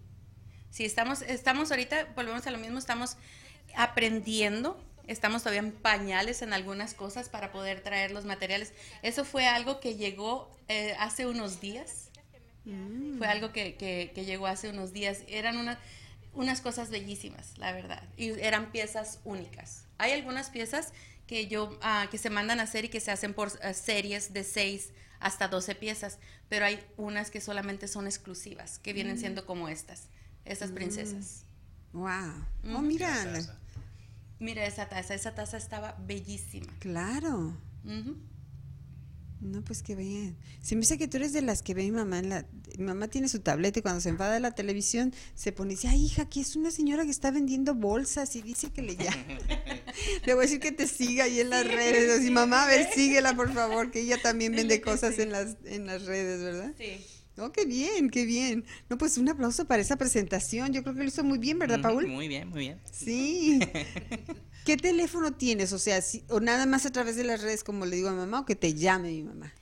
Sí, 0.75 0.83
estamos, 0.83 1.21
estamos 1.21 1.71
ahorita, 1.71 2.09
volvemos 2.17 2.45
a 2.47 2.51
lo 2.51 2.57
mismo, 2.57 2.79
estamos 2.79 3.15
aprendiendo, 3.77 4.77
estamos 5.07 5.41
todavía 5.41 5.61
en 5.61 5.71
pañales 5.71 6.41
en 6.41 6.51
algunas 6.51 6.93
cosas 6.93 7.29
para 7.29 7.53
poder 7.53 7.79
traer 7.81 8.11
los 8.11 8.25
materiales. 8.25 8.73
Eso 9.01 9.23
fue 9.23 9.47
algo 9.47 9.79
que 9.79 9.95
llegó 9.95 10.51
eh, 10.67 10.93
hace 10.99 11.27
unos 11.27 11.61
días. 11.61 12.09
Fue 13.17 13.27
algo 13.27 13.53
que, 13.53 13.75
que- 13.75 14.11
que 14.13 14.25
llegó 14.25 14.47
hace 14.47 14.69
unos 14.69 14.91
días. 14.91 15.19
Eran 15.29 15.55
una- 15.57 15.79
unas 16.33 16.59
cosas 16.59 16.89
bellísimas, 16.89 17.57
la 17.57 17.71
verdad. 17.71 18.03
Y 18.17 18.31
eran 18.41 18.71
piezas 18.73 19.19
únicas. 19.23 19.85
Hay 19.97 20.11
algunas 20.11 20.49
piezas 20.49 20.91
que 21.25 21.47
yo 21.47 21.79
ah, 21.83 22.07
que 22.11 22.17
se 22.17 22.29
mandan 22.29 22.59
a 22.59 22.63
hacer 22.63 22.83
y 22.83 22.89
que 22.89 22.99
se 22.99 23.11
hacen 23.11 23.33
por 23.33 23.49
ah, 23.63 23.73
series 23.73 24.33
de 24.33 24.43
6 24.43 24.89
hasta 25.21 25.47
12 25.47 25.73
piezas, 25.75 26.19
pero 26.49 26.65
hay 26.65 26.83
unas 26.97 27.31
que 27.31 27.39
solamente 27.39 27.87
son 27.87 28.07
exclusivas, 28.07 28.77
que 28.79 28.91
vienen 28.91 29.17
siendo 29.17 29.45
como 29.45 29.69
estas, 29.69 30.09
estas 30.45 30.71
princesas. 30.71 31.43
Wow. 31.93 32.07
Oh, 32.65 32.69
Ujú. 32.69 32.81
mira. 32.81 33.37
Esa. 33.37 33.59
Mira 34.39 34.65
esa 34.65 34.87
taza, 34.89 35.13
esa 35.13 35.33
taza 35.33 35.57
estaba 35.57 35.95
bellísima. 36.05 36.71
Claro. 36.79 37.57
No, 39.41 39.61
pues 39.63 39.83
qué 39.83 39.95
bien. 39.95 40.35
Se 40.61 40.75
me 40.75 40.81
dice 40.81 40.97
que 40.97 41.07
tú 41.07 41.17
eres 41.17 41.31
de 41.31 41.41
las 41.41 41.61
que 41.61 41.73
ve 41.73 41.83
mi 41.83 41.91
mamá 41.91 42.19
en 42.19 42.29
la... 42.29 42.45
Mi 42.77 42.83
mamá 42.83 43.07
tiene 43.07 43.29
su 43.29 43.39
tableta 43.39 43.79
y 43.79 43.81
cuando 43.81 44.01
se 44.01 44.09
enfada 44.09 44.33
de 44.33 44.39
la 44.39 44.51
televisión 44.51 45.13
se 45.35 45.51
pone 45.51 45.73
y 45.73 45.75
dice, 45.75 45.87
ay 45.87 46.05
hija, 46.05 46.23
aquí 46.23 46.41
es 46.41 46.55
una 46.55 46.71
señora 46.71 47.05
que 47.05 47.11
está 47.11 47.31
vendiendo 47.31 47.75
bolsas 47.75 48.35
y 48.35 48.41
dice 48.41 48.71
que 48.71 48.81
le 48.81 48.97
llame. 48.97 49.37
le 50.25 50.33
voy 50.33 50.43
a 50.43 50.47
decir 50.47 50.59
que 50.59 50.71
te 50.71 50.87
siga 50.87 51.25
ahí 51.25 51.39
en 51.39 51.51
las 51.51 51.65
redes. 51.65 52.25
Y 52.25 52.31
mamá, 52.31 52.63
a 52.63 52.67
ver, 52.67 52.89
síguela 52.93 53.35
por 53.35 53.53
favor, 53.53 53.91
que 53.91 54.01
ella 54.01 54.21
también 54.21 54.53
vende 54.53 54.81
cosas 54.81 55.15
sí. 55.15 55.21
en 55.21 55.31
las, 55.31 55.55
en 55.63 55.85
las 55.85 56.03
redes, 56.05 56.41
¿verdad? 56.41 56.73
Sí. 56.77 56.97
Oh, 57.37 57.51
qué 57.51 57.65
bien, 57.65 58.09
qué 58.09 58.25
bien. 58.25 58.63
No, 58.89 58.97
pues 58.97 59.17
un 59.17 59.27
aplauso 59.27 59.65
para 59.65 59.81
esa 59.81 59.97
presentación. 59.97 60.71
Yo 60.71 60.83
creo 60.83 60.95
que 60.95 61.01
lo 61.01 61.07
hizo 61.07 61.23
muy 61.23 61.37
bien, 61.37 61.59
¿verdad, 61.59 61.81
Paul? 61.81 62.07
Muy 62.07 62.27
bien, 62.29 62.47
muy 62.49 62.59
bien. 62.59 62.79
Sí. 62.91 63.59
¿Qué 64.65 64.77
teléfono 64.77 65.33
tienes? 65.33 65.73
O 65.73 65.79
sea, 65.79 66.01
si- 66.01 66.23
o 66.29 66.39
nada 66.39 66.65
más 66.65 66.85
a 66.85 66.91
través 66.91 67.15
de 67.17 67.23
las 67.23 67.41
redes, 67.41 67.63
como 67.63 67.85
le 67.85 67.97
digo 67.97 68.09
a 68.09 68.11
mi 68.13 68.17
mamá, 68.19 68.39
o 68.41 68.45
que 68.45 68.55
te 68.55 68.73
llame 68.73 69.11
mi 69.11 69.23
mamá. 69.23 69.53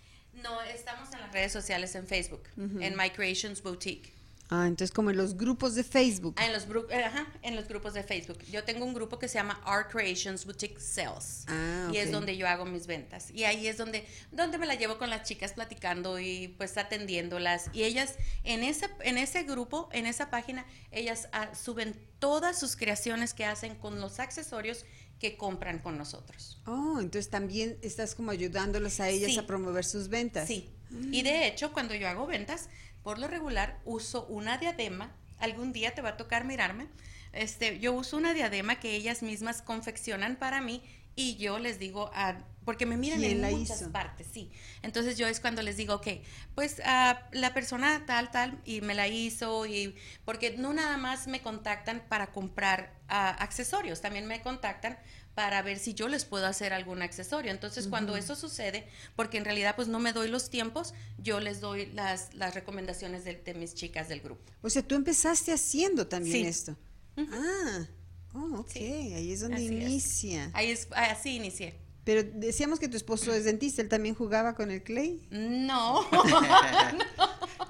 No, 0.41 0.61
estamos 0.63 1.11
en 1.13 1.19
las 1.21 1.31
redes 1.33 1.51
sociales 1.51 1.95
en 1.95 2.05
Facebook, 2.05 2.43
en 2.57 2.95
My 2.97 3.09
Creations 3.09 3.61
Boutique. 3.63 4.13
Ah, 4.49 4.67
entonces 4.67 4.91
como 4.93 5.09
en 5.09 5.17
los 5.17 5.35
grupos 5.37 5.73
de 5.73 5.83
Facebook. 5.83 6.35
Ah, 6.37 6.45
en 6.45 6.53
los, 6.53 6.67
eh, 6.91 7.03
ajá, 7.03 7.27
en 7.41 7.55
los 7.55 7.67
grupos 7.67 7.93
de 7.93 8.03
Facebook. 8.03 8.37
Yo 8.51 8.63
tengo 8.63 8.85
un 8.85 8.93
grupo 8.93 9.17
que 9.17 9.27
se 9.27 9.35
llama 9.35 9.59
Art 9.65 9.91
Creations 9.91 10.45
Boutique 10.45 10.79
Sales. 10.79 11.45
Ah, 11.47 11.89
Y 11.91 11.97
es 11.97 12.11
donde 12.11 12.37
yo 12.37 12.47
hago 12.47 12.65
mis 12.65 12.85
ventas. 12.85 13.31
Y 13.31 13.45
ahí 13.45 13.67
es 13.67 13.77
donde, 13.77 14.05
donde 14.31 14.57
me 14.57 14.65
la 14.67 14.75
llevo 14.75 14.97
con 14.97 15.09
las 15.09 15.27
chicas 15.27 15.53
platicando 15.53 16.19
y 16.19 16.49
pues 16.57 16.77
atendiéndolas. 16.77 17.69
Y 17.73 17.83
ellas, 17.83 18.15
en 18.43 18.63
ese, 18.63 18.89
en 19.01 19.17
ese 19.17 19.43
grupo, 19.43 19.89
en 19.91 20.05
esa 20.05 20.29
página, 20.29 20.65
ellas 20.91 21.29
ah, 21.31 21.55
suben 21.55 21.95
todas 22.19 22.59
sus 22.59 22.75
creaciones 22.75 23.33
que 23.33 23.45
hacen 23.45 23.75
con 23.75 23.99
los 24.01 24.19
accesorios 24.19 24.85
que 25.19 25.37
compran 25.37 25.79
con 25.79 25.97
nosotros. 25.97 26.61
Oh, 26.65 26.97
entonces 26.99 27.29
también 27.31 27.77
estás 27.81 28.13
como 28.13 28.31
ayudándolas 28.31 28.99
a 28.99 29.09
ellas 29.09 29.31
Sí. 29.31 29.39
a 29.39 29.47
promover 29.47 29.85
sus 29.85 30.09
ventas. 30.09 30.47
Sí. 30.47 30.69
Y 31.11 31.23
de 31.23 31.47
hecho, 31.47 31.71
cuando 31.73 31.95
yo 31.95 32.07
hago 32.07 32.27
ventas, 32.27 32.69
por 33.03 33.19
lo 33.19 33.27
regular 33.27 33.79
uso 33.85 34.25
una 34.27 34.57
diadema. 34.57 35.11
Algún 35.39 35.73
día 35.73 35.93
te 35.93 36.01
va 36.01 36.09
a 36.09 36.17
tocar 36.17 36.45
mirarme. 36.45 36.87
Este, 37.33 37.79
yo 37.79 37.93
uso 37.93 38.17
una 38.17 38.33
diadema 38.33 38.79
que 38.79 38.95
ellas 38.95 39.23
mismas 39.23 39.61
confeccionan 39.61 40.35
para 40.37 40.61
mí 40.61 40.81
y 41.15 41.35
yo 41.35 41.59
les 41.59 41.79
digo, 41.79 42.09
a, 42.13 42.37
porque 42.65 42.85
me 42.85 42.97
miran 42.97 43.19
¿Quién 43.19 43.33
en 43.33 43.41
la 43.41 43.49
muchas 43.49 43.81
hizo? 43.81 43.91
partes, 43.91 44.27
sí. 44.31 44.51
Entonces 44.81 45.17
yo 45.17 45.27
es 45.27 45.39
cuando 45.39 45.61
les 45.61 45.77
digo, 45.77 45.95
ok, 45.95 46.07
pues 46.55 46.81
ah, 46.85 47.27
la 47.31 47.53
persona 47.53 48.03
tal, 48.05 48.31
tal, 48.31 48.59
y 48.65 48.81
me 48.81 48.95
la 48.95 49.07
hizo, 49.07 49.65
y 49.65 49.95
porque 50.25 50.57
no 50.57 50.73
nada 50.73 50.97
más 50.97 51.27
me 51.27 51.41
contactan 51.41 52.03
para 52.09 52.31
comprar 52.31 52.99
ah, 53.09 53.29
accesorios, 53.39 54.01
también 54.01 54.25
me 54.25 54.41
contactan 54.41 54.97
para 55.35 55.61
ver 55.61 55.79
si 55.79 55.93
yo 55.93 56.07
les 56.07 56.25
puedo 56.25 56.45
hacer 56.45 56.73
algún 56.73 57.01
accesorio. 57.01 57.51
Entonces, 57.51 57.87
cuando 57.87 58.15
eso 58.15 58.35
sucede, 58.35 58.87
porque 59.15 59.37
en 59.37 59.45
realidad 59.45 59.75
pues 59.75 59.87
no 59.87 59.99
me 59.99 60.13
doy 60.13 60.27
los 60.29 60.49
tiempos, 60.49 60.93
yo 61.17 61.39
les 61.39 61.59
doy 61.61 61.87
las, 61.87 62.33
las 62.35 62.53
recomendaciones 62.55 63.23
de, 63.25 63.35
de 63.35 63.53
mis 63.55 63.73
chicas 63.73 64.07
del 64.09 64.21
grupo. 64.21 64.43
O 64.61 64.69
sea, 64.69 64.81
tú 64.83 64.95
empezaste 64.95 65.51
haciendo 65.51 66.07
también 66.07 66.43
Sí. 66.43 66.47
esto. 66.47 66.77
Ah, 67.17 67.87
oh, 68.33 68.59
ok, 68.59 68.69
Sí, 68.71 69.13
ahí 69.13 69.31
es 69.31 69.41
donde 69.41 69.57
así 69.57 69.65
es. 69.67 69.71
inicia. 69.71 70.51
Ahí 70.53 70.71
es, 70.71 70.87
así 70.91 71.35
inicié. 71.35 71.79
Pero 72.03 72.21
decíamos 72.23 72.79
que 72.79 72.89
tu 72.89 72.97
esposo 72.97 73.33
es 73.33 73.45
dentista, 73.45 73.81
él 73.81 73.87
también 73.89 74.13
jugaba 74.13 74.55
con 74.55 74.69
el 74.71 74.83
clay. 74.83 75.25
No, 75.31 76.05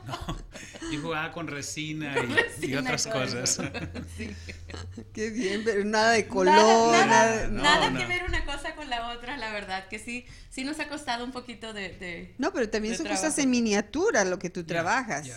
Yo 0.91 1.01
jugaba 1.01 1.31
con 1.31 1.47
resina 1.47 2.15
y, 2.17 2.31
y 2.31 2.35
resina, 2.35 2.79
otras 2.81 3.07
cosas. 3.07 3.59
Qué 5.13 5.29
bien, 5.29 5.61
pero 5.63 5.83
nada 5.85 6.11
de 6.11 6.27
color, 6.27 6.53
nada, 6.55 7.05
nada, 7.07 7.07
nada, 7.07 7.47
no, 7.47 7.63
nada 7.63 7.89
no. 7.89 7.99
que 7.99 8.05
ver 8.05 8.23
una 8.27 8.45
cosa 8.45 8.75
con 8.75 8.89
la 8.89 9.09
otra, 9.11 9.37
la 9.37 9.51
verdad, 9.51 9.87
que 9.87 9.99
sí, 9.99 10.25
sí 10.49 10.63
nos 10.63 10.79
ha 10.79 10.87
costado 10.89 11.23
un 11.25 11.31
poquito 11.31 11.73
de... 11.73 11.89
de- 11.97 12.35
No, 12.37 12.51
pero 12.53 12.69
también 12.69 12.95
son 12.97 13.07
cosas 13.07 13.37
en 13.39 13.49
miniatura 13.49 14.25
lo 14.25 14.39
que 14.39 14.49
tú 14.49 14.63
trabajas. 14.63 15.27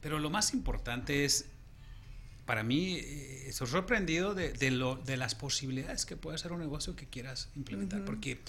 Pero 0.00 0.18
lo 0.18 0.30
más 0.30 0.52
importante 0.52 1.24
es, 1.24 1.46
para 2.44 2.62
mí, 2.64 2.96
eh, 2.96 3.44
estoy 3.48 3.68
sorprendido 3.68 4.34
de, 4.34 4.52
de 4.52 4.70
lo, 4.72 4.96
de 4.96 5.16
las 5.16 5.34
posibilidades 5.34 6.04
que 6.06 6.16
puede 6.16 6.38
ser 6.38 6.52
un 6.52 6.60
negocio 6.60 6.96
que 6.96 7.06
quieras 7.06 7.48
implementar, 7.54 8.04
porque 8.04 8.40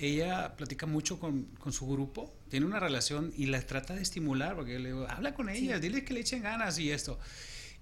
ella 0.00 0.56
platica 0.56 0.86
mucho 0.86 1.18
con, 1.20 1.44
con 1.58 1.72
su 1.72 1.86
grupo, 1.86 2.34
tiene 2.48 2.66
una 2.66 2.80
relación 2.80 3.32
y 3.36 3.46
las 3.46 3.66
trata 3.66 3.94
de 3.94 4.02
estimular, 4.02 4.54
porque 4.56 4.78
le 4.78 4.88
digo, 4.90 5.06
habla 5.08 5.34
con 5.34 5.48
ellas, 5.48 5.80
dile 5.80 6.04
que 6.04 6.14
le 6.14 6.20
echen 6.20 6.42
ganas 6.42 6.78
y 6.78 6.90
esto. 6.90 7.18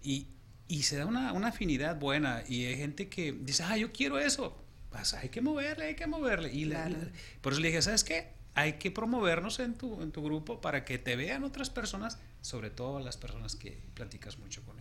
Y, 0.03 0.27
y 0.69 0.83
se 0.83 0.97
da 0.97 1.07
una, 1.07 1.33
una 1.33 1.49
afinidad 1.49 1.99
buena 1.99 2.43
y 2.49 2.65
hay 2.67 2.77
gente 2.77 3.09
que 3.09 3.33
dice, 3.33 3.63
ah, 3.63 3.77
yo 3.77 3.93
quiero 3.93 4.19
eso. 4.19 4.63
Pues 4.91 5.15
hay 5.15 5.29
que 5.29 5.41
moverle, 5.41 5.87
hay 5.87 5.95
que 5.97 6.07
moverle. 6.07 6.53
Y 6.53 6.65
la- 6.65 6.87
Claro. 6.87 7.03
la- 7.05 7.13
por 7.41 7.53
eso 7.53 7.61
le 7.63 7.69
dije, 7.69 7.83
¿sabes 7.83 8.05
qué? 8.05 8.29
Hay 8.55 8.75
que 8.75 8.91
promovernos 8.91 9.61
en 9.61 9.75
tu, 9.75 10.03
en 10.03 10.11
tu 10.11 10.23
grupo 10.25 10.61
para 10.61 10.85
que 10.85 10.99
te 10.99 11.15
vean 11.15 11.45
otras 11.45 11.71
personas, 11.71 12.19
sobre 12.41 12.71
todo 12.71 12.99
las 13.01 13.17
personas 13.17 13.55
que 13.55 13.81
platicas 13.95 14.39
mucho 14.39 14.63
con. 14.65 14.78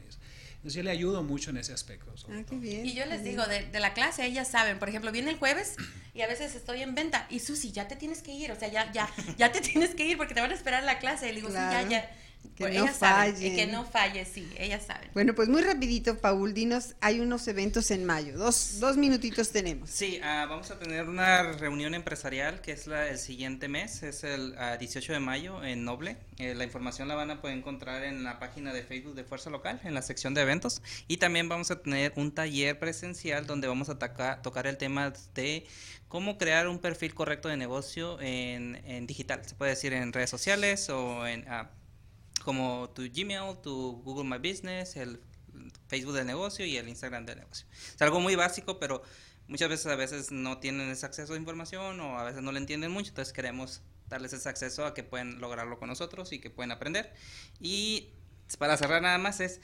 Entonces 0.58 0.74
yo 0.76 0.84
le 0.84 0.91
ayudo 0.91 1.24
mucho 1.24 1.49
en 1.51 1.58
ese 1.58 1.72
aspecto. 1.74 2.16
sobre 2.18 2.39
Ah, 2.39 2.43
qué 2.43 2.49
todo. 2.51 2.60
bien. 2.60 2.86
Y 2.86 2.93
yo 2.93 3.05
les 3.05 3.22
qué 3.22 3.30
digo, 3.30 3.45
de, 3.45 3.66
de 3.70 3.80
la 3.80 3.93
clase, 3.93 4.26
ellas 4.26 4.47
saben, 4.49 4.80
por 4.80 4.89
ejemplo, 4.89 5.12
viene 5.12 5.30
el 5.32 5.38
jueves 5.38 5.76
y 6.14 6.22
a 6.22 6.28
veces 6.28 6.55
estoy 6.55 6.82
en 6.82 6.93
venta 6.95 7.26
y 7.30 7.39
Susi, 7.39 7.72
ya 7.72 7.88
te 7.88 7.95
tienes 7.95 8.22
que 8.22 8.32
ir, 8.32 8.51
o 8.51 8.55
sea, 8.60 8.68
ya, 8.68 8.91
ya, 8.91 9.10
ya 9.38 9.51
te 9.51 9.62
tienes 9.62 9.95
que 9.95 10.05
ir 10.08 10.18
porque 10.18 10.34
te 10.34 10.41
van 10.41 10.51
a 10.51 10.55
esperar 10.55 10.84
la 10.84 10.99
clase. 10.99 11.28
Y 11.28 11.30
le 11.30 11.36
digo, 11.38 11.49
Claro. 11.49 11.86
sí, 11.88 11.89
ya, 11.91 12.01
ya. 12.01 12.12
Que 12.56 12.64
Pues 12.66 12.74
no 12.76 12.86
y 13.39 13.56
que 13.56 13.68
no 13.68 13.84
falle, 13.86 14.26
sí, 14.26 14.48
ellas 14.58 14.86
saben. 14.86 15.10
Bueno, 15.14 15.36
pues 15.36 15.50
muy 15.50 15.62
rapidito, 15.62 16.18
Paul, 16.18 16.54
dinos, 16.54 16.95
hay 17.02 17.20
unos 17.20 17.48
eventos 17.48 17.91
en 17.91 18.06
mayo, 18.06 18.38
dos, 18.38 18.80
dos 18.80 18.98
minutitos 18.98 19.52
tenemos. 19.52 19.89
Sí, 19.89 20.20
ah, 20.24 20.45
vamos 20.50 20.72
a 20.72 20.80
tener 20.80 21.08
una 21.08 21.43
reunión 21.54 21.93
empresarial 21.93 22.62
que 22.62 22.72
es 22.72 22.88
la, 22.88 23.08
el 23.10 23.18
siguiente 23.18 23.68
mes, 23.68 24.04
es 24.04 24.24
el 24.24 24.56
ah, 24.58 24.78
18 24.78 25.14
de 25.14 25.20
mayo 25.20 25.64
en 25.64 25.84
Noble. 25.84 26.18
Eh, 26.38 26.56
la 26.56 26.64
información 26.64 27.08
la 27.08 27.16
van 27.16 27.32
a 27.32 27.41
poder 27.41 27.58
encontrar 27.58 28.04
en 28.04 28.24
la 28.24 28.39
página 28.39 28.74
de 28.74 28.84
Facebook 28.84 29.16
de 29.16 29.24
Fuerza 29.24 29.50
Local, 29.50 29.80
en 29.84 29.93
la 29.93 30.02
sección 30.02 30.34
de 30.34 30.41
eventos. 30.41 30.82
Y 31.08 31.18
también 31.18 31.50
vamos 31.50 31.72
a 31.72 31.82
tener 31.82 32.14
un 32.16 32.32
taller 32.34 32.78
presencial 32.80 33.45
donde 33.48 33.68
vamos 33.68 33.89
a 33.89 33.98
taca- 33.98 34.41
tocar 34.41 34.68
el 34.68 34.78
tema 34.78 35.14
de 35.36 35.66
cómo 36.08 36.38
crear 36.38 36.68
un 36.68 36.80
perfil 36.80 37.14
correcto 37.14 37.50
de 37.50 37.58
negocio 37.58 38.20
en, 38.22 38.76
en 38.86 39.08
digital. 39.08 39.41
Se 39.45 39.56
puede 39.56 39.72
decir 39.72 39.93
en 39.93 40.14
redes 40.14 40.30
sociales 40.30 40.89
o 40.89 41.26
en... 41.28 41.45
ah, 41.50 41.70
como 42.48 42.89
tu 42.91 43.02
Gmail, 43.02 43.58
tu 43.62 44.02
Google 44.06 44.24
My 44.24 44.38
Business, 44.38 44.95
el 44.95 45.20
Facebook 45.89 46.14
del 46.14 46.28
negocio 46.28 46.66
y 46.66 46.78
el 46.78 46.88
Instagram 46.88 47.26
del 47.26 47.39
negocio. 47.39 47.68
Es 47.93 48.02
algo 48.02 48.22
muy 48.22 48.38
básico, 48.38 48.80
pero 48.80 49.04
muchas 49.50 49.68
veces 49.68 49.88
a 49.88 49.98
veces 49.98 50.32
no 50.32 50.58
tienen 50.58 50.89
ese 50.89 51.06
acceso 51.06 51.34
a 51.34 51.36
información 51.36 52.00
o 52.00 52.18
a 52.18 52.24
veces 52.24 52.41
no 52.41 52.54
le 52.54 52.60
entienden 52.60 52.89
mucho, 52.89 53.10
entonces 53.10 53.34
queremos 53.34 53.82
darles 54.08 54.32
ese 54.32 54.48
acceso 54.48 54.86
a 54.86 54.93
que 54.93 55.04
pueden 55.04 55.41
lograrlo 55.41 55.78
con 55.78 55.89
nosotros 55.89 56.32
y 56.32 56.39
que 56.39 56.50
pueden 56.50 56.72
aprender. 56.72 57.14
Y 57.60 58.14
para 58.58 58.78
cerrar 58.78 59.02
nada 59.02 59.18
más 59.18 59.41
es... 59.41 59.60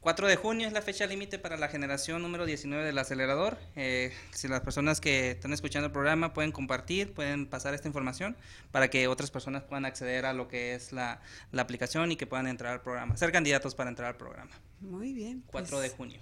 4 0.00 0.28
de 0.28 0.36
junio 0.36 0.66
es 0.66 0.72
la 0.72 0.80
fecha 0.80 1.06
límite 1.06 1.38
para 1.38 1.56
la 1.56 1.68
generación 1.68 2.22
número 2.22 2.46
19 2.46 2.84
del 2.84 2.96
acelerador. 2.98 3.58
Eh, 3.74 4.12
si 4.32 4.46
las 4.48 4.60
personas 4.60 5.00
que 5.00 5.32
están 5.32 5.52
escuchando 5.52 5.86
el 5.86 5.92
programa 5.92 6.32
pueden 6.32 6.52
compartir, 6.52 7.12
pueden 7.12 7.46
pasar 7.46 7.74
esta 7.74 7.88
información 7.88 8.36
para 8.70 8.88
que 8.90 9.08
otras 9.08 9.30
personas 9.30 9.64
puedan 9.64 9.84
acceder 9.84 10.24
a 10.24 10.32
lo 10.32 10.46
que 10.48 10.74
es 10.74 10.92
la, 10.92 11.20
la 11.50 11.62
aplicación 11.62 12.12
y 12.12 12.16
que 12.16 12.26
puedan 12.26 12.46
entrar 12.46 12.72
al 12.72 12.80
programa, 12.82 13.16
ser 13.16 13.32
candidatos 13.32 13.74
para 13.74 13.90
entrar 13.90 14.08
al 14.08 14.16
programa. 14.16 14.52
Muy 14.80 15.12
bien. 15.12 15.42
4 15.48 15.80
de 15.80 15.88
pues- 15.88 15.96
junio. 15.96 16.20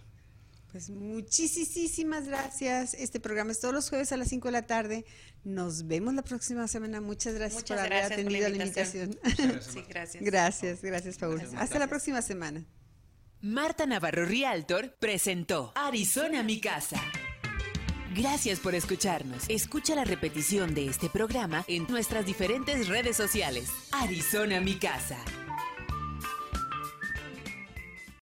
Pues 0.72 0.91
muchísimas 0.91 2.27
gracias. 2.29 2.93
Este 2.95 3.18
programa 3.18 3.53
es 3.53 3.61
todos 3.61 3.72
los 3.72 3.89
jueves 3.89 4.12
a 4.12 4.16
las 4.18 4.29
5 4.29 4.49
de 4.49 4.53
la 4.53 4.66
tarde. 4.66 5.07
Nos 5.43 5.87
vemos 5.87 6.12
la 6.12 6.22
próxima 6.22 6.68
semana. 6.68 7.01
Muchas 7.01 7.35
gracias 7.35 7.62
Muchas 7.62 7.79
por 7.79 7.87
haber 7.87 7.93
gracias 7.93 8.20
por 8.20 8.33
la 8.33 8.39
atendido 8.39 8.49
la 8.51 8.64
invitación. 8.64 9.11
invitación. 9.12 9.61
Sí, 9.72 9.85
gracias. 9.89 10.22
gracias, 10.24 10.83
gracias, 10.83 11.16
Paul. 11.18 11.39
Gracias. 11.39 11.61
Hasta 11.62 11.79
la 11.79 11.87
próxima 11.87 12.20
semana. 12.20 12.64
Marta 13.43 13.84
Navarro 13.84 14.24
Rialtor 14.24 14.97
presentó 14.99 15.72
Arizona 15.74 16.43
mi 16.43 16.59
casa. 16.59 17.01
Gracias 18.14 18.61
por 18.61 18.74
escucharnos. 18.74 19.45
Escucha 19.51 19.95
la 19.95 20.05
repetición 20.05 20.74
de 20.74 20.87
este 20.87 21.11
programa 21.11 21.62
en 21.68 21.87
nuestras 21.87 22.24
diferentes 22.24 22.89
redes 22.89 23.14
sociales. 23.14 23.70
Arizona 23.93 24.61
mi 24.61 24.76
casa. 24.76 25.18